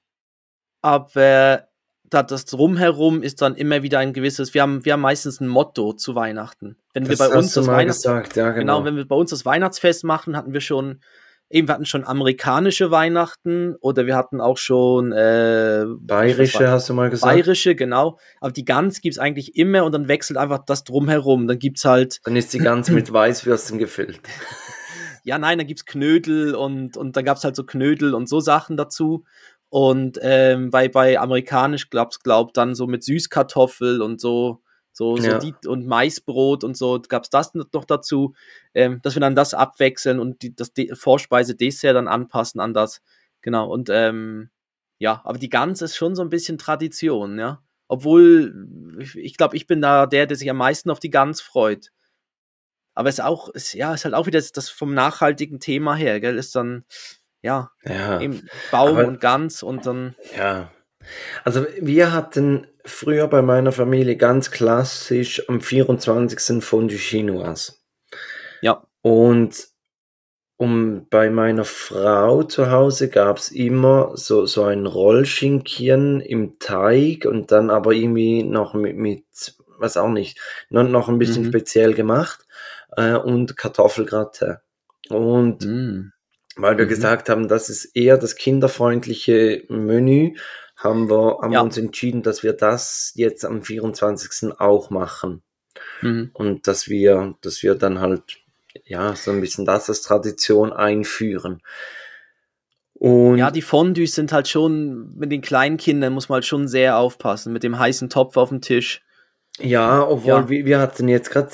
aber 0.83 1.68
da 2.09 2.23
das 2.23 2.45
drumherum 2.45 3.21
ist 3.21 3.41
dann 3.41 3.55
immer 3.55 3.83
wieder 3.83 3.99
ein 3.99 4.13
gewisses, 4.13 4.53
wir 4.53 4.61
haben, 4.61 4.83
wir 4.85 4.93
haben 4.93 5.01
meistens 5.01 5.39
ein 5.39 5.47
Motto 5.47 5.93
zu 5.93 6.15
Weihnachten. 6.15 6.77
Wenn 6.93 7.07
wir 7.07 7.17
bei 7.17 7.29
uns 7.29 7.53
das 7.53 7.67
mal 7.67 7.77
Weihnachts 7.77 8.01
gesagt, 8.01 8.35
ja 8.35 8.51
genau. 8.51 8.77
genau. 8.77 8.85
wenn 8.85 8.95
wir 8.95 9.07
bei 9.07 9.15
uns 9.15 9.29
das 9.29 9.45
Weihnachtsfest 9.45 10.03
machen, 10.03 10.35
hatten 10.35 10.53
wir 10.53 10.61
schon, 10.61 11.01
eben 11.49 11.67
wir 11.67 11.73
hatten 11.73 11.85
schon 11.85 12.05
amerikanische 12.05 12.91
Weihnachten 12.91 13.75
oder 13.81 14.05
wir 14.05 14.15
hatten 14.15 14.41
auch 14.41 14.57
schon 14.57 15.11
äh, 15.11 15.85
Bayerische 15.99 16.69
hast 16.69 16.89
du 16.89 16.93
mal 16.93 17.09
gesagt. 17.09 17.31
bayerische, 17.31 17.75
genau. 17.75 18.17
Aber 18.41 18.51
die 18.51 18.65
Gans 18.65 19.01
gibt's 19.01 19.19
eigentlich 19.19 19.55
immer 19.55 19.83
und 19.83 19.91
dann 19.91 20.07
wechselt 20.07 20.37
einfach 20.37 20.59
das 20.65 20.83
drumherum. 20.83 21.47
Dann 21.47 21.59
gibt's 21.59 21.85
halt 21.85 22.19
Dann 22.23 22.35
ist 22.35 22.53
die 22.53 22.59
ganz 22.59 22.89
mit 22.89 23.13
Weißwürsten 23.13 23.77
gefüllt. 23.77 24.19
ja, 25.23 25.37
nein, 25.37 25.59
da 25.59 25.63
gibt's 25.63 25.85
Knödel 25.85 26.55
und, 26.55 26.97
und 26.97 27.15
da 27.15 27.21
gab's 27.21 27.43
halt 27.43 27.55
so 27.55 27.63
Knödel 27.63 28.15
und 28.15 28.27
so 28.27 28.39
Sachen 28.39 28.77
dazu. 28.77 29.25
Und 29.69 30.17
ähm, 30.21 30.71
bei, 30.71 30.87
bei 30.89 31.19
amerikanisch 31.19 31.89
glaub's, 31.89 32.19
glaubt 32.21 32.57
dann 32.57 32.73
so 32.73 32.87
mit 32.87 33.03
Süßkartoffel 33.03 34.01
und 34.01 34.19
so, 34.19 34.61
so, 34.91 35.15
so 35.17 35.31
Ja. 35.31 35.37
die, 35.37 35.53
und 35.67 35.85
Maisbrot 35.85 36.63
und 36.63 36.75
so 36.75 36.99
gab's 37.07 37.29
das 37.29 37.53
noch 37.53 37.85
dazu, 37.85 38.33
ähm, 38.73 38.99
dass 39.03 39.15
wir 39.15 39.21
dann 39.21 39.35
das 39.35 39.53
abwechseln 39.53 40.19
und 40.19 40.41
die, 40.41 40.55
das 40.55 40.73
De 40.73 40.95
Vorspeise 40.95 41.55
Dessert 41.55 41.95
dann 41.95 42.07
anpassen 42.07 42.59
an 42.59 42.73
das. 42.73 43.01
Genau. 43.41 43.69
Und 43.71 43.89
ähm, 43.91 44.49
ja, 44.97 45.21
aber 45.23 45.37
die 45.37 45.49
Gans 45.49 45.81
ist 45.81 45.95
schon 45.95 46.15
so 46.15 46.21
ein 46.23 46.29
bisschen 46.29 46.57
Tradition, 46.57 47.39
ja. 47.39 47.61
Obwohl, 47.87 48.67
ich, 48.99 49.15
ich 49.15 49.37
glaube, 49.37 49.55
ich 49.55 49.67
bin 49.67 49.81
da 49.81 50.05
der, 50.07 50.25
der 50.27 50.37
sich 50.37 50.49
am 50.49 50.57
meisten 50.57 50.89
auf 50.89 50.99
die 50.99 51.09
Gans 51.09 51.41
freut. 51.41 51.91
Aber 52.95 53.07
es 53.09 53.15
ist 53.19 53.23
auch, 53.25 53.49
ist, 53.49 53.73
ja, 53.73 53.93
ist 53.93 54.03
halt 54.03 54.13
auch 54.13 54.27
wieder 54.27 54.39
das, 54.39 54.51
das 54.51 54.69
vom 54.69 54.93
nachhaltigen 54.93 55.59
Thema 55.59 55.95
her, 55.95 56.19
gell, 56.19 56.37
ist 56.37 56.55
dann, 56.55 56.83
ja, 57.41 57.71
Ja. 57.85 58.19
Baum 58.71 58.97
Aber- 58.97 59.07
und 59.07 59.21
Gans 59.21 59.63
und 59.63 59.85
dann, 59.85 60.15
Ja. 60.37 60.71
Also 61.45 61.65
wir 61.79 62.11
hatten 62.11 62.67
früher 62.85 63.27
bei 63.27 63.41
meiner 63.41 63.71
Familie 63.71 64.17
ganz 64.17 64.51
klassisch 64.51 65.47
am 65.49 65.61
24. 65.61 66.61
Fondue 66.61 66.97
Chinoise. 66.97 67.73
ja, 68.61 68.83
Und 69.01 69.67
um 70.57 71.07
bei 71.09 71.29
meiner 71.29 71.63
Frau 71.63 72.43
zu 72.43 72.69
Hause 72.69 73.07
gab's 73.09 73.49
immer 73.49 74.11
so, 74.15 74.45
so 74.45 74.65
ein 74.65 74.85
Rollschinkchen 74.85 76.19
im 76.19 76.59
Teig 76.59 77.25
und 77.25 77.51
dann 77.53 77.69
aber 77.69 77.93
irgendwie 77.93 78.43
noch 78.43 78.73
mit, 78.73 78.97
mit 78.97 79.23
was 79.77 79.95
auch 79.95 80.09
nicht, 80.09 80.37
noch, 80.69 80.83
noch 80.83 81.07
ein 81.07 81.17
bisschen 81.17 81.43
Mhm. 81.45 81.47
speziell 81.47 81.93
gemacht 81.93 82.45
äh, 82.97 83.13
und 83.15 83.55
Kartoffelgratin. 83.55 84.57
Und 85.09 85.63
mm, 85.65 86.11
weil 86.61 86.77
wir 86.77 86.85
Mhm. 86.85 86.89
gesagt 86.89 87.29
haben, 87.29 87.47
das 87.47 87.69
ist 87.69 87.85
eher 87.95 88.17
das 88.17 88.35
kinderfreundliche 88.35 89.63
Menü, 89.69 90.35
haben 90.75 91.09
wir, 91.09 91.39
haben 91.41 91.51
Ja. 91.51 91.61
uns 91.61 91.77
entschieden, 91.77 92.21
dass 92.23 92.43
wir 92.43 92.53
das 92.53 93.11
jetzt 93.15 93.45
am 93.45 93.63
24. 93.63 94.53
auch 94.59 94.89
machen. 94.89 95.41
mhm. 96.01 96.31
Und 96.33 96.67
dass 96.67 96.87
wir, 96.89 97.35
dass 97.41 97.63
wir 97.63 97.75
dann 97.75 97.99
halt, 97.99 98.37
ja, 98.85 99.15
so 99.15 99.31
ein 99.31 99.41
bisschen 99.41 99.65
das 99.65 99.89
als 99.89 100.01
Tradition 100.01 100.73
einführen. 100.73 101.61
Und 102.93 103.37
ja, 103.37 103.49
die 103.49 103.61
Fondues 103.61 104.13
sind 104.13 104.31
halt 104.33 104.47
schon, 104.49 105.15
mit 105.17 105.31
den 105.31 105.41
kleinen 105.41 105.77
Kindern 105.77 106.11
muss 106.13 106.27
man 106.27 106.35
halt 106.37 106.45
schon 106.45 106.67
sehr 106.67 106.97
aufpassen, 106.97 107.53
mit 107.53 107.63
dem 107.63 107.79
heißen 107.79 108.09
Topf 108.09 108.35
auf 108.35 108.49
dem 108.49 108.61
Tisch. 108.61 109.01
Ja, 109.59 110.07
obwohl 110.07 110.27
Ja. 110.29 110.49
Wir, 110.49 110.65
wir 110.65 110.79
hatten 110.79 111.07
jetzt 111.07 111.31
gerade 111.31 111.49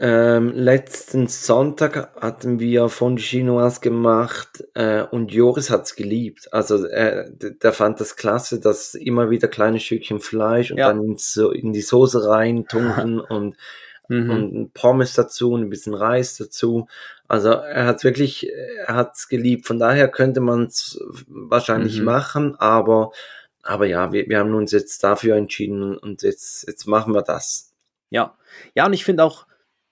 ähm, 0.00 0.52
letzten 0.54 1.28
Sonntag 1.28 2.10
hatten 2.20 2.58
wir 2.58 2.88
von 2.88 3.16
Chinoise 3.16 3.80
gemacht 3.80 4.64
äh, 4.74 5.02
und 5.02 5.30
Joris 5.32 5.70
hat's 5.70 5.94
geliebt. 5.94 6.52
Also 6.52 6.84
äh, 6.86 7.30
der 7.30 7.72
fand 7.72 8.00
das 8.00 8.16
klasse, 8.16 8.60
dass 8.60 8.94
immer 8.94 9.30
wieder 9.30 9.48
kleine 9.48 9.78
Stückchen 9.80 10.20
Fleisch 10.20 10.70
und 10.70 10.78
Ja. 10.78 10.88
dann 10.88 11.02
in, 11.04 11.16
so, 11.16 11.50
in 11.50 11.72
die 11.72 11.82
Soße 11.82 12.26
rein 12.28 12.66
tunken 12.66 13.20
und, 13.28 13.56
Mhm. 14.08 14.30
und 14.30 14.74
Pommes 14.74 15.14
dazu 15.14 15.52
und 15.52 15.62
ein 15.62 15.70
bisschen 15.70 15.94
Reis 15.94 16.36
dazu. 16.36 16.88
Also 17.26 17.48
er 17.48 17.86
hat 17.86 18.04
wirklich, 18.04 18.50
er 18.86 18.96
hat's 18.96 19.28
geliebt. 19.28 19.66
Von 19.66 19.78
daher 19.78 20.08
könnte 20.08 20.40
man 20.42 20.64
es 20.66 21.00
wahrscheinlich 21.26 22.00
Mhm. 22.00 22.04
machen, 22.04 22.54
aber 22.58 23.12
aber 23.64 23.86
ja, 23.86 24.12
wir, 24.12 24.28
wir 24.28 24.38
haben 24.38 24.54
uns 24.54 24.72
jetzt 24.72 25.02
dafür 25.02 25.36
entschieden 25.36 25.96
und 25.96 26.22
jetzt, 26.22 26.66
jetzt 26.66 26.86
machen 26.86 27.14
wir 27.14 27.22
das. 27.22 27.72
Ja, 28.10 28.36
ja, 28.74 28.86
und 28.86 28.92
ich 28.92 29.04
finde 29.04 29.24
auch, 29.24 29.46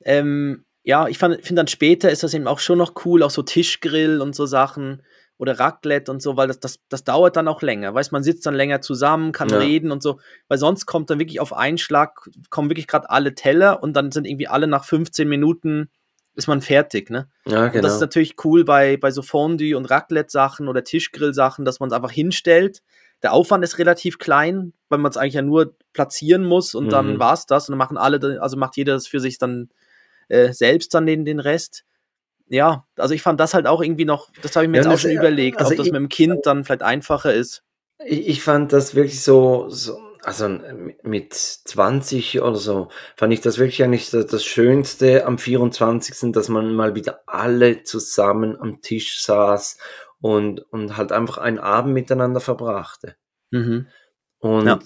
ähm, 0.05 0.65
ja, 0.85 1.09
ich 1.09 1.19
finde 1.19 1.55
dann 1.55 1.69
später 1.69 2.11
ist 2.11 2.23
das 2.23 2.35
eben 2.35 2.47
auch 2.47 2.59
schon 2.59 2.79
noch 2.79 2.93
cool, 3.05 3.23
auch 3.23 3.31
so 3.31 3.43
Tischgrill 3.43 4.21
und 4.21 4.35
so 4.35 4.47
Sachen 4.47 5.03
oder 5.39 5.59
Raclette 5.59 6.11
und 6.11 6.23
so, 6.23 6.37
weil 6.37 6.49
das, 6.49 6.61
das, 6.61 6.79
das 6.89 7.05
dauert 7.05 7.37
dann 7.37 7.49
auch 7.49 7.63
länger. 7.63 7.95
Weißt 7.95 8.13
man 8.13 8.23
sitzt 8.23 8.47
dann 8.47 8.55
länger 8.55 8.81
zusammen, 8.81 9.33
kann 9.33 9.49
Ja. 9.49 9.59
reden 9.59 9.91
und 9.91 10.03
so, 10.03 10.21
weil 10.49 10.59
sonst 10.59 10.87
kommt 10.87 11.11
dann 11.11 11.19
wirklich 11.19 11.41
auf 11.41 11.53
einen 11.53 11.79
Schlag, 11.79 12.29
kommen 12.51 12.71
wirklich 12.71 12.87
gerade 12.87 13.11
alle 13.11 13.35
Teller 13.35 13.83
und 13.83 13.95
dann 13.95 14.13
sind 14.13 14.27
irgendwie 14.27 14.49
alle 14.49 14.67
nach 14.67 14.85
15 14.85 15.29
Minuten 15.29 15.91
ist 16.35 16.47
man 16.49 16.63
fertig, 16.63 17.11
ne? 17.11 17.29
Ja, 17.47 17.65
Und 17.67 17.67
das 17.67 17.73
genau. 17.73 17.89
ist 17.89 18.01
natürlich 18.01 18.35
cool 18.45 18.65
bei, 18.65 18.97
bei 18.97 19.11
so 19.11 19.21
Fondue- 19.23 19.75
und 19.77 19.87
Raclette-Sachen 19.87 20.69
oder 20.69 20.83
Tischgrill-Sachen, 20.83 21.65
dass 21.65 21.81
man 21.81 21.89
es 21.91 21.93
einfach 21.95 22.11
hinstellt. 22.11 22.83
Der 23.23 23.33
Aufwand 23.33 23.63
ist 23.65 23.79
relativ 23.79 24.19
klein, 24.19 24.73
weil 24.89 24.99
man 24.99 25.11
es 25.11 25.17
eigentlich 25.17 25.35
ja 25.35 25.43
nur 25.43 25.75
platzieren 25.93 26.45
muss 26.45 26.75
und 26.75 26.91
dann 26.91 27.15
Mhm. 27.15 27.19
war's 27.19 27.47
das. 27.47 27.69
Und 27.69 27.73
dann 27.73 27.79
machen 27.79 27.97
alle, 27.97 28.41
also 28.41 28.57
macht 28.57 28.77
jeder 28.77 28.95
das 28.95 29.07
für 29.07 29.21
sich 29.21 29.39
dann 29.39 29.69
äh, 30.29 30.53
selbst 30.53 30.95
dann 30.95 31.07
den, 31.07 31.25
den 31.25 31.39
Rest. 31.41 31.85
Ja, 32.49 32.87
also 32.97 33.15
ich 33.15 33.23
fand 33.23 33.41
das 33.41 33.55
halt 33.55 33.67
auch 33.67 33.83
irgendwie 33.83 34.05
noch, 34.05 34.29
das 34.43 34.55
habe 34.57 34.65
ich 34.67 34.71
mir 34.71 34.79
Ja, 34.79 34.85
jetzt 34.85 34.93
auch 34.93 34.99
schon 34.99 35.11
überlegt, 35.13 35.59
also 35.59 35.71
ob 35.73 35.77
das 35.79 35.87
ich- 35.87 35.93
mit 35.93 36.01
dem 36.01 36.09
Kind 36.09 36.45
dann 36.47 36.65
vielleicht 36.65 36.83
einfacher 36.83 37.33
ist. 37.33 37.63
Ich, 38.05 38.27
ich 38.29 38.43
fand 38.43 38.73
das 38.73 38.95
wirklich 38.95 39.23
so, 39.23 39.69
so, 39.69 39.97
also 40.25 40.49
mit 41.03 41.33
20 41.35 42.41
oder 42.41 42.57
so, 42.57 42.89
fand 43.17 43.33
ich 43.33 43.41
das 43.41 43.59
wirklich 43.59 43.83
eigentlich 43.85 44.11
das 44.11 44.45
Schönste 44.45 45.25
am 45.27 45.39
24., 45.39 46.33
dass 46.33 46.49
man 46.49 46.75
mal 46.75 46.95
wieder 46.95 47.23
alle 47.27 47.83
zusammen 47.85 48.57
am 48.61 48.81
Tisch 48.83 49.21
saß 49.23 49.79
und, 50.23 50.61
und 50.73 50.97
halt 50.97 51.13
einfach 51.13 51.39
einen 51.39 51.59
Abend 51.61 51.95
miteinander 51.95 52.41
verbrachte. 52.41 53.17
Mhm. 53.51 53.89
Und 54.39 54.67
Ja. 54.67 54.79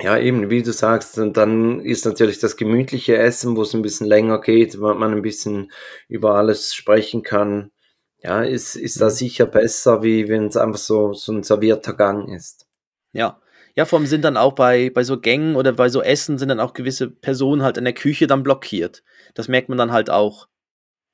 ja. 0.00 0.18
eben, 0.18 0.50
wie 0.50 0.62
du 0.62 0.72
sagst, 0.72 1.18
und 1.18 1.36
dann 1.36 1.80
ist 1.80 2.04
natürlich 2.04 2.38
das 2.40 2.56
gemütliche 2.56 3.16
Essen, 3.16 3.56
wo 3.56 3.62
es 3.62 3.74
ein 3.74 3.82
bisschen 3.82 4.06
länger 4.06 4.40
geht, 4.40 4.80
wo 4.80 4.92
man 4.94 5.12
ein 5.12 5.22
bisschen 5.22 5.70
über 6.08 6.34
alles 6.36 6.74
sprechen 6.74 7.22
kann. 7.22 7.70
Ja, 8.18 8.42
ist, 8.42 8.76
ist 8.76 9.00
da 9.00 9.06
Mhm. 9.06 9.10
sicher 9.10 9.46
besser, 9.46 10.02
wie 10.02 10.28
wenn 10.28 10.46
es 10.46 10.56
einfach 10.56 10.78
so, 10.78 11.12
so 11.12 11.32
ein 11.32 11.42
servierter 11.42 11.94
Gang 11.94 12.28
ist. 12.34 12.66
Ja. 13.12 13.38
Ja, 13.74 13.86
vor 13.86 13.98
allem 13.98 14.06
sind 14.06 14.22
dann 14.22 14.36
auch 14.36 14.52
bei, 14.54 14.90
bei 14.90 15.02
so 15.02 15.18
Gängen 15.18 15.56
oder 15.56 15.72
bei 15.72 15.88
so 15.88 16.02
Essen 16.02 16.36
sind 16.38 16.50
dann 16.50 16.60
auch 16.60 16.74
gewisse 16.74 17.08
Personen 17.10 17.62
halt 17.62 17.78
in 17.78 17.84
der 17.84 17.94
Küche 17.94 18.26
dann 18.26 18.42
blockiert. 18.42 19.02
Das 19.34 19.48
merkt 19.48 19.70
man 19.70 19.78
dann 19.78 19.92
halt 19.92 20.10
auch. 20.10 20.46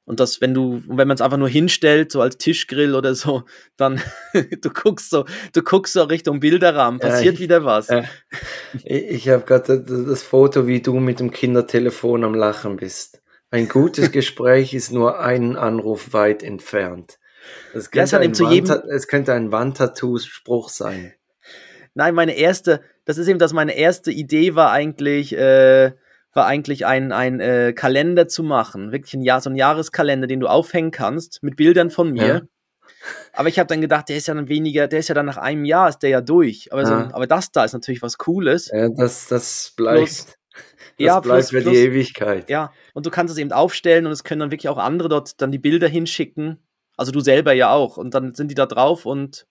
Und 0.08 0.20
das, 0.20 0.40
wenn 0.40 0.54
du, 0.54 0.82
wenn 0.88 1.06
man 1.06 1.14
es 1.14 1.20
einfach 1.20 1.36
nur 1.36 1.48
hinstellt, 1.50 2.10
so 2.12 2.22
als 2.22 2.38
Tischgrill 2.38 2.94
oder 2.94 3.14
so, 3.14 3.42
dann 3.76 4.00
du 4.62 4.70
guckst 4.70 5.10
so, 5.10 5.24
du 5.52 5.62
guckst 5.62 5.92
so 5.92 6.02
Richtung 6.04 6.40
Bilderrahmen, 6.40 6.98
Ja, 7.02 7.08
passiert 7.08 7.34
ich- 7.34 7.40
wieder 7.40 7.64
was. 7.64 7.88
Ja. 7.88 8.04
Ich, 8.84 9.28
habe 9.28 9.44
gerade 9.44 9.80
das, 9.82 10.04
das 10.06 10.22
Foto, 10.22 10.66
wie 10.66 10.80
du 10.80 10.94
mit 10.94 11.20
dem 11.20 11.30
Kindertelefon 11.30 12.24
am 12.24 12.34
Lachen 12.34 12.76
bist. 12.76 13.20
Ein 13.50 13.68
gutes 13.68 14.10
Gespräch 14.12 14.74
ist 14.74 14.92
nur 14.92 15.20
einen 15.20 15.56
Anruf 15.56 16.12
weit 16.12 16.42
entfernt. 16.42 17.18
Es 17.74 17.90
Ja, 17.94 18.04
könnte, 18.06 18.24
eben 18.24 18.46
ein, 18.46 18.52
jedem- 18.52 18.68
Wandta 18.70 18.88
es 18.88 19.06
könnte 19.08 19.32
ein 19.34 19.52
Wandtattoo-Spruch 19.52 20.68
sein. 20.70 21.12
Nein, 21.94 22.14
meine 22.14 22.36
erste, 22.36 22.80
das 23.04 23.18
ist 23.18 23.28
eben, 23.28 23.38
dass 23.38 23.52
meine 23.52 23.76
erste 23.76 24.10
Idee 24.10 24.54
war 24.54 24.70
eigentlich, 24.72 25.34
äh, 25.36 25.92
war 26.34 26.46
eigentlich 26.46 26.86
ein, 26.86 27.12
ein 27.12 27.40
äh, 27.40 27.72
Kalender 27.72 28.28
zu 28.28 28.42
machen. 28.42 28.92
Wirklich 28.92 29.14
ein 29.14 29.22
Jahr, 29.22 29.40
so 29.40 29.50
ein 29.50 29.56
Jahreskalender, 29.56 30.26
den 30.26 30.40
du 30.40 30.46
aufhängen 30.46 30.90
kannst 30.90 31.42
mit 31.42 31.56
Bildern 31.56 31.90
von 31.90 32.12
mir. 32.12 32.26
Ja. 32.26 32.40
Aber 33.32 33.48
ich 33.48 33.58
habe 33.58 33.66
dann 33.68 33.80
gedacht, 33.80 34.08
der 34.08 34.16
ist 34.16 34.28
ja 34.28 34.34
dann 34.34 34.48
weniger, 34.48 34.88
der 34.88 34.98
ist 34.98 35.08
ja 35.08 35.14
dann 35.14 35.26
nach 35.26 35.36
einem 35.36 35.64
Jahr, 35.64 35.88
ist 35.88 35.98
der 35.98 36.10
ja 36.10 36.20
durch. 36.20 36.72
Aber, 36.72 36.84
so, 36.86 36.92
Ja. 36.92 37.10
aber 37.12 37.26
das 37.26 37.52
da 37.52 37.64
ist 37.64 37.72
natürlich 37.72 38.02
was 38.02 38.18
Cooles. 38.18 38.70
Ja, 38.72 38.88
das, 38.88 39.28
das 39.28 39.72
bleibt, 39.76 39.98
Plus- 39.98 40.26
das 40.26 40.36
ja, 40.98 41.20
bleibt 41.20 41.48
für 41.50 41.62
die 41.62 41.76
Ewigkeit. 41.76 42.50
Ja, 42.50 42.72
und 42.94 43.06
du 43.06 43.10
kannst 43.10 43.32
es 43.32 43.38
eben 43.38 43.52
aufstellen 43.52 44.06
und 44.06 44.12
es 44.12 44.24
können 44.24 44.40
dann 44.40 44.50
wirklich 44.50 44.68
auch 44.68 44.78
andere 44.78 45.08
dort 45.08 45.40
dann 45.40 45.52
die 45.52 45.58
Bilder 45.58 45.86
hinschicken. 45.88 46.58
Also 46.96 47.12
du 47.12 47.20
selber 47.20 47.52
ja 47.52 47.70
auch. 47.70 47.96
Und 47.96 48.14
dann 48.14 48.34
sind 48.34 48.50
die 48.50 48.56
da 48.56 48.66
drauf 48.66 49.06
und 49.06 49.46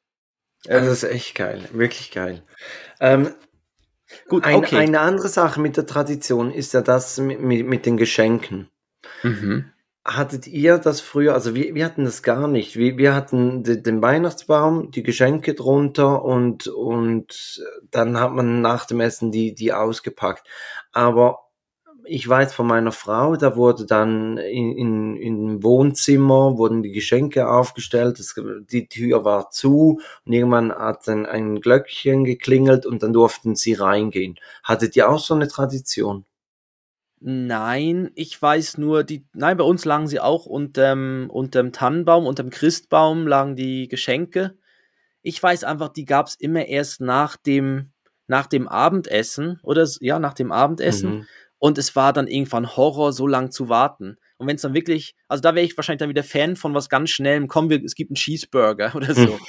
Ja, 0.65 0.80
das 0.82 1.03
ist 1.03 1.09
echt 1.09 1.36
geil, 1.36 1.61
wirklich 1.71 2.11
geil. 2.11 2.43
Ähm, 2.99 3.30
gut, 4.28 4.43
ein, 4.43 4.55
okay. 4.55 4.78
Eine 4.78 4.99
andere 4.99 5.28
Sache 5.28 5.60
mit 5.60 5.78
der 5.78 5.86
Tradition 5.86 6.51
ist 6.51 6.74
ja 6.74 6.82
das 6.82 7.18
mit, 7.18 7.41
mit, 7.41 7.68
mit 7.68 7.86
den 7.86 7.97
Geschenken. 7.97 8.70
Mhm. 9.24 9.72
Hattet 10.05 10.47
ihr 10.47 10.78
das 10.78 11.01
früher, 11.01 11.34
also 11.34 11.53
wir, 11.53 11.76
wir 11.76 11.84
hatten 11.84 12.05
das 12.05 12.24
gar 12.24 12.47
nicht. 12.47 12.78
Wir, 12.78 12.97
wir 12.97 13.14
hatten 13.14 13.64
de, 13.64 13.82
den 13.82 14.01
Weihnachtsbaum, 14.01 14.91
die 14.91 15.03
Geschenke 15.03 15.53
drunter 15.53 16.24
und, 16.24 16.68
und 16.68 17.62
dann 17.91 18.18
hat 18.20 18.32
man 18.32 18.62
nach 18.62 18.86
dem 18.86 19.01
Essen 19.01 19.32
die, 19.32 19.53
die 19.53 19.74
ausgepackt. 19.74 20.47
Aber 20.93 21.47
ich 22.08 22.28
weiß 22.28 22.53
von 22.53 22.68
meiner 22.68 22.91
Frau, 22.91 23.36
da 23.36 23.55
wurde 23.55 23.86
dann 23.86 24.38
in, 24.38 24.78
in, 24.78 25.16
im 25.18 25.64
Wohnzimmer 25.64 26.58
wurden 26.58 26.84
die 26.84 26.91
Geschenke 26.91 27.49
aufgestellt, 27.49 28.20
es, 28.20 28.36
die 28.70 28.88
Tür 28.88 29.26
war 29.26 29.49
zu 29.49 29.99
und 30.26 30.34
irgendwann 30.34 30.72
hat 30.72 31.08
dann 31.08 31.26
ein 31.26 31.62
Glöckchen 31.62 32.24
geklingelt 32.24 32.86
und 32.86 33.03
dann 33.03 33.14
durften 33.14 33.55
sie 33.55 33.74
reingehen. 33.74 34.36
Hattet 34.64 34.95
ihr 34.95 35.10
auch 35.10 35.20
so 35.20 35.34
eine 35.34 35.47
Tradition? 35.47 36.26
Nein, 37.20 38.12
ich 38.14 38.39
weiß 38.39 38.78
nur, 38.78 39.03
die, 39.03 39.26
nein, 39.34 39.58
bei 39.58 39.64
uns 39.64 39.86
lagen 39.86 40.08
sie 40.08 40.20
auch 40.20 40.45
unterm, 40.45 41.30
unterm 41.32 41.72
Tannenbaum, 41.72 42.28
unterm 42.28 42.51
Christbaum 42.51 43.26
lagen 43.26 43.55
die 43.55 43.88
Geschenke. 43.88 44.55
Ich 45.24 45.41
weiß 45.41 45.64
einfach, 45.64 45.89
die 45.89 46.05
gab's 46.05 46.36
immer 46.36 46.68
erst 46.68 47.01
nach 47.01 47.36
dem, 47.36 47.91
nach 48.28 48.45
dem 48.45 48.68
Abendessen 48.68 49.60
oder 49.64 49.88
ja, 49.99 50.20
nach 50.20 50.34
dem 50.34 50.51
Abendessen. 50.51 51.10
Mhm. 51.10 51.28
Und 51.60 51.78
es 51.78 51.95
war 51.95 52.14
dann 52.14 52.28
irgendwann 52.28 52.76
Horror, 52.78 53.14
so 53.14 53.26
lang 53.26 53.51
zu 53.51 53.68
warten. 53.68 54.18
Und 54.38 54.47
wenn 54.47 54.58
es 54.58 54.62
dann 54.62 54.76
wirklich, 54.76 55.16
also 55.28 55.41
da 55.41 55.55
wäre 55.55 55.66
ich 55.66 55.76
wahrscheinlich 55.76 55.99
dann 55.99 56.10
wieder 56.10 56.24
Fan 56.24 56.55
von 56.55 56.76
was 56.76 56.89
ganz 56.89 57.10
Schnellem. 57.10 57.47
Komm, 57.47 57.70
wir, 57.70 57.84
es 57.84 57.95
gibt 57.95 58.12
einen 58.12 58.16
Cheeseburger 58.16 58.91
oder 58.95 59.14
so. 59.14 59.39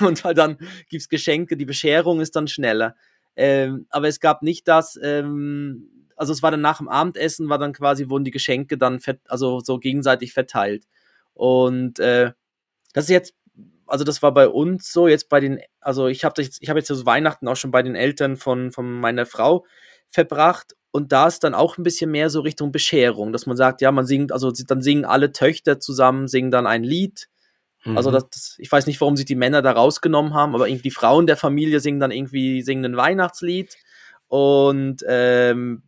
und 0.00 0.24
halt 0.24 0.38
dann 0.38 0.56
gibt's 0.88 1.08
Geschenke, 1.08 1.56
die 1.56 1.66
Bescherung 1.66 2.20
ist 2.20 2.36
dann 2.36 2.48
schneller. 2.48 2.96
Ähm, 3.36 3.86
aber 3.90 4.08
es 4.08 4.20
gab 4.20 4.42
nicht 4.42 4.66
das, 4.68 4.98
ähm, 5.02 6.08
also 6.16 6.32
es 6.32 6.42
war 6.42 6.50
dann 6.50 6.60
nach 6.60 6.78
dem 6.78 6.88
Abendessen, 6.88 7.48
war 7.48 7.58
dann 7.58 7.72
quasi, 7.72 8.08
wurden 8.08 8.24
die 8.24 8.30
Geschenke 8.30 8.76
dann 8.76 9.00
fett, 9.00 9.20
also 9.28 9.60
so 9.60 9.78
gegenseitig 9.78 10.32
verteilt. 10.32 10.84
Und 11.34 11.98
äh, 11.98 12.32
das 12.94 13.04
ist 13.04 13.10
jetzt, 13.10 13.34
also 13.86 14.04
das 14.04 14.22
war 14.22 14.32
bei 14.32 14.48
uns 14.48 14.92
so, 14.92 15.08
jetzt 15.08 15.28
bei 15.28 15.40
den, 15.40 15.60
also 15.80 16.06
ich 16.06 16.24
habe 16.24 16.42
jetzt, 16.42 16.62
ich 16.62 16.68
habe 16.68 16.78
jetzt 16.78 16.88
so 16.88 17.06
Weihnachten 17.06 17.48
auch 17.48 17.56
schon 17.56 17.70
bei 17.70 17.82
den 17.82 17.94
Eltern 17.94 18.36
von, 18.36 18.72
von 18.72 19.00
meiner 19.00 19.26
Frau 19.26 19.64
verbracht 20.08 20.74
und 20.92 21.12
da 21.12 21.26
ist 21.28 21.44
dann 21.44 21.54
auch 21.54 21.78
ein 21.78 21.82
bisschen 21.84 22.10
mehr 22.10 22.30
so 22.30 22.40
Richtung 22.40 22.72
Bescherung, 22.72 23.32
dass 23.32 23.46
man 23.46 23.56
sagt, 23.56 23.80
ja, 23.80 23.92
man 23.92 24.06
singt, 24.06 24.32
also 24.32 24.50
sie- 24.52 24.66
dann 24.66 24.82
singen 24.82 25.04
alle 25.04 25.32
Töchter 25.32 25.80
zusammen, 25.80 26.28
singen 26.28 26.50
dann 26.50 26.66
ein 26.66 26.82
Lied. 26.84 27.28
Also 27.84 28.10
Mhm. 28.10 28.14
das, 28.14 28.28
das, 28.30 28.54
ich 28.58 28.70
weiß 28.70 28.86
nicht, 28.86 29.00
warum 29.00 29.16
sich 29.16 29.26
die 29.26 29.34
Männer 29.36 29.62
da 29.62 29.72
rausgenommen 29.72 30.34
haben, 30.34 30.54
aber 30.54 30.68
irgendwie 30.68 30.82
die 30.84 30.90
Frauen 30.90 31.26
der 31.26 31.36
Familie 31.38 31.80
singen 31.80 32.00
dann 32.00 32.10
irgendwie, 32.10 32.62
singen 32.62 32.84
ein 32.84 32.96
Weihnachtslied 32.96 33.76
und 34.28 35.02
ähm, 35.08 35.82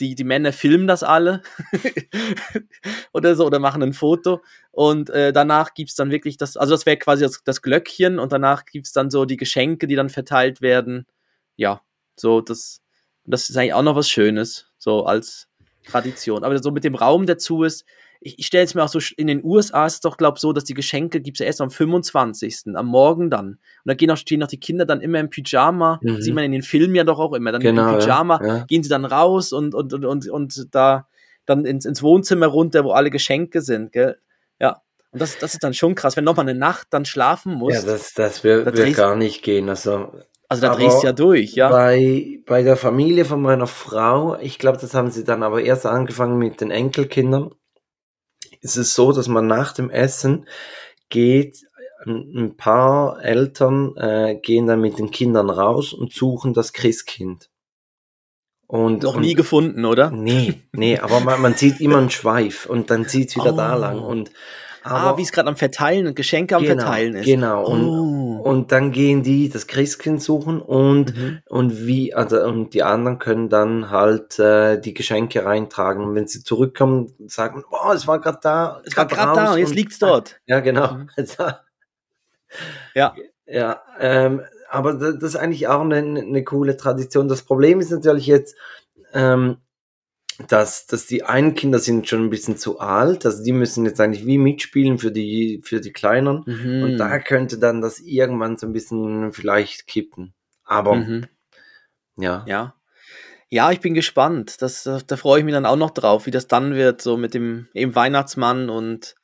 die, 0.00 0.14
die 0.14 0.24
Männer 0.24 0.52
filmen 0.52 0.86
das 0.86 1.02
alle 1.02 1.42
oder 3.12 3.34
so 3.34 3.46
oder 3.46 3.58
machen 3.58 3.82
ein 3.82 3.92
Foto 3.92 4.42
und 4.70 5.10
äh, 5.10 5.32
danach 5.32 5.74
gibt's 5.74 5.94
dann 5.94 6.10
wirklich 6.10 6.36
das, 6.36 6.56
also 6.56 6.74
das 6.74 6.86
wäre 6.86 6.96
quasi 6.96 7.24
das, 7.24 7.42
das 7.44 7.62
Glöckchen 7.62 8.18
und 8.18 8.32
danach 8.32 8.64
gibt's 8.64 8.92
dann 8.92 9.10
so 9.10 9.24
die 9.24 9.36
Geschenke, 9.36 9.86
die 9.86 9.96
dann 9.96 10.08
verteilt 10.10 10.60
werden. 10.60 11.06
Ja, 11.56 11.82
so 12.16 12.40
das, 12.40 12.80
das 13.30 13.48
ist 13.50 13.56
eigentlich 13.56 13.74
auch 13.74 13.82
noch 13.82 13.96
was 13.96 14.08
Schönes, 14.08 14.66
so 14.78 15.04
als 15.06 15.48
Tradition. 15.84 16.44
Aber 16.44 16.60
so 16.62 16.70
mit 16.70 16.84
dem 16.84 16.94
Raum 16.94 17.26
dazu 17.26 17.62
ist, 17.62 17.84
ich, 18.20 18.38
ich 18.40 18.46
stelle 18.46 18.64
es 18.64 18.74
mir 18.74 18.82
auch 18.82 18.88
so, 18.88 18.98
in 19.16 19.28
den 19.28 19.44
USA 19.44 19.86
ist 19.86 19.94
es 19.94 20.00
doch, 20.00 20.16
glaube 20.16 20.36
ich, 20.36 20.40
so, 20.40 20.52
dass 20.52 20.64
die 20.64 20.74
Geschenke 20.74 21.20
gibt's 21.20 21.38
ja 21.38 21.46
erst 21.46 21.60
am 21.60 21.70
25. 21.70 22.74
am 22.74 22.86
Morgen 22.86 23.30
dann. 23.30 23.46
Und 23.50 23.58
da 23.84 23.94
gehen 23.94 24.10
auch, 24.10 24.16
stehen 24.16 24.42
auch 24.42 24.48
die 24.48 24.58
Kinder 24.58 24.84
dann 24.84 25.00
immer 25.00 25.20
im 25.20 25.30
Pyjama, 25.30 26.00
Mhm. 26.02 26.20
sieht 26.20 26.34
man 26.34 26.42
in 26.44 26.52
den 26.52 26.62
Filmen 26.62 26.94
ja 26.96 27.04
doch 27.04 27.20
auch 27.20 27.32
immer, 27.32 27.52
dann 27.52 27.60
Genau, 27.62 27.82
im 27.82 27.92
ja, 27.92 27.98
Pyjama 27.98 28.40
ja. 28.44 28.64
gehen 28.64 28.82
sie 28.82 28.88
dann 28.88 29.04
raus 29.04 29.52
und, 29.52 29.72
und, 29.74 29.92
und, 29.94 30.04
und, 30.04 30.28
und 30.28 30.74
da 30.74 31.06
dann 31.46 31.64
ins, 31.64 31.84
ins 31.86 32.02
Wohnzimmer 32.02 32.46
runter, 32.48 32.84
wo 32.84 32.90
alle 32.90 33.10
Geschenke 33.10 33.62
sind, 33.62 33.92
gell? 33.92 34.18
Ja. 34.60 34.82
Und 35.12 35.22
das, 35.22 35.38
das 35.38 35.54
ist 35.54 35.62
dann 35.62 35.72
schon 35.72 35.94
krass, 35.94 36.16
wenn 36.16 36.24
noch 36.24 36.36
mal 36.36 36.42
eine 36.42 36.54
Nacht 36.58 36.88
dann 36.90 37.04
schlafen 37.06 37.52
Ja, 37.52 37.58
musst. 37.58 37.86
das, 37.86 38.12
das 38.14 38.42
wird, 38.44 38.66
wird 38.76 38.96
gar 38.96 39.14
nicht 39.16 39.42
gehen. 39.42 39.68
Also 39.70 40.12
also 40.48 40.62
da 40.62 40.70
aber 40.70 40.80
drehst 40.80 41.02
du 41.02 41.06
ja 41.06 41.12
durch, 41.12 41.54
ja. 41.54 41.68
Bei, 41.68 42.40
bei 42.46 42.62
der 42.62 42.76
Familie 42.76 43.24
von 43.24 43.42
meiner 43.42 43.66
Frau, 43.66 44.36
ich 44.40 44.58
glaube, 44.58 44.78
das 44.78 44.94
haben 44.94 45.10
sie 45.10 45.24
dann 45.24 45.42
aber 45.42 45.62
erst 45.62 45.86
angefangen 45.86 46.38
mit 46.38 46.60
den 46.60 46.70
Enkelkindern, 46.70 47.54
ist 48.60 48.76
es 48.76 48.94
so, 48.94 49.12
dass 49.12 49.28
man 49.28 49.46
nach 49.46 49.72
dem 49.72 49.90
Essen 49.90 50.46
geht, 51.10 51.64
ein 52.06 52.56
paar 52.56 53.22
Eltern 53.22 53.96
äh, 53.96 54.36
gehen 54.40 54.66
dann 54.66 54.80
mit 54.80 54.98
den 54.98 55.10
Kindern 55.10 55.50
raus 55.50 55.92
und 55.92 56.12
suchen 56.12 56.54
das 56.54 56.72
Christkind. 56.72 57.50
Und, 58.66 59.02
Noch 59.02 59.16
und, 59.16 59.22
nie 59.22 59.34
gefunden, 59.34 59.84
oder? 59.84 60.10
Nee, 60.10 60.60
nee, 60.72 60.98
aber 60.98 61.20
man, 61.20 61.40
man 61.40 61.54
sieht 61.54 61.80
immer 61.80 61.98
einen 61.98 62.10
Schweif 62.10 62.66
und 62.66 62.90
dann 62.90 63.06
zieht's 63.06 63.34
wieder 63.34 63.52
da 63.52 63.74
Oh. 63.74 63.78
lang. 63.78 64.00
Und 64.00 64.30
ah, 64.90 65.16
wie 65.16 65.22
es 65.22 65.32
gerade 65.32 65.48
am 65.48 65.56
Verteilen 65.56 66.06
und 66.06 66.16
Geschenke 66.16 66.56
am 66.56 66.62
Genau, 66.62 66.82
Verteilen 66.82 67.14
ist. 67.16 67.24
genau. 67.26 67.64
Und, 67.66 67.84
Oh. 67.88 68.40
und 68.42 68.72
dann 68.72 68.92
gehen 68.92 69.22
die 69.22 69.48
das 69.48 69.66
Christkind 69.66 70.22
suchen 70.22 70.60
und, 70.60 71.16
Mhm. 71.16 71.38
und 71.46 71.86
wie, 71.86 72.14
also, 72.14 72.42
und 72.44 72.74
die 72.74 72.82
anderen 72.82 73.18
können 73.18 73.48
dann 73.48 73.90
halt 73.90 74.38
äh, 74.38 74.80
die 74.80 74.94
Geschenke 74.94 75.44
reintragen. 75.44 76.04
Und 76.04 76.14
wenn 76.14 76.26
sie 76.28 76.42
zurückkommen, 76.42 77.12
sagen, 77.26 77.64
boah, 77.70 77.92
es 77.94 78.06
war 78.06 78.20
gerade 78.20 78.38
da. 78.42 78.82
Es 78.84 78.96
war 78.96 79.06
grad 79.06 79.18
gerade 79.18 79.40
da 79.40 79.52
und 79.52 79.58
jetzt 79.58 79.74
liegt's 79.74 79.98
dort. 79.98 80.40
Ja, 80.46 80.60
genau. 80.60 80.92
Mhm. 80.94 81.08
Ja. 82.94 83.14
Ja, 83.46 83.82
ähm, 83.98 84.42
aber 84.70 84.94
da- 84.94 85.12
das 85.12 85.30
ist 85.30 85.36
eigentlich 85.36 85.68
auch 85.68 85.80
eine, 85.80 85.96
eine 85.96 86.44
coole 86.44 86.76
Tradition. 86.76 87.28
Das 87.28 87.42
Problem 87.42 87.80
ist 87.80 87.90
natürlich 87.90 88.26
jetzt, 88.26 88.56
ähm, 89.14 89.56
dass, 90.46 90.86
dass 90.86 91.06
die 91.06 91.24
einen 91.24 91.54
Kinder 91.54 91.78
sind 91.80 92.08
schon 92.08 92.24
ein 92.24 92.30
bisschen 92.30 92.56
zu 92.56 92.78
alt, 92.78 93.26
also 93.26 93.42
die 93.42 93.52
müssen 93.52 93.84
jetzt 93.84 94.00
eigentlich 94.00 94.24
wie 94.24 94.38
mitspielen 94.38 94.98
für 94.98 95.10
die, 95.10 95.60
für 95.64 95.80
die 95.80 95.92
Kleineren. 95.92 96.44
Mhm. 96.46 96.82
Und 96.84 96.96
da 96.98 97.18
könnte 97.18 97.58
dann 97.58 97.80
das 97.80 97.98
irgendwann 98.00 98.56
so 98.56 98.66
ein 98.66 98.72
bisschen 98.72 99.32
vielleicht 99.32 99.86
kippen. 99.86 100.34
Aber 100.64 100.94
Mhm. 100.94 101.26
ja. 102.16 102.44
Ja. 102.46 102.74
Ja, 103.50 103.72
ich 103.72 103.80
bin 103.80 103.94
gespannt. 103.94 104.60
Das, 104.60 104.84
äh, 104.84 105.00
da 105.06 105.16
freue 105.16 105.38
ich 105.38 105.44
mich 105.44 105.54
dann 105.54 105.64
auch 105.66 105.76
noch 105.76 105.90
drauf, 105.90 106.26
wie 106.26 106.30
das 106.30 106.48
dann 106.48 106.74
wird, 106.74 107.00
so 107.00 107.16
mit 107.16 107.32
dem 107.32 107.66
eben 107.72 107.94
Weihnachtsmann 107.94 108.68
und, 108.68 109.14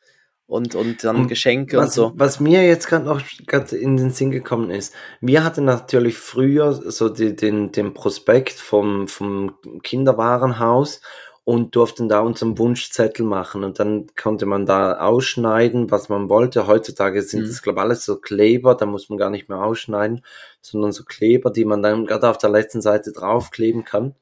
und, 0.55 0.75
und 0.75 1.03
dann 1.05 1.17
Und 1.17 1.29
Geschenke 1.29 1.79
und 1.79 1.85
Was, 1.87 1.95
so. 1.95 2.13
was 2.15 2.39
mir 2.41 2.65
jetzt 2.65 2.87
gerade 2.87 3.05
noch 3.05 3.21
grad 3.47 3.73
in 3.73 3.97
den 3.97 4.11
Sinn 4.11 4.31
gekommen 4.31 4.71
ist, 4.71 4.95
wir 5.21 5.43
hatten 5.45 5.65
natürlich 5.65 6.17
früher 6.17 6.73
so 6.73 7.09
die, 7.09 7.35
den, 7.35 7.73
den 7.73 7.93
Prospekt 7.93 8.53
vom, 8.53 9.09
vom 9.09 9.57
Kinderwarenhaus 9.83 11.01
und 11.43 11.77
durften 11.77 12.09
da 12.09 12.21
unseren 12.21 12.57
Wunschzettel 12.57 13.27
machen 13.27 13.65
und 13.65 13.79
dann 13.79 14.07
konnte 14.19 14.47
man 14.47 14.65
da 14.65 14.99
ausschneiden, 15.01 15.91
was 15.91 16.09
man 16.09 16.29
wollte. 16.31 16.67
Heutzutage 16.67 17.21
sind 17.23 17.43
Mhm. 17.43 17.47
das, 17.49 17.61
glaube 17.63 17.81
ich, 17.81 17.83
alles 17.83 18.05
so 18.05 18.17
Kleber, 18.21 18.75
da 18.75 18.87
muss 18.87 19.09
man 19.11 19.19
gar 19.19 19.31
nicht 19.31 19.49
mehr 19.49 19.63
ausschneiden, 19.63 20.25
sondern 20.63 20.93
so 20.93 21.05
Kleber, 21.05 21.51
die 21.51 21.65
man 21.67 21.83
dann 21.83 22.07
gerade 22.07 22.31
auf 22.31 22.39
der 22.39 22.51
letzten 22.51 22.81
Seite 22.81 23.13
draufkleben 23.13 23.85
kann. 23.85 24.15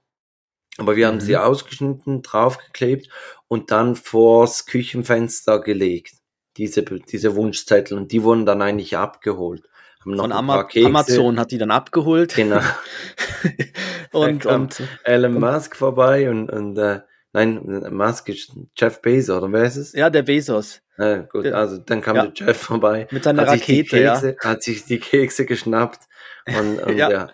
Aber 0.79 0.97
wir 0.97 1.07
haben 1.07 1.17
Mhm. 1.17 1.21
sie 1.21 1.37
ausgeschnitten, 1.37 2.23
draufgeklebt 2.23 3.09
und 3.47 3.71
dann 3.71 3.95
vors 3.95 4.65
Küchenfenster 4.67 5.61
gelegt. 5.61 6.15
Diese, 6.57 6.83
diese 6.83 7.35
Wunschzettel. 7.37 7.97
Und 7.97 8.13
die 8.13 8.23
wurden 8.23 8.45
dann 8.47 8.61
eigentlich 8.63 8.97
abgeholt. 8.97 9.69
Haben 10.01 10.13
noch 10.13 10.25
Von 10.25 10.33
Ama. 10.33 10.69
Amazon 10.85 11.39
hat 11.39 11.51
die 11.51 11.59
dann 11.59 11.71
abgeholt. 11.71 12.35
Genau. 12.35 12.61
und, 14.13 14.43
kam 14.43 14.63
und 14.63 14.83
Elon 15.05 15.39
Musk 15.39 15.77
vorbei 15.77 16.29
und, 16.29 16.51
und 16.51 16.77
äh, 16.79 17.01
nein, 17.33 17.85
Musk 17.91 18.29
ist 18.29 18.53
Jeff 18.77 19.01
Bezos, 19.01 19.39
oder 19.43 19.53
wer 19.53 19.65
ist 19.65 19.77
es? 19.77 19.93
ja, 19.93 20.11
der 20.11 20.23
Bezos. 20.23 20.81
Äh, 20.99 21.23
gut, 21.31 21.45
Der- 21.45 21.57
also 21.57 21.79
dann 21.79 22.01
kam 22.01 22.17
ja. 22.17 22.27
der 22.27 22.33
Jeff 22.35 22.57
vorbei. 22.59 23.07
Mit 23.11 23.25
seiner 23.25 23.47
Rakete, 23.47 23.99
ja. 24.01 24.15
Kekse, 24.15 24.37
Hat 24.41 24.63
sich 24.63 24.85
die 24.85 24.99
Kekse 24.99 25.47
geschnappt. 25.47 26.01
Und, 26.47 26.81
und 26.83 26.97
Ja. 26.97 27.11
ja. 27.11 27.31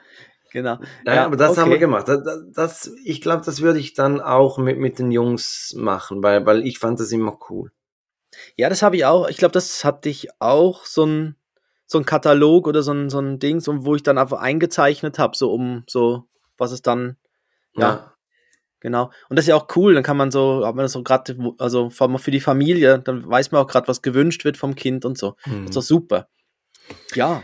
Genau. 0.53 0.79
Naja, 1.05 1.21
Ja, 1.21 1.25
aber 1.27 1.37
das 1.37 1.59
haben 1.59 1.69
wir 1.71 1.77
okay. 1.77 1.81
gemacht. 1.81 2.09
Das, 2.09 2.21
das, 2.55 2.93
ich 3.05 3.21
glaube, 3.21 3.43
das 3.45 3.61
würde 3.61 3.79
ich 3.79 3.93
dann 3.95 4.21
auch 4.21 4.57
mit, 4.59 4.79
mit 4.79 4.99
den 4.99 5.11
Jungs 5.11 5.75
machen, 5.77 6.23
weil, 6.23 6.47
weil 6.47 6.67
ich 6.67 6.79
fand 6.79 7.01
das 7.01 7.13
immer 7.13 7.39
cool. 7.51 7.71
Ja, 8.57 8.69
das 8.69 8.83
habe 8.83 8.97
ich 8.97 9.05
auch. 9.05 9.29
Ich 9.29 9.37
glaube, 9.37 9.53
das 9.53 9.85
hatte 9.85 10.09
ich 10.09 10.29
auch 10.41 10.85
so 10.85 11.05
ein, 11.07 11.37
so 11.87 11.99
ein 11.99 12.05
Katalog 12.05 12.67
oder 12.67 12.83
so 12.83 12.93
ein, 12.93 13.09
so 13.11 13.19
ein 13.21 13.39
Ding, 13.39 13.61
so, 13.61 13.85
wo 13.85 13.95
ich 13.95 14.03
dann 14.03 14.19
einfach 14.19 14.41
eingezeichnet 14.41 15.19
habe, 15.19 15.37
so 15.37 15.53
um 15.53 15.85
so, 15.89 16.25
was 16.57 16.73
es 16.73 16.83
dann, 16.83 17.17
Ja. 17.75 18.15
genau. 18.81 19.11
Und 19.29 19.37
das 19.37 19.45
ist 19.45 19.49
ja 19.49 19.57
auch 19.57 19.69
cool, 19.77 19.95
dann 19.95 20.03
kann 20.03 20.17
man 20.17 20.31
so, 20.31 20.67
hat 20.67 20.75
man 20.75 20.85
das 20.85 20.93
so 20.93 21.03
gerade, 21.03 21.37
also 21.59 21.91
vor 21.91 22.09
allem 22.09 22.19
für 22.19 22.31
die 22.31 22.41
Familie, 22.41 22.99
dann 22.99 23.29
weiß 23.29 23.53
man 23.53 23.63
auch 23.63 23.67
gerade, 23.69 23.89
was 23.89 24.03
gewünscht 24.03 24.45
wird 24.45 24.57
vom 24.57 24.75
Kind 24.75 25.05
und 25.05 25.17
so. 25.19 25.37
Mhm. 25.47 25.67
Das 25.67 25.71
ist 25.71 25.77
doch 25.77 25.83
super. 25.83 26.29
Ja, 27.15 27.43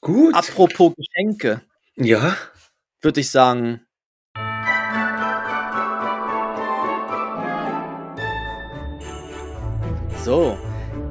Gut. 0.00 0.34
apropos 0.34 0.92
Geschenke, 0.96 1.62
Ja. 1.96 2.36
würde 3.00 3.20
ich 3.20 3.30
sagen. 3.30 3.85
So, 10.26 10.58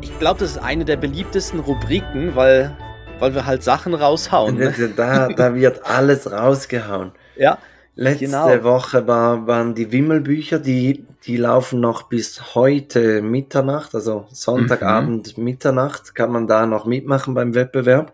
ich 0.01 0.19
glaube, 0.19 0.41
das 0.41 0.51
ist 0.51 0.57
eine 0.57 0.83
der 0.83 0.97
beliebtesten 0.97 1.61
Rubriken, 1.61 2.35
weil, 2.35 2.75
weil 3.17 3.33
wir 3.33 3.45
halt 3.45 3.63
Sachen 3.63 3.93
raushauen. 3.93 4.57
Ne? 4.57 4.73
Da, 4.97 5.29
da 5.29 5.55
wird 5.55 5.85
alles 5.85 6.29
rausgehauen. 6.29 7.13
Ja, 7.37 7.57
Letzte 7.95 8.25
Genau. 8.25 8.63
Woche 8.65 9.07
war, 9.07 9.47
waren 9.47 9.73
die 9.73 9.93
Wimmelbücher, 9.93 10.59
die, 10.59 11.05
die 11.25 11.37
laufen 11.37 11.79
noch 11.79 12.03
bis 12.03 12.55
heute 12.55 13.21
Mitternacht, 13.21 13.95
also 13.95 14.25
Sonntagabend 14.31 15.37
Mitternacht 15.37 16.13
kann 16.13 16.33
man 16.33 16.45
da 16.45 16.65
noch 16.65 16.85
mitmachen 16.85 17.33
beim 17.33 17.55
Wettbewerb. 17.55 18.11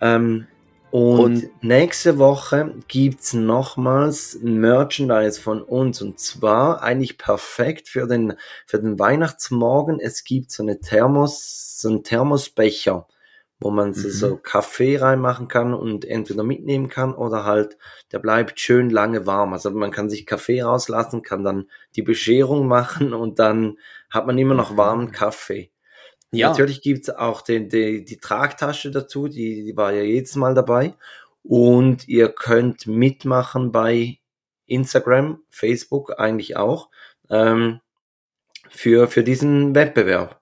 Ähm, 0.00 0.48
und, 0.96 1.20
Und- 1.44 1.50
nächste 1.62 2.16
Woche 2.18 2.74
gibt's 2.88 3.34
nochmals 3.34 4.38
Merchandise 4.40 5.38
von 5.38 5.60
uns 5.60 6.00
und 6.00 6.18
zwar 6.18 6.82
eigentlich 6.82 7.18
perfekt 7.18 7.88
für 7.90 8.06
den, 8.06 8.32
für 8.66 8.78
den 8.80 8.98
Weihnachtsmorgen. 8.98 10.00
Es 10.00 10.24
gibt 10.24 10.50
so 10.50 10.62
eine 10.62 10.80
Thermos, 10.80 11.78
so 11.78 11.90
einen 11.90 12.02
Thermosbecher, 12.02 13.06
wo 13.60 13.70
man 13.70 13.92
so, 13.92 14.08
Mhm. 14.08 14.12
so 14.12 14.36
Kaffee 14.38 14.96
reinmachen 14.96 15.48
kann 15.48 15.74
und 15.74 16.06
entweder 16.06 16.42
mitnehmen 16.42 16.88
kann 16.88 17.14
oder 17.14 17.44
halt, 17.44 17.76
der 18.12 18.18
bleibt 18.20 18.58
schön 18.58 18.88
lange 18.88 19.26
warm. 19.26 19.52
Also 19.52 19.70
man 19.72 19.90
kann 19.90 20.08
sich 20.08 20.24
Kaffee 20.24 20.62
rauslassen, 20.62 21.20
kann 21.22 21.44
dann 21.44 21.68
die 21.94 22.02
Bescherung 22.02 22.66
machen 22.68 23.12
und 23.12 23.38
dann 23.38 23.76
hat 24.08 24.26
man 24.26 24.38
immer 24.38 24.54
noch 24.54 24.72
Mhm. 24.72 24.76
warmen 24.78 25.12
Kaffee. 25.12 25.70
Ja. 26.32 26.50
Natürlich 26.50 26.82
gibt's 26.82 27.08
auch 27.08 27.42
den, 27.42 27.68
die, 27.68 28.04
die 28.04 28.18
Tragtasche 28.18 28.90
dazu, 28.90 29.28
die, 29.28 29.64
die 29.64 29.76
war 29.76 29.92
ja 29.92 30.02
jedes 30.02 30.34
Mal 30.36 30.54
dabei. 30.54 30.94
Und 31.42 32.08
ihr 32.08 32.28
könnt 32.28 32.86
mitmachen 32.86 33.70
bei 33.70 34.18
Instagram, 34.66 35.42
Facebook 35.50 36.18
eigentlich 36.18 36.56
auch, 36.56 36.90
ähm, 37.30 37.80
für, 38.68 39.08
für 39.08 39.22
diesen 39.22 39.74
Wettbewerb. 39.74 40.40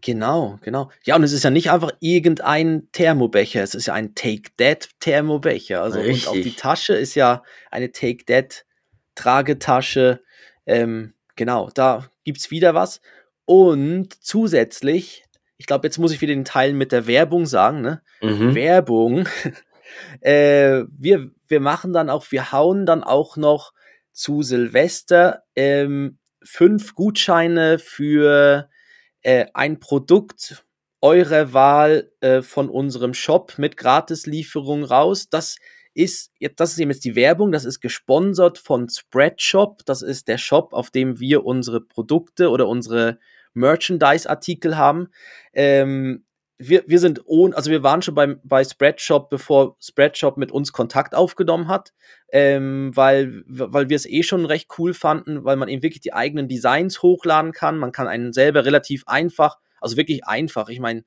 Genau, 0.00 0.58
genau. 0.60 0.90
Ja, 1.04 1.16
und 1.16 1.22
es 1.22 1.32
ist 1.32 1.44
ja 1.44 1.50
nicht 1.50 1.70
einfach 1.70 1.92
irgendein 2.00 2.88
Thermobecher, 2.92 3.62
es 3.62 3.74
ist 3.74 3.86
ja 3.86 3.94
ein 3.94 4.14
Take 4.14 4.50
That 4.58 4.90
Thermobecher. 5.00 5.80
Also 5.80 5.98
und 5.98 6.06
auch 6.28 6.32
die 6.32 6.40
Richtig. 6.40 6.56
Tasche 6.56 6.94
ist 6.94 7.14
ja 7.14 7.42
eine 7.70 7.90
Take 7.90 8.26
That 8.26 8.66
Tragetasche. 9.14 10.20
Ähm, 10.66 11.14
genau, 11.36 11.70
da 11.72 12.10
gibt's 12.24 12.50
wieder 12.50 12.74
was. 12.74 13.00
Und 13.44 14.14
zusätzlich, 14.24 15.24
ich 15.56 15.66
glaube, 15.66 15.86
jetzt 15.86 15.98
muss 15.98 16.12
ich 16.12 16.20
wieder 16.20 16.34
den 16.34 16.44
Teil 16.44 16.72
mit 16.72 16.92
der 16.92 17.06
Werbung 17.06 17.46
sagen, 17.46 17.80
ne? 17.80 18.02
Mhm. 18.22 18.54
Werbung. 18.54 19.28
äh, 20.20 20.84
wir, 20.90 21.30
wir 21.46 21.60
machen 21.60 21.92
dann 21.92 22.10
auch, 22.10 22.30
wir 22.30 22.52
hauen 22.52 22.86
dann 22.86 23.02
auch 23.02 23.36
noch 23.36 23.72
zu 24.12 24.42
Silvester 24.42 25.42
ähm, 25.56 26.18
fünf 26.42 26.94
Gutscheine 26.94 27.78
für 27.78 28.68
äh, 29.22 29.46
ein 29.54 29.80
Produkt 29.80 30.64
eurer 31.00 31.52
Wahl 31.52 32.10
äh, 32.20 32.40
von 32.40 32.70
unserem 32.70 33.12
Shop 33.12 33.54
mit 33.58 33.76
Gratislieferung 33.76 34.84
raus. 34.84 35.28
Das 35.28 35.56
ist, 35.94 36.32
das 36.56 36.72
ist 36.72 36.78
eben 36.78 36.90
jetzt 36.90 37.04
die 37.04 37.16
Werbung, 37.16 37.52
das 37.52 37.64
ist 37.64 37.80
gesponsert 37.80 38.58
von 38.58 38.88
Spreadshop. 38.88 39.84
Das 39.86 40.02
ist 40.02 40.28
der 40.28 40.38
Shop, 40.38 40.72
auf 40.72 40.90
dem 40.90 41.20
wir 41.20 41.44
unsere 41.44 41.80
Produkte 41.80 42.50
oder 42.50 42.68
unsere 42.68 43.18
Merchandise-Artikel 43.54 44.76
haben. 44.76 45.08
Ähm, 45.52 46.24
wir, 46.58 46.84
wir 46.86 46.98
sind 46.98 47.22
ohne, 47.24 47.56
also 47.56 47.70
wir 47.70 47.82
waren 47.82 48.02
schon 48.02 48.14
beim, 48.14 48.40
bei 48.44 48.64
Spreadshop, 48.64 49.28
bevor 49.28 49.76
Spreadshop 49.80 50.36
mit 50.36 50.52
uns 50.52 50.72
Kontakt 50.72 51.14
aufgenommen 51.14 51.68
hat, 51.68 51.92
ähm, 52.30 52.92
weil, 52.94 53.42
weil 53.46 53.88
wir 53.88 53.96
es 53.96 54.06
eh 54.06 54.22
schon 54.22 54.46
recht 54.46 54.68
cool 54.78 54.94
fanden, 54.94 55.44
weil 55.44 55.56
man 55.56 55.68
eben 55.68 55.82
wirklich 55.82 56.00
die 56.00 56.12
eigenen 56.12 56.48
Designs 56.48 57.02
hochladen 57.02 57.52
kann. 57.52 57.78
Man 57.78 57.92
kann 57.92 58.06
einen 58.06 58.32
selber 58.32 58.64
relativ 58.64 59.04
einfach, 59.06 59.58
also 59.80 59.96
wirklich 59.96 60.24
einfach. 60.26 60.68
Ich 60.68 60.80
meine, 60.80 61.04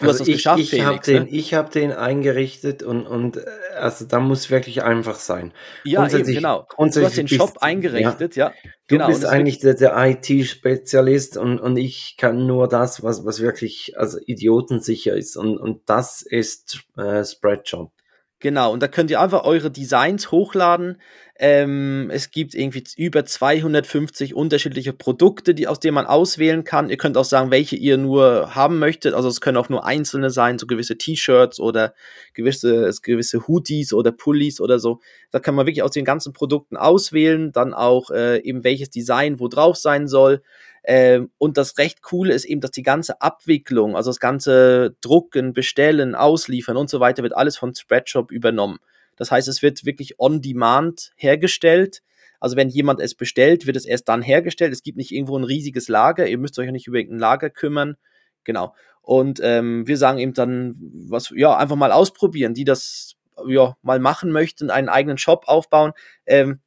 du 0.00 0.06
hast 0.06 0.20
Also 0.20 0.24
ich, 0.30 0.36
geschafft, 0.38 0.60
ich 0.60 0.72
habe 0.80 0.88
Felix. 1.02 1.06
den, 1.06 1.22
ne? 1.24 1.28
ich 1.30 1.54
hab 1.54 1.70
den 1.70 1.92
eingerichtet 1.92 2.82
und, 2.82 3.06
und 3.06 3.36
äh, 3.38 3.44
also 3.78 4.04
da 4.04 4.20
muss 4.20 4.50
wirklich 4.50 4.82
einfach 4.82 5.18
sein. 5.18 5.52
Ja, 5.84 6.00
eben, 6.00 6.10
grundsätzlich- 6.10 6.36
genau. 6.36 6.56
Du 6.58 6.62
hast 6.68 6.76
grundsätzlich 6.76 7.14
den 7.14 7.26
bist- 7.26 7.40
Shop 7.40 7.58
eingerichtet, 7.62 8.36
ja. 8.36 8.52
Du 8.88 8.96
genau. 8.96 9.06
bist 9.08 9.24
eigentlich 9.24 9.58
der, 9.58 9.74
der 9.74 9.94
IT-Spezialist 9.96 11.36
und, 11.36 11.58
und 11.60 11.76
ich 11.76 12.16
kann 12.18 12.46
nur 12.46 12.68
das, 12.68 13.02
was, 13.02 13.24
was 13.24 13.40
wirklich 13.40 13.94
also 13.96 14.18
idiotensicher 14.24 15.14
ist. 15.16 15.36
Und, 15.36 15.58
und 15.58 15.82
das 15.88 16.22
ist 16.22 16.80
äh, 16.96 17.24
Spreadshop. 17.24 17.90
Genau, 18.38 18.72
und 18.72 18.82
da 18.82 18.88
könnt 18.88 19.10
ihr 19.10 19.20
einfach 19.20 19.44
eure 19.44 19.70
Designs 19.70 20.30
hochladen. 20.30 21.00
Ähm, 21.38 22.10
es 22.10 22.30
gibt 22.30 22.54
irgendwie 22.54 22.82
über 22.96 23.26
250 23.26 24.34
unterschiedliche 24.34 24.94
Produkte, 24.94 25.54
die, 25.54 25.68
aus 25.68 25.80
denen 25.80 25.94
man 25.94 26.06
auswählen 26.06 26.64
kann. 26.64 26.88
Ihr 26.88 26.96
könnt 26.96 27.18
auch 27.18 27.26
sagen, 27.26 27.50
welche 27.50 27.76
ihr 27.76 27.98
nur 27.98 28.54
haben 28.54 28.78
möchtet. 28.78 29.12
Also 29.12 29.28
es 29.28 29.42
können 29.42 29.58
auch 29.58 29.68
nur 29.68 29.84
einzelne 29.84 30.30
sein, 30.30 30.58
so 30.58 30.66
gewisse 30.66 30.96
T-Shirts 30.96 31.60
oder 31.60 31.92
gewisse, 32.32 32.90
gewisse 33.02 33.46
Hoodies 33.46 33.92
oder 33.92 34.12
Pullis 34.12 34.62
oder 34.62 34.78
so. 34.78 35.00
Da 35.30 35.38
kann 35.38 35.54
man 35.54 35.66
wirklich 35.66 35.82
aus 35.82 35.90
den 35.90 36.06
ganzen 36.06 36.32
Produkten 36.32 36.78
auswählen, 36.78 37.52
dann 37.52 37.74
auch 37.74 38.10
äh, 38.10 38.38
eben 38.38 38.64
welches 38.64 38.88
Design 38.88 39.38
wo 39.38 39.48
drauf 39.48 39.76
sein 39.76 40.08
soll. 40.08 40.42
Ähm, 40.84 41.30
und 41.36 41.58
das 41.58 41.76
recht 41.76 42.00
coole 42.00 42.32
ist 42.32 42.46
eben, 42.46 42.62
dass 42.62 42.70
die 42.70 42.82
ganze 42.82 43.20
Abwicklung, 43.20 43.94
also 43.94 44.08
das 44.08 44.20
ganze 44.20 44.96
Drucken, 45.02 45.52
Bestellen, 45.52 46.14
Ausliefern 46.14 46.78
und 46.78 46.88
so 46.88 47.00
weiter, 47.00 47.22
wird 47.22 47.36
alles 47.36 47.58
von 47.58 47.74
Spreadshop 47.74 48.30
übernommen. 48.30 48.78
Das 49.16 49.30
heißt, 49.30 49.48
es 49.48 49.62
wird 49.62 49.84
wirklich 49.84 50.18
on 50.18 50.40
demand 50.40 51.12
hergestellt. 51.16 52.02
Also 52.38 52.56
wenn 52.56 52.68
jemand 52.68 53.00
es 53.00 53.14
bestellt, 53.14 53.66
wird 53.66 53.76
es 53.76 53.86
erst 53.86 54.08
dann 54.08 54.22
hergestellt. 54.22 54.72
Es 54.72 54.82
gibt 54.82 54.98
nicht 54.98 55.12
irgendwo 55.12 55.38
ein 55.38 55.44
riesiges 55.44 55.88
Lager. 55.88 56.26
Ihr 56.26 56.38
müsst 56.38 56.58
euch 56.58 56.66
ja 56.66 56.72
nicht 56.72 56.86
über 56.86 56.98
irgendein 56.98 57.20
Lager 57.20 57.50
kümmern. 57.50 57.96
Genau. 58.44 58.74
Und 59.02 59.40
ähm, 59.42 59.86
wir 59.86 59.96
sagen 59.96 60.18
eben 60.18 60.34
dann, 60.34 60.76
was, 61.08 61.32
ja, 61.34 61.56
einfach 61.56 61.76
mal 61.76 61.92
ausprobieren, 61.92 62.54
die 62.54 62.64
das 62.64 63.14
ja 63.46 63.76
mal 63.82 64.00
machen 64.00 64.32
möchten, 64.32 64.70
einen 64.70 64.88
eigenen 64.88 65.18
Shop 65.18 65.44
aufbauen. 65.46 65.92
Ähm, 66.26 66.60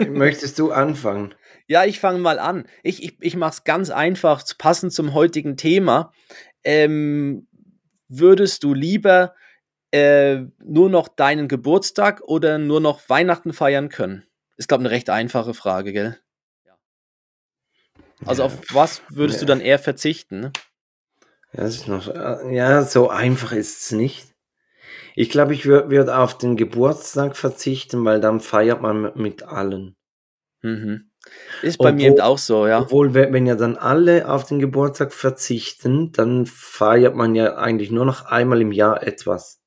Möchtest 0.09 0.59
du 0.59 0.71
anfangen? 0.71 1.33
Ja, 1.65 1.85
ich 1.85 2.01
fange 2.01 2.19
mal 2.19 2.39
an. 2.39 2.67
Ich, 2.83 3.01
ich, 3.01 3.15
ich 3.21 3.37
mache 3.37 3.51
es 3.51 3.63
ganz 3.63 3.89
einfach, 3.89 4.43
passend 4.57 4.91
zum 4.91 5.13
heutigen 5.13 5.55
Thema. 5.55 6.11
Ähm, 6.65 7.47
würdest 8.09 8.65
du 8.65 8.73
lieber 8.73 9.33
äh, 9.91 10.41
nur 10.61 10.89
noch 10.89 11.07
deinen 11.07 11.47
Geburtstag 11.47 12.19
oder 12.21 12.57
nur 12.57 12.81
noch 12.81 13.07
Weihnachten 13.07 13.53
feiern 13.53 13.87
können? 13.87 14.25
Ist, 14.57 14.67
glaube 14.67 14.83
ich, 14.83 14.87
eine 14.87 14.95
recht 14.95 15.09
einfache 15.09 15.53
Frage, 15.53 15.93
gell? 15.93 16.19
Also 18.25 18.41
ja. 18.41 18.47
auf 18.47 18.59
was 18.71 19.01
würdest 19.09 19.39
ja. 19.39 19.45
du 19.45 19.45
dann 19.45 19.61
eher 19.61 19.79
verzichten? 19.79 20.39
Ne? 20.41 20.51
Ja, 21.53 21.69
noch, 21.87 22.07
äh, 22.07 22.55
ja, 22.55 22.83
so 22.83 23.09
einfach 23.09 23.53
ist 23.53 23.83
es 23.83 23.91
nicht. 23.91 24.32
Ich 25.15 25.29
glaube, 25.29 25.53
ich 25.53 25.65
würde 25.65 25.89
würd 25.89 26.09
auf 26.09 26.37
den 26.37 26.55
Geburtstag 26.55 27.37
verzichten, 27.37 28.03
weil 28.05 28.19
dann 28.19 28.39
feiert 28.39 28.81
man 28.81 29.11
mit 29.15 29.43
allen. 29.43 29.95
Mhm. 30.61 31.11
Ist 31.61 31.77
bei 31.77 31.89
obwohl, 31.89 31.95
mir 31.95 32.07
eben 32.11 32.21
auch 32.21 32.37
so, 32.37 32.67
ja. 32.67 32.81
Obwohl, 32.81 33.13
wenn 33.13 33.45
ja 33.45 33.55
dann 33.55 33.77
alle 33.77 34.29
auf 34.29 34.45
den 34.45 34.59
Geburtstag 34.59 35.13
verzichten, 35.13 36.11
dann 36.11 36.45
feiert 36.45 37.15
man 37.15 37.35
ja 37.35 37.55
eigentlich 37.55 37.91
nur 37.91 38.05
noch 38.05 38.25
einmal 38.25 38.61
im 38.61 38.71
Jahr 38.71 39.03
etwas. 39.03 39.61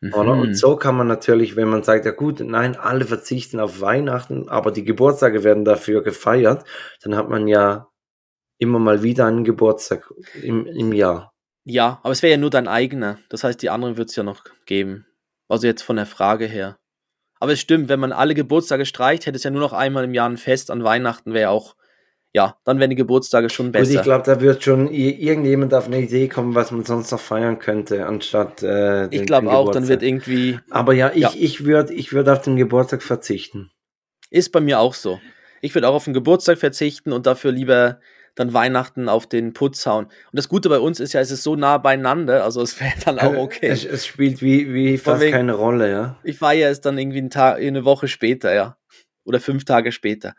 Mhm. 0.00 0.14
Oder? 0.14 0.32
Und 0.32 0.54
so 0.54 0.76
kann 0.76 0.96
man 0.96 1.06
natürlich, 1.06 1.56
wenn 1.56 1.68
man 1.68 1.82
sagt, 1.82 2.04
ja 2.04 2.12
gut, 2.12 2.40
nein, 2.40 2.76
alle 2.76 3.04
verzichten 3.04 3.60
auf 3.60 3.80
Weihnachten, 3.80 4.48
aber 4.48 4.70
die 4.70 4.84
Geburtstage 4.84 5.44
werden 5.44 5.64
dafür 5.64 6.02
gefeiert, 6.02 6.64
dann 7.02 7.16
hat 7.16 7.28
man 7.28 7.46
ja 7.48 7.88
immer 8.58 8.78
mal 8.78 9.02
wieder 9.02 9.26
einen 9.26 9.44
Geburtstag 9.44 10.12
im, 10.42 10.66
im 10.66 10.92
Jahr. 10.92 11.32
Ja, 11.64 12.00
aber 12.02 12.12
es 12.12 12.22
wäre 12.22 12.32
ja 12.32 12.36
nur 12.36 12.50
dein 12.50 12.68
eigener. 12.68 13.18
Das 13.28 13.44
heißt, 13.44 13.60
die 13.62 13.70
anderen 13.70 13.96
wird 13.96 14.10
es 14.10 14.16
ja 14.16 14.22
noch 14.22 14.44
geben. 14.66 15.06
Also 15.48 15.66
jetzt 15.66 15.82
von 15.82 15.96
der 15.96 16.06
Frage 16.06 16.46
her. 16.46 16.78
Aber 17.40 17.52
es 17.52 17.60
stimmt, 17.60 17.88
wenn 17.88 18.00
man 18.00 18.12
alle 18.12 18.34
Geburtstage 18.34 18.86
streicht, 18.86 19.26
hätte 19.26 19.36
es 19.36 19.44
ja 19.44 19.50
nur 19.50 19.62
noch 19.62 19.72
einmal 19.72 20.04
im 20.04 20.14
Jahr 20.14 20.28
ein 20.28 20.36
Fest 20.36 20.70
an 20.70 20.84
Weihnachten, 20.84 21.32
wäre 21.32 21.50
auch, 21.50 21.74
ja, 22.32 22.56
dann 22.64 22.78
wären 22.78 22.90
die 22.90 22.96
Geburtstage 22.96 23.50
schon 23.50 23.72
besser. 23.72 23.90
Und 23.90 23.96
ich 23.96 24.02
glaube, 24.02 24.24
da 24.24 24.40
wird 24.40 24.62
schon 24.62 24.88
irgendjemand 24.92 25.72
auf 25.74 25.86
eine 25.86 26.00
Idee 26.00 26.28
kommen, 26.28 26.54
was 26.54 26.70
man 26.70 26.84
sonst 26.84 27.10
noch 27.10 27.18
feiern 27.18 27.58
könnte, 27.58 28.06
anstatt. 28.06 28.62
Äh, 28.62 29.08
den, 29.08 29.20
ich 29.20 29.26
glaube 29.26 29.50
auch, 29.50 29.70
dann 29.70 29.88
wird 29.88 30.02
irgendwie. 30.02 30.60
Aber 30.70 30.92
ja, 30.92 31.10
ich, 31.14 31.22
ja. 31.22 31.32
ich 31.34 31.64
würde 31.64 31.94
ich 31.94 32.12
würd 32.12 32.28
auf 32.28 32.42
den 32.42 32.56
Geburtstag 32.56 33.02
verzichten. 33.02 33.70
Ist 34.28 34.52
bei 34.52 34.60
mir 34.60 34.78
auch 34.78 34.94
so. 34.94 35.18
Ich 35.62 35.74
würde 35.74 35.88
auch 35.88 35.94
auf 35.94 36.04
den 36.04 36.14
Geburtstag 36.14 36.58
verzichten 36.58 37.12
und 37.12 37.26
dafür 37.26 37.52
lieber 37.52 38.00
dann 38.34 38.52
Weihnachten 38.52 39.08
auf 39.08 39.26
den 39.26 39.52
Putz 39.52 39.86
hauen. 39.86 40.06
Und 40.06 40.12
das 40.32 40.48
Gute 40.48 40.68
bei 40.68 40.78
uns 40.78 41.00
ist 41.00 41.12
ja, 41.12 41.20
es 41.20 41.30
ist 41.30 41.42
so 41.42 41.56
nah 41.56 41.78
beieinander, 41.78 42.44
also 42.44 42.62
es 42.62 42.80
wäre 42.80 42.92
dann 43.04 43.18
auch 43.18 43.36
okay. 43.36 43.68
Es, 43.68 43.84
es 43.84 44.06
spielt 44.06 44.42
wie, 44.42 44.72
wie 44.72 44.98
fast 44.98 45.20
wegen, 45.20 45.32
keine 45.32 45.54
Rolle, 45.54 45.90
ja. 45.90 46.16
Ich 46.22 46.38
feiere 46.38 46.70
es 46.70 46.80
dann 46.80 46.98
irgendwie 46.98 47.18
einen 47.18 47.30
Tag, 47.30 47.58
eine 47.58 47.84
Woche 47.84 48.08
später, 48.08 48.54
ja. 48.54 48.76
Oder 49.24 49.40
fünf 49.40 49.64
Tage 49.64 49.92
später. 49.92 50.34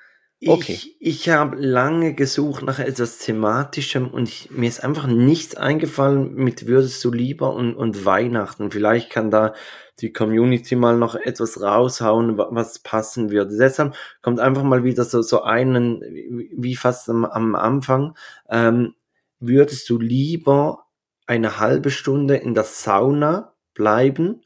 Okay. 0.45 0.73
Ich, 0.73 0.95
ich 0.99 1.29
habe 1.29 1.55
lange 1.57 2.15
gesucht 2.15 2.63
nach 2.63 2.79
etwas 2.79 3.19
Thematischem 3.19 4.07
und 4.07 4.27
ich, 4.27 4.49
mir 4.49 4.67
ist 4.67 4.83
einfach 4.83 5.05
nichts 5.05 5.55
eingefallen 5.55 6.33
mit 6.33 6.65
Würdest 6.65 7.03
du 7.03 7.11
lieber 7.11 7.53
und, 7.53 7.75
und 7.75 8.05
Weihnachten. 8.05 8.71
Vielleicht 8.71 9.11
kann 9.11 9.29
da 9.29 9.53
die 9.99 10.11
Community 10.11 10.75
mal 10.75 10.97
noch 10.97 11.13
etwas 11.13 11.61
raushauen, 11.61 12.37
was 12.37 12.79
passen 12.79 13.29
würde. 13.29 13.55
Deshalb 13.55 13.95
kommt 14.23 14.39
einfach 14.39 14.63
mal 14.63 14.83
wieder 14.83 15.03
so, 15.03 15.21
so 15.21 15.43
einen, 15.43 16.01
wie 16.01 16.75
fast 16.75 17.07
am, 17.09 17.23
am 17.25 17.53
Anfang, 17.53 18.15
ähm, 18.49 18.95
würdest 19.39 19.87
du 19.91 19.99
lieber 19.99 20.85
eine 21.27 21.59
halbe 21.59 21.91
Stunde 21.91 22.37
in 22.37 22.55
der 22.55 22.63
Sauna 22.63 23.53
bleiben 23.75 24.41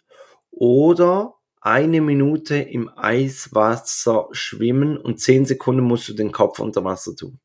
oder 0.52 1.36
eine 1.66 1.99
Minute 1.99 2.57
im 2.57 2.91
Eiswasser 2.95 4.28
schwimmen 4.32 4.97
und 4.97 5.20
zehn 5.20 5.45
Sekunden 5.45 5.82
musst 5.82 6.07
du 6.07 6.13
den 6.13 6.32
Kopf 6.32 6.59
unter 6.59 6.84
Wasser 6.84 7.16
tun. 7.16 7.39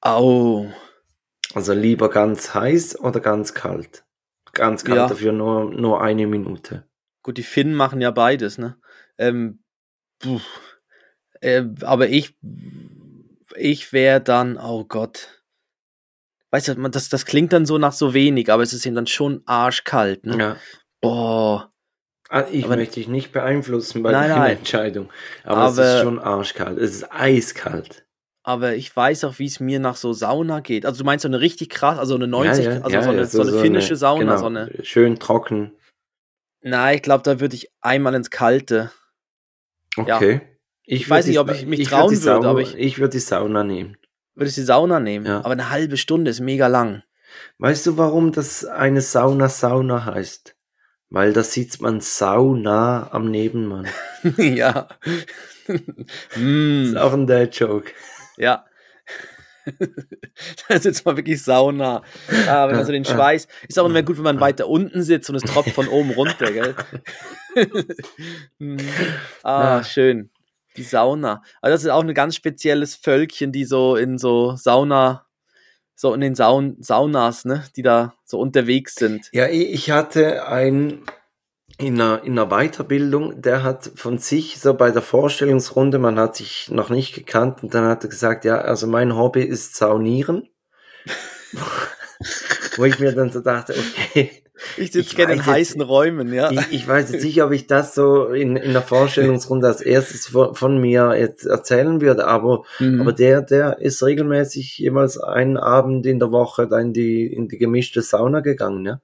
Au. 0.00 0.72
Also 1.54 1.72
lieber 1.72 2.08
ganz 2.08 2.54
heiß 2.54 3.00
oder 3.00 3.18
ganz 3.18 3.52
kalt? 3.52 4.04
Ganz 4.52 4.84
kalt 4.84 4.96
ja. 4.96 5.08
dafür 5.08 5.32
nur, 5.32 5.72
nur 5.72 6.02
eine 6.02 6.28
Minute. 6.28 6.88
Gut, 7.24 7.36
die 7.36 7.42
Finnen 7.42 7.74
machen 7.74 8.00
ja 8.00 8.12
beides, 8.12 8.58
ne? 8.58 8.78
Ähm, 9.18 9.64
äh, 11.40 11.64
aber 11.80 12.08
ich, 12.08 12.38
ich 13.56 13.92
wäre 13.92 14.20
dann, 14.20 14.56
oh 14.56 14.84
Gott. 14.84 15.42
Weißt 16.50 16.68
du, 16.68 16.74
das, 16.90 17.08
das 17.08 17.26
klingt 17.26 17.52
dann 17.52 17.66
so 17.66 17.76
nach 17.78 17.92
so 17.92 18.14
wenig, 18.14 18.52
aber 18.52 18.62
es 18.62 18.72
ist 18.72 18.86
eben 18.86 18.94
dann 18.94 19.08
schon 19.08 19.42
arschkalt, 19.46 20.24
ne? 20.26 20.38
Ja. 20.38 20.56
Boah. 21.00 21.73
Ah, 22.34 22.46
ich 22.50 22.64
aber, 22.64 22.74
möchte 22.74 22.96
dich 22.96 23.06
nicht 23.06 23.30
beeinflussen 23.30 24.02
bei 24.02 24.10
nein, 24.10 24.28
deiner 24.28 24.40
nein. 24.40 24.56
Entscheidung. 24.56 25.08
Aber, 25.44 25.56
aber, 25.58 25.82
es 25.82 25.94
ist 25.94 26.02
schon 26.02 26.18
arschkalt. 26.18 26.78
Es 26.78 26.90
ist 26.90 27.06
eiskalt. 27.12 28.04
Aber 28.42 28.74
ich 28.74 28.94
weiß 28.94 29.22
auch, 29.22 29.38
wie 29.38 29.46
es 29.46 29.60
mir 29.60 29.78
nach 29.78 29.94
so 29.94 30.12
Sauna 30.12 30.58
geht. 30.58 30.84
Also 30.84 30.98
du 30.98 31.04
meinst 31.04 31.22
so 31.22 31.28
eine 31.28 31.38
richtig 31.38 31.68
krass, 31.68 31.96
also 31.96 32.16
eine 32.16 32.26
90, 32.26 32.64
ja, 32.64 32.72
ja, 32.72 32.80
also 32.80 32.96
ja, 32.96 33.02
so, 33.04 33.10
eine, 33.10 33.26
so, 33.26 33.44
so 33.44 33.52
eine 33.52 33.62
finnische 33.62 33.94
Sauna. 33.94 34.24
Genau, 34.24 34.36
so 34.36 34.46
eine, 34.46 34.68
schön 34.82 35.20
trocken. 35.20 35.76
Nein, 36.60 36.96
ich 36.96 37.02
glaube, 37.02 37.22
da 37.22 37.38
würde 37.38 37.54
ich 37.54 37.70
einmal 37.80 38.14
ins 38.14 38.30
Kalte. 38.30 38.90
Okay. 39.96 40.40
Ich, 40.82 41.02
ich 41.02 41.10
weiß 41.10 41.28
nicht, 41.28 41.38
ob 41.38 41.52
ich 41.52 41.66
mich 41.66 41.78
ich 41.78 41.88
trauen 41.88 42.20
würde, 42.20 42.48
aber 42.48 42.60
ich. 42.60 42.74
Ich 42.74 42.98
würde 42.98 43.12
die 43.12 43.20
Sauna 43.20 43.62
nehmen. 43.62 43.96
Würde 44.34 44.48
ich 44.48 44.56
die 44.56 44.62
Sauna 44.62 44.98
nehmen? 44.98 45.24
Ja. 45.24 45.38
Aber 45.38 45.52
eine 45.52 45.70
halbe 45.70 45.96
Stunde 45.96 46.32
ist 46.32 46.40
mega 46.40 46.66
lang. 46.66 47.04
Weißt 47.58 47.86
du, 47.86 47.96
warum 47.96 48.32
das 48.32 48.64
eine 48.64 49.02
Sauna 49.02 49.48
Sauna 49.48 50.04
heißt? 50.04 50.53
Weil 51.14 51.32
da 51.32 51.44
sitzt 51.44 51.80
man 51.80 52.00
sau 52.00 52.56
nah 52.56 53.08
am 53.12 53.30
Nebenmann. 53.30 53.86
ja. 54.36 54.88
Ist 55.68 56.96
auch 56.96 57.12
ein 57.12 57.28
Dad-Joke. 57.28 57.92
Ja. 58.36 58.64
da 60.68 60.80
sitzt 60.80 61.06
man 61.06 61.16
wirklich 61.16 61.40
sauna. 61.40 62.02
Ah, 62.48 62.66
wenn 62.66 62.74
man 62.74 62.84
so 62.84 62.90
den 62.90 63.04
Schweiß. 63.04 63.46
Ist 63.68 63.78
auch 63.78 63.86
immer 63.86 64.02
gut, 64.02 64.16
wenn 64.16 64.24
man 64.24 64.40
weiter 64.40 64.66
unten 64.66 65.04
sitzt 65.04 65.30
und 65.30 65.36
es 65.36 65.44
tropft 65.44 65.70
von 65.70 65.86
oben 65.86 66.10
runter, 66.10 66.50
gell? 66.50 66.74
Hm. 68.58 68.78
ah, 69.44 69.84
schön. 69.84 70.30
Die 70.76 70.82
Sauna. 70.82 71.44
Also 71.62 71.74
das 71.74 71.84
ist 71.84 71.90
auch 71.90 72.02
ein 72.02 72.12
ganz 72.12 72.34
spezielles 72.34 72.96
Völkchen, 72.96 73.52
die 73.52 73.64
so 73.64 73.94
in 73.94 74.18
so 74.18 74.56
Sauna, 74.56 75.23
so 75.94 76.14
in 76.14 76.20
den 76.20 76.34
Saun 76.34 76.76
Saunas, 76.80 77.44
ne, 77.44 77.64
die 77.76 77.82
da 77.82 78.14
so 78.24 78.38
unterwegs 78.40 78.94
sind. 78.94 79.28
Ja, 79.32 79.48
ich 79.48 79.90
hatte 79.90 80.46
ein 80.46 81.04
in 81.78 82.00
einer, 82.00 82.22
in 82.22 82.38
einer 82.38 82.50
Weiterbildung, 82.50 83.42
der 83.42 83.62
hat 83.64 83.90
von 83.96 84.18
sich 84.18 84.60
so 84.60 84.74
bei 84.74 84.90
der 84.90 85.02
Vorstellungsrunde, 85.02 85.98
man 85.98 86.18
hat 86.18 86.36
sich 86.36 86.70
noch 86.70 86.88
nicht 86.88 87.14
gekannt 87.14 87.62
und 87.62 87.74
dann 87.74 87.84
hat 87.84 88.04
er 88.04 88.10
gesagt, 88.10 88.44
ja, 88.44 88.58
also 88.58 88.86
mein 88.86 89.16
Hobby 89.16 89.42
ist 89.42 89.74
Saunieren. 89.74 90.48
Wo 92.76 92.84
ich 92.84 92.98
mir 92.98 93.12
dann 93.12 93.30
so 93.30 93.40
dachte, 93.40 93.74
okay. 93.74 94.30
Ich 94.76 94.92
sitze 94.92 95.16
gerne 95.16 95.34
in 95.34 95.46
heißen 95.46 95.80
jetzt, 95.80 95.88
Räumen, 95.88 96.32
ja. 96.32 96.50
Ich, 96.50 96.72
ich, 96.72 96.88
weiß 96.88 97.10
jetzt 97.10 97.24
nicht, 97.24 97.42
ob 97.42 97.50
ich 97.50 97.66
das 97.66 97.94
so 97.94 98.28
in, 98.28 98.56
in 98.56 98.72
der 98.72 98.82
Vorstellungsrunde 98.82 99.66
als 99.66 99.80
erstes 99.80 100.28
von, 100.28 100.54
von 100.54 100.80
mir 100.80 101.16
jetzt 101.18 101.44
erzählen 101.44 102.00
würde, 102.00 102.26
aber, 102.26 102.62
mhm. 102.78 103.00
aber 103.00 103.12
der, 103.12 103.42
der 103.42 103.80
ist 103.80 104.02
regelmäßig 104.02 104.78
jemals 104.78 105.18
einen 105.18 105.56
Abend 105.56 106.06
in 106.06 106.20
der 106.20 106.30
Woche 106.30 106.68
dann 106.68 106.86
in 106.86 106.92
die, 106.92 107.26
in 107.26 107.48
die 107.48 107.58
gemischte 107.58 108.00
Sauna 108.00 108.40
gegangen, 108.40 108.86
ja. 108.86 109.00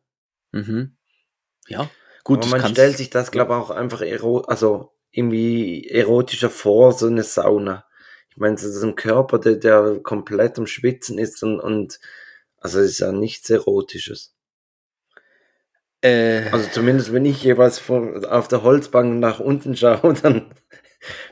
Mhm. 0.53 0.97
Ja, 1.67 1.91
Gut, 2.25 2.45
Aber 2.45 2.59
man 2.59 2.71
stellt 2.71 2.97
sich 2.97 3.11
das, 3.11 3.31
glaube 3.31 3.53
ich, 3.53 3.59
auch 3.59 3.71
einfach 3.71 4.03
ero 4.03 4.41
also 4.43 4.93
irgendwie 5.11 5.89
erotischer 5.89 6.51
vor, 6.51 6.93
so 6.93 7.07
eine 7.07 7.23
Sauna. 7.23 7.85
Ich 8.31 8.37
meine, 8.37 8.55
ist 8.55 8.83
ein 8.83 8.95
Körper, 8.95 9.39
der, 9.39 9.57
der 9.57 10.01
komplett 10.03 10.59
am 10.59 10.67
Schwitzen 10.67 11.19
ist 11.19 11.43
und, 11.43 11.59
und 11.59 11.99
also 12.61 12.81
es 12.81 12.93
ist 12.93 13.01
ja 13.01 13.13
nichts 13.13 13.51
Erotisches. 13.51 14.35
Äh, 16.03 16.49
also 16.51 16.69
zumindest 16.71 17.13
wenn 17.13 17.25
ich 17.25 17.43
jeweils 17.43 17.79
von, 17.79 18.25
auf 18.25 18.49
der 18.49 18.63
Holzbank 18.63 19.19
nach 19.19 19.41
unten 19.41 19.77
schaue, 19.77 20.15
dann 20.23 20.55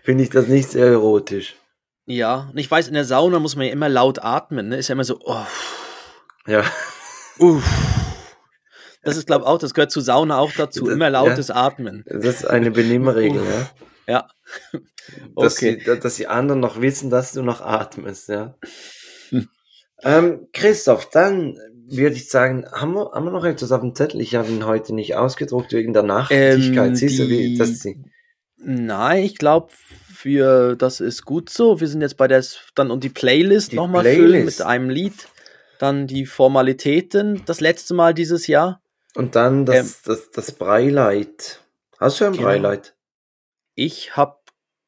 finde 0.03 0.24
ich 0.24 0.31
das 0.31 0.49
nicht 0.49 0.70
sehr 0.70 0.87
erotisch. 0.87 1.57
Ja, 2.07 2.49
und 2.51 2.59
ich 2.59 2.70
weiß, 2.70 2.89
in 2.89 2.95
der 2.95 3.05
Sauna 3.05 3.39
muss 3.39 3.55
man 3.55 3.66
ja 3.66 3.72
immer 3.72 3.89
laut 3.89 4.18
atmen, 4.18 4.68
ne? 4.68 4.79
Ist 4.79 4.89
ja 4.89 4.95
immer 4.95 5.05
so, 5.05 5.20
oh. 5.24 5.47
Ja. 6.47 6.64
Uff. 7.39 7.62
Das 9.03 9.16
ist, 9.16 9.26
glaube 9.26 9.45
ich, 9.45 9.49
auch, 9.49 9.59
das 9.59 9.74
gehört 9.74 9.91
zu 9.91 10.01
Sauna 10.01 10.39
auch 10.39 10.53
dazu. 10.53 10.85
Das, 10.85 10.95
Immer 10.95 11.11
lautes 11.11 11.49
ja, 11.49 11.55
Atmen. 11.55 12.05
Das 12.07 12.24
ist 12.24 12.47
eine 12.47 12.70
Benimmregel, 12.70 13.43
ja. 13.43 13.70
Ja. 14.07 14.29
Okay. 15.35 15.43
Dass, 15.45 15.55
die, 15.55 16.01
dass 16.01 16.16
die 16.16 16.26
anderen 16.26 16.61
noch 16.61 16.81
wissen, 16.81 17.09
dass 17.09 17.33
du 17.33 17.43
noch 17.43 17.61
atmest, 17.61 18.29
ja. 18.29 18.57
Ähm, 20.03 20.49
Christoph, 20.53 21.11
dann 21.11 21.59
würde 21.88 22.16
ich 22.16 22.28
sagen, 22.28 22.66
haben 22.70 22.94
wir, 22.94 23.11
haben 23.12 23.24
wir 23.24 23.32
noch 23.32 23.44
etwas 23.44 23.72
auf 23.72 23.80
dem 23.80 23.94
Zettel? 23.94 24.20
Ich 24.20 24.34
habe 24.34 24.49
ihn 24.49 24.66
heute 24.66 24.94
nicht 24.94 25.16
ausgedruckt 25.16 25.72
wegen 25.72 25.92
der 25.92 26.03
Nachhaltigkeit. 26.03 26.88
Ähm, 26.88 26.96
Siehst 26.96 27.18
du, 27.18 27.28
wie 27.28 27.57
das 27.57 27.80
sie. 27.80 28.03
Nein, 28.59 29.24
ich 29.24 29.38
glaube, 29.38 29.68
für 30.18 30.76
das 30.76 31.01
ist 31.01 31.24
gut 31.24 31.49
so. 31.49 31.80
Wir 31.80 31.88
sind 31.88 32.01
jetzt 32.01 32.16
bei 32.16 32.28
der 32.28 32.44
dann 32.74 32.90
und 32.90 33.05
die 33.05 33.09
Playlist 33.09 33.72
nochmal 33.72 34.05
füllen 34.05 34.44
mit 34.44 34.61
einem 34.61 34.90
Lied. 34.90 35.28
Dann 35.78 36.09
die 36.09 36.26
Formalitäten, 36.26 37.42
das 37.46 37.61
letzte 37.61 37.94
Mal 37.94 38.12
dieses 38.12 38.49
Jahr. 38.49 38.82
Und 39.14 39.36
dann 39.36 39.64
das, 39.64 39.76
ähm, 39.76 39.94
das, 40.07 40.30
das 40.32 40.53
Breileid. 40.53 41.61
Hast 41.99 42.20
du 42.20 42.24
ein 42.24 42.32
genau. 42.32 42.44
Breileid? 42.44 42.94
Ich 43.76 44.16
habe 44.16 44.38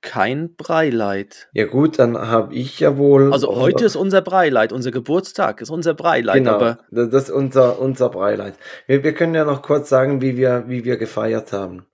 kein 0.03 0.55
Breileid. 0.57 1.49
Ja 1.53 1.67
gut, 1.67 1.99
dann 1.99 2.17
habe 2.17 2.55
ich 2.55 2.81
ja 2.81 2.97
wohl. 2.97 3.33
Also 3.33 3.55
heute 3.57 3.85
ist 3.85 3.97
unser 3.97 4.23
Breileid, 4.23 4.73
unser 4.73 4.91
Geburtstag 4.91 5.61
ist 5.61 5.71
unser 5.71 5.95
Breileid. 5.95 6.37
Genau, 6.37 6.53
aber 6.53 6.79
das 6.91 7.25
ist 7.25 7.31
unser, 7.31 7.79
unser 7.79 8.09
Breileid. 8.09 8.55
Wir, 8.87 9.05
wir 9.05 9.15
können 9.15 9.35
ja 9.35 9.45
noch 9.45 9.63
kurz 9.63 9.89
sagen, 9.89 10.23
wie 10.23 10.37
wir, 10.37 10.65
wie 10.69 10.85
wir 10.85 10.97
gefeiert 10.97 11.53
haben. 11.53 11.87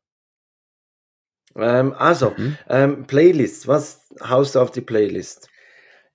Ähm, 1.57 1.95
also, 1.95 2.35
mhm. 2.37 2.59
ähm, 2.69 3.07
Playlist, 3.07 3.67
was 3.67 4.09
haust 4.23 4.55
du 4.55 4.61
auf 4.61 4.71
die 4.71 4.83
Playlist? 4.83 5.49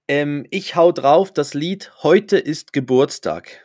Ähm, 0.07 0.45
ich 0.49 0.75
hau 0.75 0.91
drauf 0.91 1.31
das 1.31 1.53
Lied 1.53 1.91
Heute 2.03 2.37
ist 2.37 2.73
Geburtstag. 2.73 3.61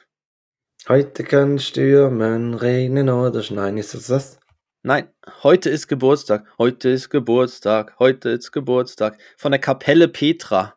Heute 0.89 1.25
kann 1.25 1.59
stürmen, 1.59 2.55
regnen 2.55 3.09
oder 3.09 3.43
schneien. 3.43 3.77
Ist 3.77 3.95
das 3.95 4.07
das? 4.07 4.39
Nein, 4.87 5.09
heute 5.43 5.69
ist 5.69 5.89
Geburtstag. 5.89 6.47
Heute 6.59 6.91
ist 6.91 7.11
Geburtstag. 7.11 7.97
Heute 7.99 8.29
ist 8.29 8.53
Geburtstag. 8.53 9.19
Von 9.37 9.51
der 9.51 9.61
Kapelle 9.61 10.07
Petra. 10.07 10.77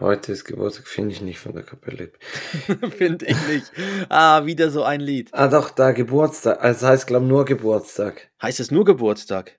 Heute 0.00 0.32
ist 0.32 0.46
Geburtstag, 0.46 0.86
finde 0.86 1.12
ich 1.12 1.20
nicht 1.20 1.38
von 1.38 1.52
der 1.52 1.62
Kapelle. 1.62 2.10
finde 2.96 3.26
ich 3.26 3.36
nicht. 3.48 3.70
Ah, 4.08 4.46
wieder 4.46 4.70
so 4.70 4.82
ein 4.82 5.00
Lied. 5.00 5.28
Ah, 5.32 5.48
doch, 5.48 5.68
da 5.68 5.92
Geburtstag. 5.92 6.64
Also 6.64 6.86
heißt, 6.86 7.06
glaube 7.06 7.26
ich, 7.26 7.30
nur 7.30 7.44
Geburtstag. 7.44 8.30
Heißt 8.40 8.60
es 8.60 8.70
nur 8.70 8.86
Geburtstag? 8.86 9.58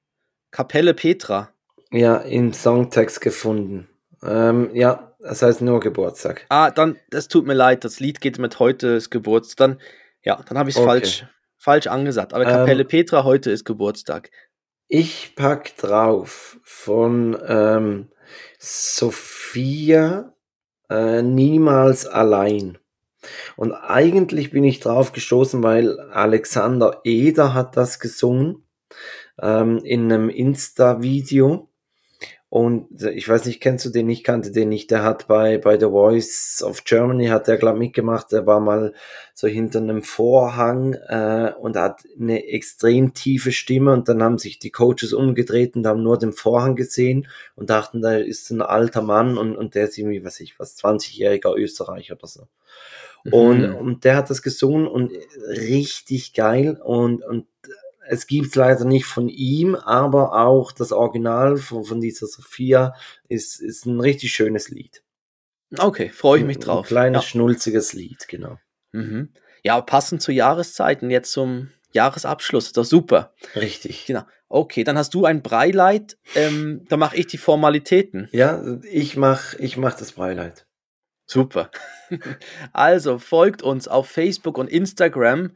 Kapelle 0.49 0.95
Petra. 0.95 1.53
Ja, 1.91 2.17
im 2.17 2.53
Songtext 2.53 3.21
gefunden. 3.21 3.87
Ähm, 4.23 4.71
ja, 4.73 5.15
das 5.19 5.43
heißt 5.43 5.61
nur 5.61 5.79
Geburtstag. 5.79 6.47
Ah, 6.49 6.71
dann, 6.71 6.97
das 7.11 7.27
tut 7.27 7.45
mir 7.45 7.53
leid, 7.53 7.83
das 7.83 7.99
Lied 7.99 8.19
geht 8.19 8.39
mit 8.39 8.57
heute 8.57 8.87
ist 8.87 9.11
Geburtstag. 9.11 9.57
Dann, 9.57 9.81
ja, 10.23 10.41
dann 10.47 10.57
habe 10.57 10.69
ich 10.69 10.75
es 10.75 10.81
okay. 10.81 10.89
falsch, 10.89 11.25
falsch 11.57 11.87
angesagt. 11.87 12.33
Aber 12.33 12.45
Kapelle 12.45 12.81
ähm, 12.81 12.87
Petra, 12.87 13.23
heute 13.23 13.51
ist 13.51 13.65
Geburtstag. 13.65 14.31
Ich 14.87 15.35
pack 15.35 15.77
drauf 15.77 16.57
von 16.63 17.37
ähm, 17.47 18.09
Sophia 18.57 20.33
äh, 20.89 21.21
Niemals 21.21 22.07
allein. 22.07 22.77
Und 23.55 23.73
eigentlich 23.73 24.51
bin 24.51 24.63
ich 24.63 24.79
drauf 24.79 25.11
gestoßen, 25.11 25.61
weil 25.61 25.99
Alexander 25.99 27.01
Eder 27.03 27.53
hat 27.53 27.75
das 27.77 27.99
gesungen 27.99 28.65
ähm, 29.41 29.79
in 29.83 30.11
einem 30.11 30.29
Insta-Video. 30.29 31.68
Und 32.49 33.03
ich 33.03 33.29
weiß 33.29 33.45
nicht, 33.45 33.61
kennst 33.61 33.85
du 33.85 33.91
den? 33.91 34.09
Ich 34.09 34.23
kannte 34.23 34.51
den 34.51 34.69
nicht. 34.69 34.89
Der 34.89 35.03
hat 35.03 35.27
bei, 35.27 35.59
bei 35.59 35.79
The 35.79 35.85
Voice 35.85 36.63
of 36.65 36.83
Germany 36.83 37.27
hat 37.27 37.47
er, 37.47 37.57
glaube 37.57 37.77
mitgemacht. 37.77 38.31
Der 38.31 38.47
war 38.47 38.59
mal 38.59 38.93
so 39.35 39.47
hinter 39.47 39.77
einem 39.77 40.01
Vorhang 40.01 40.95
äh, 40.95 41.53
und 41.59 41.77
hat 41.77 42.01
eine 42.19 42.47
extrem 42.47 43.13
tiefe 43.13 43.51
Stimme. 43.51 43.93
Und 43.93 44.09
dann 44.09 44.23
haben 44.23 44.39
sich 44.39 44.57
die 44.57 44.71
Coaches 44.71 45.13
umgedreht 45.13 45.75
und 45.75 45.85
haben 45.85 46.01
nur 46.01 46.17
den 46.17 46.33
Vorhang 46.33 46.75
gesehen 46.75 47.27
und 47.55 47.69
dachten, 47.69 48.01
da 48.01 48.15
ist 48.15 48.49
ein 48.49 48.63
alter 48.63 49.03
Mann 49.03 49.37
und, 49.37 49.55
und 49.55 49.75
der 49.75 49.83
ist 49.83 49.99
irgendwie, 49.99 50.25
was 50.25 50.39
ich, 50.39 50.57
was, 50.57 50.75
20-jähriger 50.75 51.55
Österreicher 51.55 52.15
oder 52.15 52.27
so. 52.27 52.47
Mhm. 53.25 53.33
Und, 53.33 53.73
und 53.75 54.03
der 54.05 54.15
hat 54.15 54.31
das 54.31 54.41
gesungen 54.41 54.87
und 54.87 55.11
richtig 55.47 56.33
geil. 56.33 56.81
Und, 56.83 57.23
und 57.23 57.45
es 58.11 58.25
gibt 58.25 58.55
leider 58.55 58.85
nicht 58.85 59.05
von 59.05 59.29
ihm, 59.29 59.75
aber 59.75 60.33
auch 60.33 60.71
das 60.71 60.91
Original 60.91 61.57
von, 61.57 61.83
von 61.83 62.01
dieser 62.01 62.25
Sophia 62.25 62.95
ist, 63.27 63.61
ist 63.61 63.85
ein 63.85 63.99
richtig 63.99 64.31
schönes 64.31 64.69
Lied. 64.69 65.03
Okay, 65.77 66.09
freue 66.09 66.39
ich 66.39 66.45
mich 66.45 66.57
drauf. 66.57 66.85
Ein 66.85 66.87
kleines, 66.87 67.23
ja. 67.23 67.27
schnulziges 67.29 67.93
Lied, 67.93 68.27
genau. 68.27 68.57
Mhm. 68.93 69.29
Ja, 69.63 69.79
passend 69.81 70.23
zu 70.23 70.31
Jahreszeiten, 70.31 71.11
jetzt 71.11 71.31
zum 71.31 71.69
Jahresabschluss, 71.91 72.67
ist 72.67 72.77
doch 72.77 72.85
super. 72.85 73.33
Richtig. 73.55 74.07
Genau. 74.07 74.23
Okay, 74.47 74.83
dann 74.83 74.97
hast 74.97 75.13
du 75.13 75.25
ein 75.25 75.43
Breileid, 75.43 76.17
ähm, 76.33 76.85
dann 76.89 76.99
mache 76.99 77.15
ich 77.15 77.27
die 77.27 77.37
Formalitäten. 77.37 78.27
Ja, 78.31 78.63
ich 78.81 79.17
mache 79.17 79.55
ich 79.59 79.77
mach 79.77 79.93
das 79.93 80.13
Breileid. 80.13 80.65
Super. 81.27 81.69
Also 82.73 83.19
folgt 83.19 83.61
uns 83.61 83.87
auf 83.87 84.09
Facebook 84.09 84.57
und 84.57 84.67
Instagram 84.67 85.51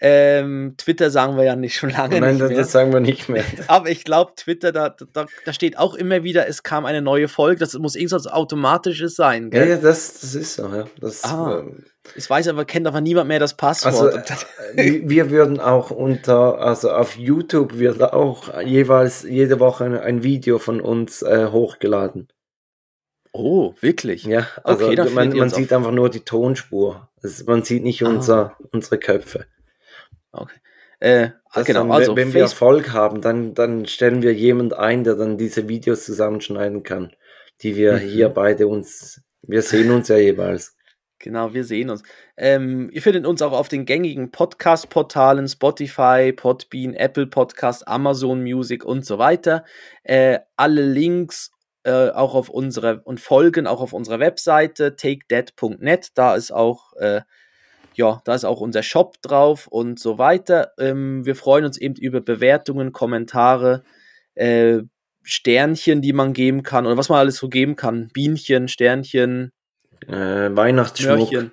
ähm, 0.00 0.74
Twitter 0.76 1.10
sagen 1.10 1.36
wir 1.36 1.44
ja 1.44 1.56
nicht 1.56 1.76
schon 1.76 1.90
lange 1.90 2.20
Nein, 2.20 2.36
nicht 2.36 2.48
mehr. 2.48 2.56
das 2.56 2.70
sagen 2.70 2.92
wir 2.92 3.00
nicht 3.00 3.28
mehr. 3.28 3.44
Aber 3.66 3.90
ich 3.90 4.04
glaube, 4.04 4.32
Twitter, 4.36 4.70
da, 4.70 4.90
da, 4.90 5.26
da 5.44 5.52
steht 5.52 5.76
auch 5.76 5.94
immer 5.94 6.22
wieder, 6.22 6.46
es 6.46 6.62
kam 6.62 6.86
eine 6.86 7.02
neue 7.02 7.26
Folge. 7.26 7.58
Das 7.58 7.74
muss 7.74 7.96
irgendwas 7.96 8.28
Automatisches 8.28 9.16
sein, 9.16 9.50
gell? 9.50 9.68
Ja, 9.68 9.74
ja 9.74 9.80
das, 9.80 10.20
das 10.20 10.34
ist 10.36 10.54
so, 10.54 10.68
ja. 10.68 10.84
Das, 11.00 11.24
ah, 11.24 11.60
ähm, 11.60 11.84
ich 12.14 12.30
weiß 12.30 12.46
aber, 12.48 12.64
kennt 12.64 12.86
aber 12.86 13.00
niemand 13.00 13.26
mehr 13.26 13.40
das 13.40 13.56
Passwort. 13.56 14.30
Also, 14.30 14.46
äh, 14.76 15.02
wir 15.04 15.30
würden 15.30 15.58
auch 15.58 15.90
unter, 15.90 16.60
also 16.60 16.90
auf 16.92 17.16
YouTube 17.16 17.78
wird 17.78 18.00
auch 18.00 18.60
jeweils 18.62 19.24
jede 19.24 19.58
Woche 19.58 20.00
ein 20.00 20.22
Video 20.22 20.58
von 20.58 20.80
uns 20.80 21.22
äh, 21.22 21.48
hochgeladen. 21.50 22.28
Oh, 23.32 23.74
wirklich? 23.80 24.24
Ja, 24.24 24.46
also 24.62 24.86
okay, 24.86 25.10
man, 25.10 25.36
man 25.36 25.50
sieht 25.50 25.72
einfach 25.72 25.92
nur 25.92 26.08
die 26.08 26.20
Tonspur. 26.20 27.08
Also 27.22 27.44
man 27.46 27.62
sieht 27.62 27.82
nicht 27.82 28.04
ah. 28.04 28.08
unser, 28.08 28.56
unsere 28.72 28.98
Köpfe. 28.98 29.46
Okay. 30.32 30.56
Äh, 31.00 31.30
genau, 31.64 31.80
dann, 31.80 31.92
also 31.92 32.16
wenn 32.16 32.34
wir 32.34 32.42
Erfolg 32.42 32.92
haben, 32.92 33.20
dann, 33.20 33.54
dann 33.54 33.86
stellen 33.86 34.22
wir 34.22 34.34
jemand 34.34 34.74
ein, 34.74 35.04
der 35.04 35.14
dann 35.14 35.38
diese 35.38 35.68
Videos 35.68 36.04
zusammenschneiden 36.04 36.82
kann, 36.82 37.12
die 37.62 37.76
wir 37.76 37.94
mhm. 37.94 37.98
hier 37.98 38.28
beide 38.30 38.66
uns 38.66 39.22
Wir 39.42 39.62
sehen 39.62 39.90
uns 39.90 40.08
ja 40.08 40.16
jeweils. 40.16 40.74
Genau, 41.20 41.52
wir 41.52 41.64
sehen 41.64 41.90
uns. 41.90 42.04
Ähm, 42.36 42.90
ihr 42.92 43.02
findet 43.02 43.26
uns 43.26 43.42
auch 43.42 43.50
auf 43.50 43.66
den 43.66 43.86
gängigen 43.86 44.30
Podcast-Portalen 44.30 45.48
Spotify, 45.48 46.32
Podbean, 46.32 46.94
Apple 46.94 47.26
Podcast, 47.26 47.88
Amazon 47.88 48.40
Music 48.44 48.84
und 48.84 49.04
so 49.04 49.18
weiter. 49.18 49.64
Äh, 50.04 50.38
alle 50.54 50.82
Links 50.82 51.50
äh, 51.82 52.10
auch 52.10 52.34
auf 52.34 52.48
unsere 52.48 53.00
und 53.02 53.18
Folgen 53.18 53.66
auch 53.66 53.80
auf 53.80 53.92
unserer 53.92 54.20
Webseite 54.20 54.94
takedead.net. 54.94 56.10
Da 56.14 56.36
ist 56.36 56.52
auch 56.52 56.92
äh, 56.98 57.22
ja, 57.98 58.22
da 58.24 58.34
ist 58.34 58.44
auch 58.44 58.60
unser 58.60 58.82
Shop 58.82 59.20
drauf 59.20 59.66
und 59.66 59.98
so 60.00 60.16
weiter. 60.18 60.72
Ähm, 60.78 61.26
wir 61.26 61.36
freuen 61.36 61.64
uns 61.64 61.76
eben 61.76 61.94
über 61.96 62.20
Bewertungen, 62.20 62.92
Kommentare, 62.92 63.82
äh, 64.34 64.78
Sternchen, 65.22 66.00
die 66.00 66.12
man 66.14 66.32
geben 66.32 66.62
kann 66.62 66.86
oder 66.86 66.96
was 66.96 67.10
man 67.10 67.18
alles 67.18 67.36
so 67.36 67.48
geben 67.48 67.76
kann. 67.76 68.08
Bienchen, 68.14 68.68
Sternchen, 68.68 69.52
Äh, 70.06 70.14
Weihnachtsschmuck. 70.56 71.18
Mörchen, 71.32 71.52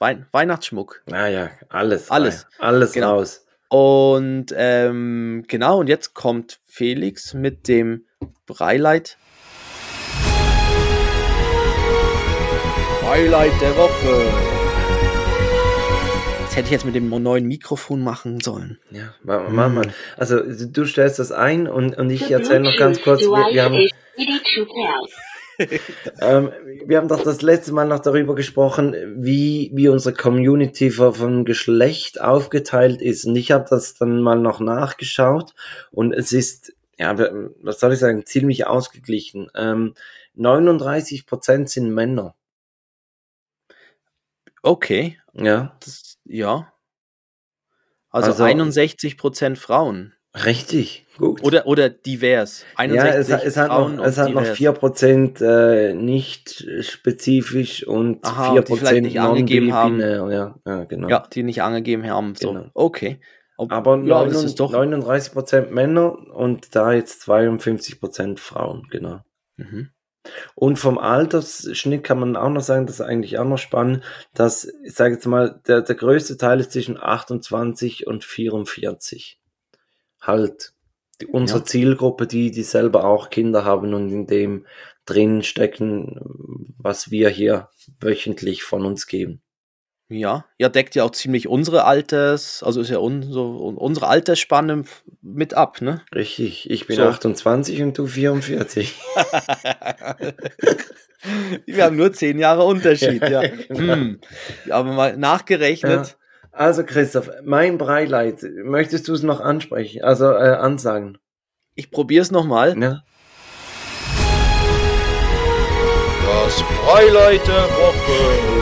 Wein 0.00 0.26
Weihnachtsschmuck. 0.32 1.02
Naja, 1.06 1.50
alles. 1.68 2.10
Alles. 2.10 2.46
rein. 2.58 2.66
Alles 2.68 2.92
Genau. 2.92 3.14
raus. 3.16 3.46
Und 3.68 4.46
ähm, 4.56 5.44
genau, 5.48 5.78
und 5.80 5.88
jetzt 5.88 6.14
kommt 6.14 6.60
Felix 6.64 7.34
mit 7.34 7.68
dem 7.68 8.06
Breileit. 8.46 9.16
Highlight 13.02 13.52
der 13.60 13.76
Woche. 13.76 14.53
Das 16.54 16.58
hätte 16.60 16.66
ich 16.66 16.70
jetzt 16.72 16.84
mit 16.84 16.94
dem 16.94 17.08
neuen 17.08 17.48
Mikrofon 17.48 18.00
machen 18.04 18.38
sollen. 18.40 18.78
Ja, 18.92 19.12
ma- 19.24 19.48
mach 19.48 19.68
mal. 19.72 19.92
Also 20.16 20.38
du 20.40 20.84
stellst 20.86 21.18
das 21.18 21.32
ein 21.32 21.66
und, 21.66 21.98
und 21.98 22.10
ich 22.10 22.30
erzähle 22.30 22.60
noch 22.60 22.76
ganz 22.76 23.02
kurz, 23.02 23.22
wir, 23.22 23.52
wir, 23.52 23.64
haben, 23.64 23.74
ähm, 26.20 26.52
wir 26.86 26.98
haben 26.98 27.08
doch 27.08 27.24
das 27.24 27.42
letzte 27.42 27.72
Mal 27.72 27.86
noch 27.88 27.98
darüber 27.98 28.36
gesprochen, 28.36 28.94
wie, 29.16 29.72
wie 29.74 29.88
unsere 29.88 30.14
Community 30.14 30.92
von, 30.92 31.12
von 31.14 31.44
Geschlecht 31.44 32.20
aufgeteilt 32.20 33.02
ist. 33.02 33.24
Und 33.24 33.34
ich 33.34 33.50
habe 33.50 33.66
das 33.68 33.94
dann 33.94 34.22
mal 34.22 34.38
noch 34.38 34.60
nachgeschaut 34.60 35.54
und 35.90 36.12
es 36.12 36.30
ist, 36.30 36.72
ja, 36.96 37.18
was 37.62 37.80
soll 37.80 37.94
ich 37.94 37.98
sagen, 37.98 38.26
ziemlich 38.26 38.64
ausgeglichen. 38.68 39.50
Ähm, 39.56 39.94
39% 40.38 41.66
sind 41.66 41.92
Männer. 41.92 42.36
Okay, 44.62 45.18
Ja, 45.34 45.76
das, 45.84 46.03
ja. 46.24 46.72
Also, 48.10 48.30
Also- 48.30 48.44
61% 48.44 49.56
Frauen. 49.58 50.12
richtig, 50.44 51.06
gut. 51.18 51.42
Oder, 51.44 51.66
oder 51.66 51.88
divers. 51.90 52.64
61 52.76 52.96
Ja, 53.14 53.18
es, 53.20 53.32
hat- 53.32 53.44
es 53.44 53.56
hat 53.56 53.66
Frauen 53.68 53.96
noch, 53.96 54.04
es 54.04 54.18
hat 54.18 54.30
noch 54.32 54.42
divers. 54.42 54.56
4% 54.58 55.40
äh, 55.40 55.94
nicht 55.94 56.64
spezifisch 56.80 57.86
und 57.86 58.24
Aha, 58.24 58.60
die 58.60 58.76
vielleicht 58.76 58.94
4% 58.96 59.00
nicht 59.02 59.20
angegeben 59.20 59.72
haben. 59.72 60.00
Ja, 60.00 60.54
ja, 60.66 60.84
genau. 60.84 61.08
Ja, 61.08 61.26
die 61.32 61.42
nicht 61.44 61.62
angegeben 61.62 62.06
haben. 62.08 62.34
So. 62.34 62.52
Genau. 62.52 62.70
Okay. 62.74 63.20
Ob- 63.56 63.70
Aber 63.72 63.96
ja, 63.98 64.24
das 64.24 64.32
39, 64.34 64.44
ist 64.46 64.60
doch. 64.60 64.72
39% 64.74 65.70
Männer 65.70 66.16
und 66.34 66.74
da 66.74 66.92
jetzt 66.92 67.22
52% 67.28 68.40
Frauen, 68.40 68.88
genau. 68.90 69.20
Mhm. 69.56 69.90
Und 70.54 70.78
vom 70.78 70.98
Altersschnitt 70.98 72.04
kann 72.04 72.18
man 72.18 72.36
auch 72.36 72.50
noch 72.50 72.62
sagen, 72.62 72.86
das 72.86 72.96
ist 72.96 73.06
eigentlich 73.06 73.38
auch 73.38 73.44
noch 73.44 73.58
spannend, 73.58 74.02
dass, 74.34 74.66
ich 74.82 74.94
sage 74.94 75.14
jetzt 75.14 75.26
mal, 75.26 75.60
der, 75.66 75.82
der 75.82 75.94
größte 75.94 76.36
Teil 76.36 76.60
ist 76.60 76.72
zwischen 76.72 76.98
28 76.98 78.06
und 78.06 78.24
44. 78.24 79.38
Halt 80.20 80.72
die, 81.20 81.26
unsere 81.26 81.60
Ja. 81.60 81.64
Zielgruppe, 81.66 82.26
die, 82.26 82.50
die 82.50 82.62
selber 82.62 83.04
auch 83.04 83.30
Kinder 83.30 83.64
haben 83.64 83.94
und 83.94 84.10
in 84.10 84.26
dem 84.26 84.66
drin 85.04 85.42
stecken, 85.42 86.18
was 86.78 87.10
wir 87.10 87.28
hier 87.28 87.68
wöchentlich 88.00 88.62
von 88.62 88.86
uns 88.86 89.06
geben. 89.06 89.42
Ja, 90.08 90.44
ja, 90.58 90.68
deckt 90.68 90.94
ja 90.94 91.04
auch 91.04 91.12
ziemlich 91.12 91.48
unsere 91.48 91.84
Alters, 91.84 92.62
also 92.62 92.82
ist 92.82 92.90
ja 92.90 92.98
un, 92.98 93.22
so, 93.22 93.56
unsere 93.56 94.08
Altersspanne 94.08 94.84
mit 95.22 95.54
ab, 95.54 95.80
ne? 95.80 96.02
Richtig, 96.14 96.68
ich 96.70 96.86
bin 96.86 96.96
So. 96.96 97.04
28 97.04 97.82
und 97.82 97.96
du 97.96 98.06
44. 98.06 98.94
Wir 101.66 101.84
haben 101.84 101.96
nur 101.96 102.12
zehn 102.12 102.38
Jahre 102.38 102.64
Unterschied, 102.64 103.26
ja. 103.26 103.40
genau. 103.40 103.94
Hm. 103.94 104.20
Aber 104.68 104.92
mal 104.92 105.16
nachgerechnet. 105.16 106.18
Also 106.52 106.84
Christoph, 106.84 107.30
mein 107.42 107.78
Breileid, 107.78 108.44
möchtest 108.62 109.08
du 109.08 109.14
es 109.14 109.22
noch 109.22 109.40
ansprechen, 109.40 110.04
also 110.04 110.26
äh, 110.26 110.54
ansagen? 110.54 111.16
Ich 111.74 111.90
probiere 111.90 112.22
es 112.22 112.30
nochmal. 112.30 112.78
Ja? 112.78 113.02
Das 116.26 116.62
Breileid 116.62 117.46
der 117.46 117.64
Woche. 117.64 118.53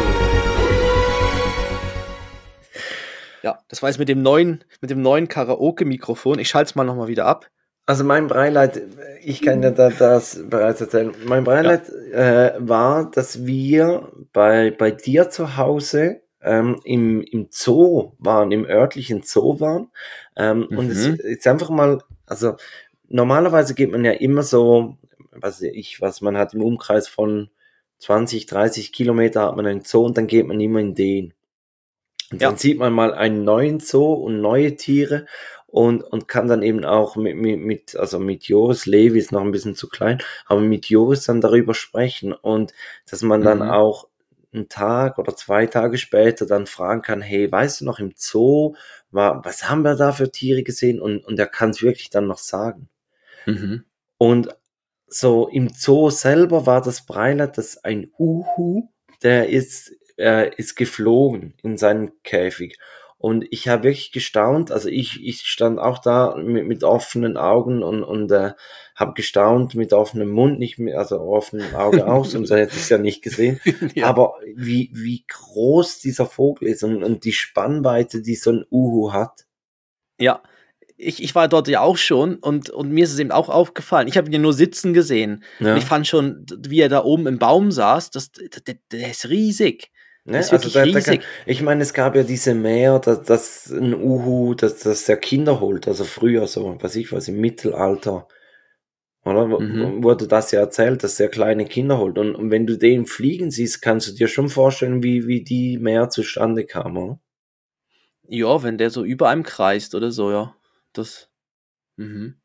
Ja, 3.43 3.59
das 3.69 3.83
war 3.83 3.89
jetzt 3.89 3.99
mit 3.99 4.09
dem 4.09 4.23
neuen, 4.23 4.65
mit 4.81 4.91
dem 4.91 5.03
neuen 5.03 5.29
Karaoke-Mikrofon. 5.29 6.39
Ich 6.39 6.49
schalte 6.49 6.71
es 6.71 6.75
mal 6.75 6.85
nochmal 6.85 7.09
wieder 7.09 7.27
ab. 7.27 7.49
Also 7.85 8.05
mein 8.05 8.29
Breileid, 8.29 8.81
ich 9.23 9.43
kann 9.43 9.63
ja 9.63 9.73
da, 9.73 9.91
das 9.91 10.41
bereits 10.49 10.81
erzählen. 10.81 11.13
Mein 11.27 11.43
Breileid 11.43 11.89
äh, 12.13 12.53
war, 12.59 13.11
dass 13.11 13.45
wir 13.45 14.13
bei, 14.33 14.71
bei 14.71 14.93
dir 14.93 15.31
zu 15.31 15.57
Hause 15.57 16.21
ähm, 16.41 16.81
im, 16.85 17.23
im 17.23 17.49
Zoo 17.51 18.13
waren, 18.19 18.53
im 18.53 18.65
örtlichen 18.65 19.23
Zoo 19.25 19.59
waren. 19.59 19.91
Ähm, 20.37 20.69
Und 20.71 20.91
es 20.91 21.09
Mhm. 21.09 21.15
ist 21.17 21.47
einfach 21.49 21.71
mal, 21.71 21.99
also 22.27 22.55
normalerweise 23.09 23.75
geht 23.75 23.91
man 23.91 24.05
ja 24.05 24.13
immer 24.13 24.45
so, 24.45 24.97
was 25.33 25.61
ich, 25.61 26.01
was 26.01 26.21
man 26.21 26.37
hat 26.37 26.55
im 26.55 26.63
Umkreis 26.63 27.09
von 27.09 27.51
20, 27.99 28.47
30 28.47 28.93
Kilometer 28.93 29.43
hat 29.47 29.57
man 29.57 29.67
einen 29.67 29.83
Zoo 29.83 30.05
und 30.05 30.17
dann 30.17 30.29
geht 30.29 30.47
man 30.47 30.61
immer 30.61 30.79
in 30.81 30.95
den. 30.95 31.35
Und 32.33 32.43
Ja. 32.43 32.49
dann 32.49 32.59
sieht 32.59 32.79
man 32.79 32.93
mal 32.93 33.15
einen 33.15 33.45
neuen 33.45 33.79
Zoo 33.81 34.13
und 34.15 34.41
neue 34.41 34.75
Tiere 34.77 35.27
und, 35.67 36.03
und 36.03 36.29
kann 36.29 36.49
dann 36.49 36.63
eben 36.63 36.85
auch 36.85 37.17
mit, 37.17 37.37
mit, 37.37 37.61
mit, 37.61 37.97
also 37.97 38.19
mit 38.19 38.45
Joris, 38.45 38.87
Levi 38.87 39.19
ist 39.19 39.33
noch 39.33 39.43
ein 39.43 39.53
bisschen 39.53 39.75
zu 39.75 39.89
klein, 39.89 40.19
aber 40.47 40.61
mit 40.61 40.87
Joris 40.87 41.25
dann 41.25 41.41
darüber 41.41 41.75
sprechen 41.75 42.33
und 42.33 42.73
dass 43.11 43.23
man 43.23 43.43
dann 43.43 43.59
Mhm. 43.59 43.71
auch 43.71 44.09
einen 44.55 44.69
Tag 44.69 45.19
oder 45.19 45.35
zwei 45.35 45.67
Tage 45.67 45.97
später 45.97 46.45
dann 46.47 46.67
fragen 46.67 47.01
kann, 47.01 47.23
hey, 47.23 47.51
weißt 47.51 47.81
du 47.81 47.85
noch 47.87 47.99
im 48.01 48.13
Zoo, 48.17 48.75
war, 49.11 49.43
was 49.45 49.71
haben 49.71 49.83
wir 49.83 49.95
da 49.95 50.13
für 50.13 50.31
Tiere 50.31 50.63
gesehen? 50.63 51.01
Und, 51.01 51.25
und 51.25 51.39
er 51.39 51.47
kann 51.47 51.71
es 51.71 51.83
wirklich 51.83 52.11
dann 52.11 52.27
noch 52.27 52.39
sagen. 52.39 52.89
Mhm. 53.47 53.85
Und 54.19 54.49
so 55.07 55.49
im 55.49 55.71
Zoo 55.71 56.11
selber 56.11 56.67
war 56.67 56.83
das 56.83 57.07
Breilat, 57.07 57.57
das 57.57 57.83
ein 57.83 58.11
Uhu, 58.19 58.89
der 59.23 59.49
ist, 59.49 59.93
äh, 60.23 60.55
ist 60.57 60.77
geflogen 60.77 61.55
in 61.63 61.77
seinen 61.77 62.13
Käfig. 62.23 62.79
Und 63.19 63.47
ich 63.51 63.69
habe 63.69 63.85
wirklich 63.85 64.11
gestaunt, 64.11 64.73
also 64.73 64.89
ich, 64.89 65.25
ich 65.25 65.43
stand 65.43 65.79
auch 65.79 65.99
da 65.99 66.35
mit, 66.37 66.67
mit 66.67 66.83
offenen 66.83 67.37
Augen 67.37 67.85
und, 67.85 68.03
und 68.03 68.33
äh, 68.33 68.53
habe 68.97 69.13
gestaunt 69.15 69.77
mit 69.77 69.93
offenem 69.93 70.31
Mund, 70.31 70.59
nicht 70.59 70.79
mit, 70.79 70.95
also 70.95 71.21
offenem 71.21 71.73
Auge 71.77 72.07
auch, 72.09 72.25
sonst 72.25 72.51
hätte 72.51 72.75
ich 72.75 72.83
es 72.83 72.89
ja 72.89 72.99
nicht 72.99 73.23
gesehen. 73.23 73.61
Ja. 73.95 74.07
Aber 74.07 74.35
wie, 74.55 74.91
wie 74.93 75.25
groß 75.29 76.01
dieser 76.01 76.27
Vogel 76.27 76.69
ist 76.69 76.83
und, 76.83 77.05
und 77.05 77.25
die 77.25 77.33
Spannweite, 77.33 78.23
die 78.23 78.35
so 78.35 78.51
ein 78.51 78.65
Uhu 78.71 79.13
hat. 79.13 79.47
Ja, 80.19 80.43
ich, 80.97 81.23
ich 81.23 81.35
war 81.35 81.49
dort 81.49 81.69
ja 81.69 81.81
auch 81.81 81.97
schon 81.97 82.37
und, 82.37 82.71
und 82.71 82.91
mir 82.91 83.05
ist 83.05 83.13
es 83.13 83.19
eben 83.19 83.33
auch 83.33 83.49
aufgefallen. 83.49 84.09
Ich 84.09 84.17
habe 84.17 84.29
ihn 84.29 84.33
ja 84.33 84.39
nur 84.39 84.53
sitzen 84.53 84.93
gesehen. 84.95 85.45
Ja. 85.61 85.73
Und 85.73 85.79
ich 85.79 85.85
fand 85.85 86.07
schon, 86.07 86.47
wie 86.59 86.81
er 86.81 86.89
da 86.89 87.05
oben 87.05 87.27
im 87.27 87.39
Baum 87.39 87.71
saß, 87.71 88.11
das, 88.11 88.33
der, 88.33 88.77
der 88.91 89.11
ist 89.11 89.29
riesig. 89.29 89.93
Ne? 90.25 90.39
Also 90.39 90.57
da, 90.57 90.87
da 90.87 91.01
kann, 91.01 91.19
ich 91.47 91.63
meine, 91.63 91.83
es 91.83 91.95
gab 91.95 92.15
ja 92.15 92.23
diese 92.23 92.55
Meer, 92.55 93.01
dass, 93.01 93.23
dass 93.23 93.71
ein 93.71 93.93
Uhu, 93.95 94.55
dass, 94.55 94.79
dass 94.81 95.05
der 95.05 95.17
Kinder 95.17 95.59
holt, 95.59 95.89
also 95.89 96.05
früher 96.05 96.47
so, 96.47 96.81
weiß 96.81 96.95
ich 96.97 97.11
was, 97.13 97.27
im 97.27 97.41
Mittelalter, 97.41 98.29
oder? 99.25 99.47
Mhm. 99.47 100.03
Wurde 100.03 100.27
das 100.29 100.51
ja 100.53 100.61
erzählt, 100.61 101.03
dass 101.05 101.17
der 101.17 101.29
kleine 101.29 101.65
Kinder 101.65 101.99
holt. 101.99 102.19
Und, 102.19 102.35
und 102.35 102.51
wenn 102.51 102.67
du 102.67 102.77
den 102.77 103.07
fliegen 103.07 103.51
siehst, 103.51 103.83
kannst 103.83 104.09
du 104.09 104.13
dir 104.13 104.29
schon 104.29 104.49
vorstellen, 104.49 105.03
wie, 105.03 105.27
wie 105.27 105.43
die 105.43 105.79
Meer 105.79 106.09
zustande 106.09 106.67
kam, 106.67 106.97
oder? 106.97 107.21
Ja, 108.29 108.63
wenn 108.63 108.79
der 108.79 108.91
so 108.91 109.05
über 109.05 109.29
einem 109.29 109.43
kreist 109.43 109.95
oder 109.95 110.11
so, 110.11 110.31
ja. 110.31 110.55
Das. 110.93 111.29
Mhm. 111.97 112.37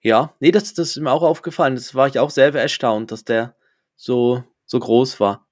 Ja, 0.00 0.34
nee, 0.40 0.50
das, 0.50 0.74
das 0.74 0.90
ist 0.90 0.98
mir 0.98 1.10
auch 1.10 1.22
aufgefallen. 1.22 1.76
Das 1.76 1.94
war 1.94 2.06
ich 2.06 2.18
auch 2.18 2.30
selber 2.30 2.60
erstaunt, 2.60 3.10
dass 3.10 3.24
der 3.24 3.56
so, 3.96 4.44
so 4.66 4.78
groß 4.78 5.20
war. 5.20 5.46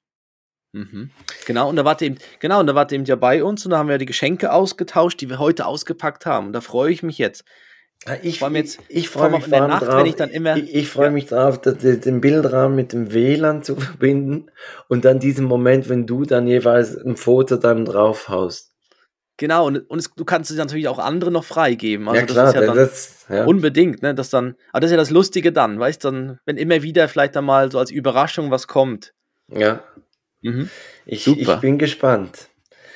Mhm. 0.72 1.10
Genau, 1.46 1.68
und 1.68 1.76
da 1.76 1.84
wart 1.84 2.00
ihr 2.00 2.08
eben, 2.08 2.18
genau, 2.40 2.60
und 2.60 2.66
da 2.66 2.74
wart 2.74 2.92
ihr 2.92 2.96
eben 2.96 3.04
ja 3.04 3.16
bei 3.16 3.44
uns 3.44 3.64
und 3.64 3.70
da 3.72 3.78
haben 3.78 3.88
wir 3.88 3.98
die 3.98 4.06
Geschenke 4.06 4.52
ausgetauscht, 4.52 5.20
die 5.20 5.28
wir 5.28 5.38
heute 5.38 5.66
ausgepackt 5.66 6.24
haben. 6.26 6.48
Und 6.48 6.52
da 6.54 6.60
freue 6.60 6.90
ich 6.90 7.02
mich 7.02 7.18
jetzt. 7.18 7.44
Ich, 8.22 8.40
Vor 8.40 8.46
allem 8.48 8.56
jetzt- 8.56 8.80
ich, 8.88 9.08
freue 9.08 9.24
allem 9.24 9.32
mich 9.34 9.44
in 9.44 9.50
der 9.52 9.68
Nacht, 9.68 9.86
drauf, 9.86 9.96
wenn 9.98 10.06
ich 10.06 10.16
dann 10.16 10.30
immer- 10.30 10.56
ich, 10.56 10.74
ich 10.74 10.88
freue 10.88 11.06
Ja. 11.06 11.10
mich 11.12 11.26
drauf, 11.26 11.60
den 11.60 12.20
Bildrahmen 12.20 12.74
mit 12.74 12.92
dem 12.92 13.12
WLAN 13.12 13.62
zu 13.62 13.76
verbinden 13.96 14.46
und 14.88 15.04
dann 15.04 15.20
diesen 15.20 15.44
Moment, 15.44 15.88
wenn 15.88 16.06
du 16.06 16.24
dann 16.24 16.46
jeweils 16.48 16.96
ein 16.96 17.16
Foto 17.16 17.56
dann 17.56 17.84
draufhaust. 17.84 18.70
Genau, 19.36 19.66
und, 19.66 19.78
und 19.88 19.98
es, 19.98 20.10
du 20.14 20.24
kannst 20.24 20.50
es 20.50 20.56
natürlich 20.56 20.88
auch 20.88 20.98
andere 20.98 21.30
noch 21.30 21.44
freigeben. 21.44 22.08
Also 22.08 22.20
ja 22.20 22.26
klar, 22.26 22.44
das 22.46 22.54
ist 22.54 22.60
ja 22.60 22.66
dann 22.66 22.76
das, 22.76 23.26
ja. 23.28 23.44
unbedingt, 23.44 24.02
ne? 24.02 24.14
Das 24.14 24.30
dann, 24.30 24.56
aber 24.72 24.80
das 24.80 24.88
ist 24.88 24.92
ja 24.92 24.96
das 24.98 25.10
Lustige 25.10 25.52
dann, 25.52 25.78
weißt 25.78 26.02
du, 26.04 26.10
dann, 26.10 26.38
wenn 26.44 26.56
immer 26.56 26.82
wieder 26.82 27.08
vielleicht 27.08 27.36
dann 27.36 27.44
mal 27.44 27.70
so 27.70 27.78
als 27.78 27.90
Überraschung 27.90 28.50
was 28.50 28.66
kommt. 28.66 29.12
ja. 29.48 29.82
Mhm. 30.42 30.68
Ich, 31.06 31.24
Super. 31.24 31.54
ich 31.54 31.60
bin 31.60 31.78
gespannt. 31.78 32.48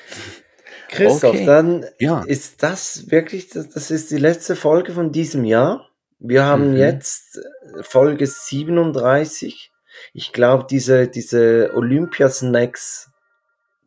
Christoph, 0.89 1.35
Okay. 1.35 1.45
dann 1.45 1.85
Ja. 1.99 2.23
ist 2.25 2.63
das 2.63 3.11
wirklich, 3.11 3.49
das, 3.49 3.69
das 3.69 3.91
ist 3.91 4.09
die 4.11 4.17
letzte 4.17 4.55
Folge 4.55 4.93
von 4.93 5.11
diesem 5.11 5.43
Jahr. 5.43 5.89
Wir 6.19 6.45
haben 6.45 6.71
Mhm. 6.71 6.77
jetzt 6.77 7.37
äh, 7.37 7.83
Folge 7.83 8.25
37. 8.25 9.71
Ich 10.13 10.31
glaube, 10.31 10.65
diese, 10.69 11.07
diese 11.07 11.71
Olympia-Snacks 11.73 13.11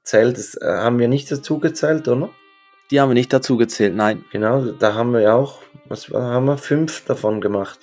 zählt, 0.02 0.36
das 0.38 0.54
äh, 0.56 0.64
haben 0.66 0.98
wir 0.98 1.08
nicht 1.08 1.30
dazu 1.30 1.58
gezählt, 1.58 2.06
oder? 2.08 2.30
Die 2.90 3.00
haben 3.00 3.10
wir 3.10 3.14
nicht 3.14 3.32
dazu 3.32 3.56
gezählt, 3.56 3.94
nein. 3.94 4.24
Genau, 4.32 4.72
da 4.72 4.94
haben 4.94 5.12
wir 5.12 5.34
auch, 5.34 5.62
was 5.86 6.10
war- 6.10 6.32
haben 6.34 6.46
wir? 6.46 6.58
Fünf 6.58 7.04
davon 7.04 7.40
gemacht. 7.40 7.78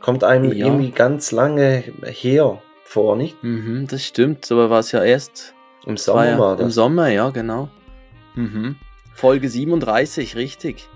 Kommt 0.00 0.24
einem 0.24 0.52
Ja. 0.52 0.66
irgendwie 0.66 0.90
ganz 0.90 1.30
lange 1.32 1.84
her 2.04 2.60
vor, 2.90 3.14
nicht? 3.14 3.40
Mhm, 3.44 3.86
das 3.86 4.04
stimmt, 4.04 4.50
aber 4.50 4.68
war 4.68 4.80
es 4.80 4.90
ja 4.90 5.04
erst 5.04 5.54
Im 5.86 5.96
Sommer 5.96 6.28
ja 6.28 6.38
war 6.40 6.56
das. 6.56 6.64
Im 6.64 6.70
Sommer, 6.72 7.08
ja, 7.08 7.30
genau. 7.30 7.68
Mhm. 8.34 8.74
Folge 9.14 9.48
37, 9.48 10.34
richtig. 10.34 10.88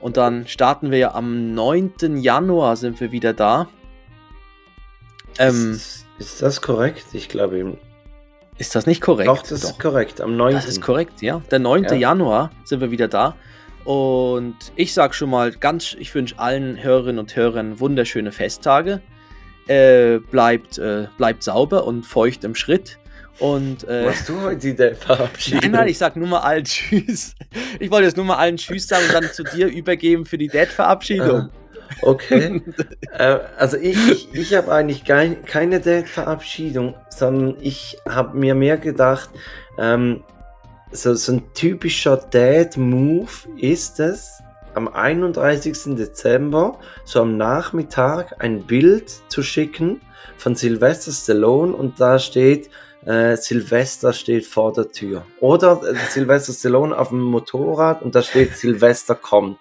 Und 0.00 0.16
dann 0.16 0.46
starten 0.46 0.90
wir 0.90 0.98
ja 0.98 1.14
am 1.14 1.52
9. 1.52 2.16
Januar 2.16 2.76
sind 2.76 3.00
wir 3.00 3.12
wieder 3.12 3.34
da. 3.34 3.68
Ähm, 5.38 5.72
ist, 5.72 6.06
ist 6.18 6.40
das 6.40 6.62
korrekt? 6.62 7.04
Ich 7.12 7.28
glaube 7.28 7.58
eben. 7.58 7.78
ist 8.56 8.74
das 8.74 8.86
nicht 8.86 9.02
korrekt? 9.02 9.28
Doch, 9.28 9.42
das 9.42 9.62
ist 9.62 9.78
korrekt. 9.78 10.22
Am 10.22 10.38
9. 10.38 10.54
Das 10.54 10.66
ist 10.66 10.80
korrekt, 10.80 11.20
ja. 11.20 11.42
Der 11.50 11.58
9. 11.58 11.84
Ja. 11.84 11.94
Januar 11.94 12.50
sind 12.64 12.80
wir 12.80 12.90
wieder 12.90 13.08
da. 13.08 13.36
Und 13.84 14.56
ich 14.74 14.94
sag 14.94 15.14
schon 15.14 15.28
mal 15.28 15.50
ganz, 15.52 15.94
ich 15.98 16.14
wünsche 16.14 16.38
allen 16.38 16.82
Hörerinnen 16.82 17.18
und 17.18 17.36
Hörern 17.36 17.78
wunderschöne 17.78 18.32
Festtage. 18.32 19.02
Äh, 19.68 20.18
bleibt, 20.18 20.78
äh, 20.78 21.08
bleibt 21.18 21.42
sauber 21.42 21.86
und 21.86 22.04
feucht 22.04 22.44
im 22.44 22.54
Schritt. 22.54 22.98
Und 23.38 23.86
äh, 23.88 24.06
Machst 24.06 24.28
du 24.28 24.40
heute 24.40 24.74
die 24.74 24.94
Verabschiedung? 24.94 25.60
nein, 25.60 25.70
nein, 25.72 25.88
ich 25.88 25.98
sag 25.98 26.16
nur 26.16 26.28
mal 26.28 26.40
allen 26.40 26.64
Tschüss. 26.64 27.34
Ich 27.78 27.90
wollte 27.90 28.06
jetzt 28.06 28.16
nur 28.16 28.26
mal 28.26 28.36
allen 28.36 28.56
Tschüss 28.56 28.86
sagen 28.86 29.04
und 29.06 29.14
dann 29.14 29.32
zu 29.32 29.42
dir 29.42 29.66
übergeben 29.66 30.24
für 30.24 30.38
die 30.38 30.48
Dad-Verabschiedung. 30.48 31.50
Okay. 32.02 32.62
äh, 33.12 33.38
also 33.58 33.76
ich, 33.76 33.96
ich, 34.10 34.34
ich 34.34 34.54
habe 34.54 34.72
eigentlich 34.72 35.04
kein, 35.04 35.44
keine 35.44 35.80
Date-Verabschiedung, 35.80 36.94
sondern 37.08 37.56
ich 37.60 37.98
habe 38.08 38.36
mir 38.36 38.54
mehr 38.54 38.78
gedacht, 38.78 39.30
ähm, 39.78 40.22
so, 40.90 41.14
so 41.14 41.32
ein 41.32 41.52
typischer 41.54 42.16
Dad-Move 42.16 43.30
ist 43.58 44.00
es, 44.00 44.42
am 44.76 44.88
31. 44.88 45.96
Dezember, 45.96 46.78
so 47.04 47.20
am 47.22 47.36
Nachmittag, 47.36 48.36
ein 48.42 48.62
Bild 48.64 49.10
zu 49.28 49.42
schicken 49.42 50.00
von 50.36 50.54
Sylvester 50.54 51.12
Stallone 51.12 51.72
und 51.74 51.98
da 52.00 52.18
steht, 52.18 52.68
äh, 53.04 53.36
Silvester 53.36 54.12
steht 54.12 54.44
vor 54.46 54.72
der 54.72 54.90
Tür. 54.90 55.24
Oder 55.40 55.80
äh, 55.82 55.94
Sylvester 56.10 56.52
Stallone 56.52 56.96
auf 56.96 57.08
dem 57.08 57.20
Motorrad 57.22 58.02
und 58.02 58.14
da 58.14 58.22
steht 58.22 58.56
Silvester 58.56 59.14
kommt. 59.14 59.58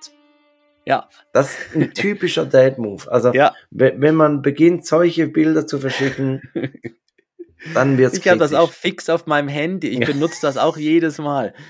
Ja, 0.87 1.09
Das 1.31 1.49
ist 1.51 1.75
ein 1.75 1.93
typischer 1.93 2.45
Dad-Move. 2.45 3.11
Also, 3.11 3.33
ja. 3.33 3.53
we- 3.71 3.95
wenn 3.97 4.13
man 4.15 4.41
beginnt, 4.43 4.85
solche 4.85 5.25
Bilder 5.27 5.65
zu 5.65 5.79
verschicken, 5.79 6.41
dann 7.73 7.97
wird 7.97 8.13
es 8.13 8.19
Ich 8.19 8.27
habe 8.27 8.37
das 8.37 8.53
auch 8.53 8.71
fix 8.71 9.09
auf 9.09 9.25
meinem 9.25 9.47
Handy. 9.47 9.87
Ich 9.87 9.99
benutze 10.05 10.39
das 10.43 10.57
auch 10.57 10.77
jedes 10.77 11.17
Mal. 11.17 11.53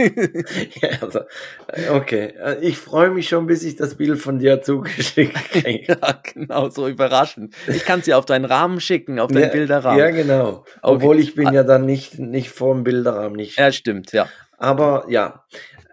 ja, 0.80 0.88
also, 1.00 1.20
äh, 1.68 1.90
okay, 1.90 2.34
Äh, 2.38 2.58
ich 2.60 2.78
freue 2.78 3.10
mich 3.10 3.28
schon, 3.28 3.46
bis 3.46 3.62
ich 3.62 3.76
das 3.76 3.96
Bild 3.96 4.18
von 4.18 4.38
dir 4.38 4.62
zugeschickt 4.62 5.34
kriege. 5.50 5.92
Ja, 6.00 6.20
genau, 6.22 6.70
so 6.70 6.88
überraschend. 6.88 7.54
Ich 7.66 7.84
kann 7.84 8.02
sie 8.02 8.14
auf 8.14 8.26
deinen 8.26 8.44
Rahmen 8.44 8.80
schicken, 8.80 9.18
auf 9.18 9.30
deinen 9.30 9.44
ja, 9.44 9.48
Bilderrahmen. 9.48 9.98
Ja, 9.98 10.10
genau. 10.10 10.64
Obwohl 10.82 11.18
ich 11.18 11.34
bin 11.34 11.52
ja 11.52 11.62
dann 11.62 11.86
nicht, 11.86 12.18
nicht 12.18 12.50
vor 12.50 12.74
dem 12.74 12.84
Bilderrahmen. 12.84 13.36
Nicht. 13.36 13.58
Ja, 13.58 13.72
stimmt, 13.72 14.12
ja. 14.12 14.28
Aber 14.58 15.06
ja, 15.08 15.44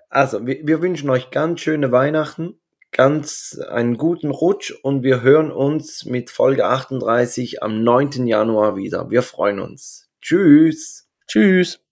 also 0.10 0.45
wir, 0.45 0.60
wir 0.64 0.82
wünschen 0.82 1.10
euch 1.10 1.32
ganz 1.32 1.62
schöne 1.62 1.91
Weihnachten, 1.91 2.60
ganz 2.91 3.60
einen 3.70 3.97
guten 3.97 4.32
Rutsch 4.32 4.74
und 4.84 5.03
wir 5.03 5.22
hören 5.22 5.51
uns 5.51 6.05
mit 6.05 6.30
Folge 6.30 6.66
38 6.66 7.64
am 7.64 7.84
9. 7.84 8.28
Januar 8.28 8.76
wieder. 8.76 9.10
Wir 9.10 9.22
freuen 9.22 9.60
uns. 9.60 10.10
Tschüss. 10.22 11.08
Tschüss. 11.28 11.86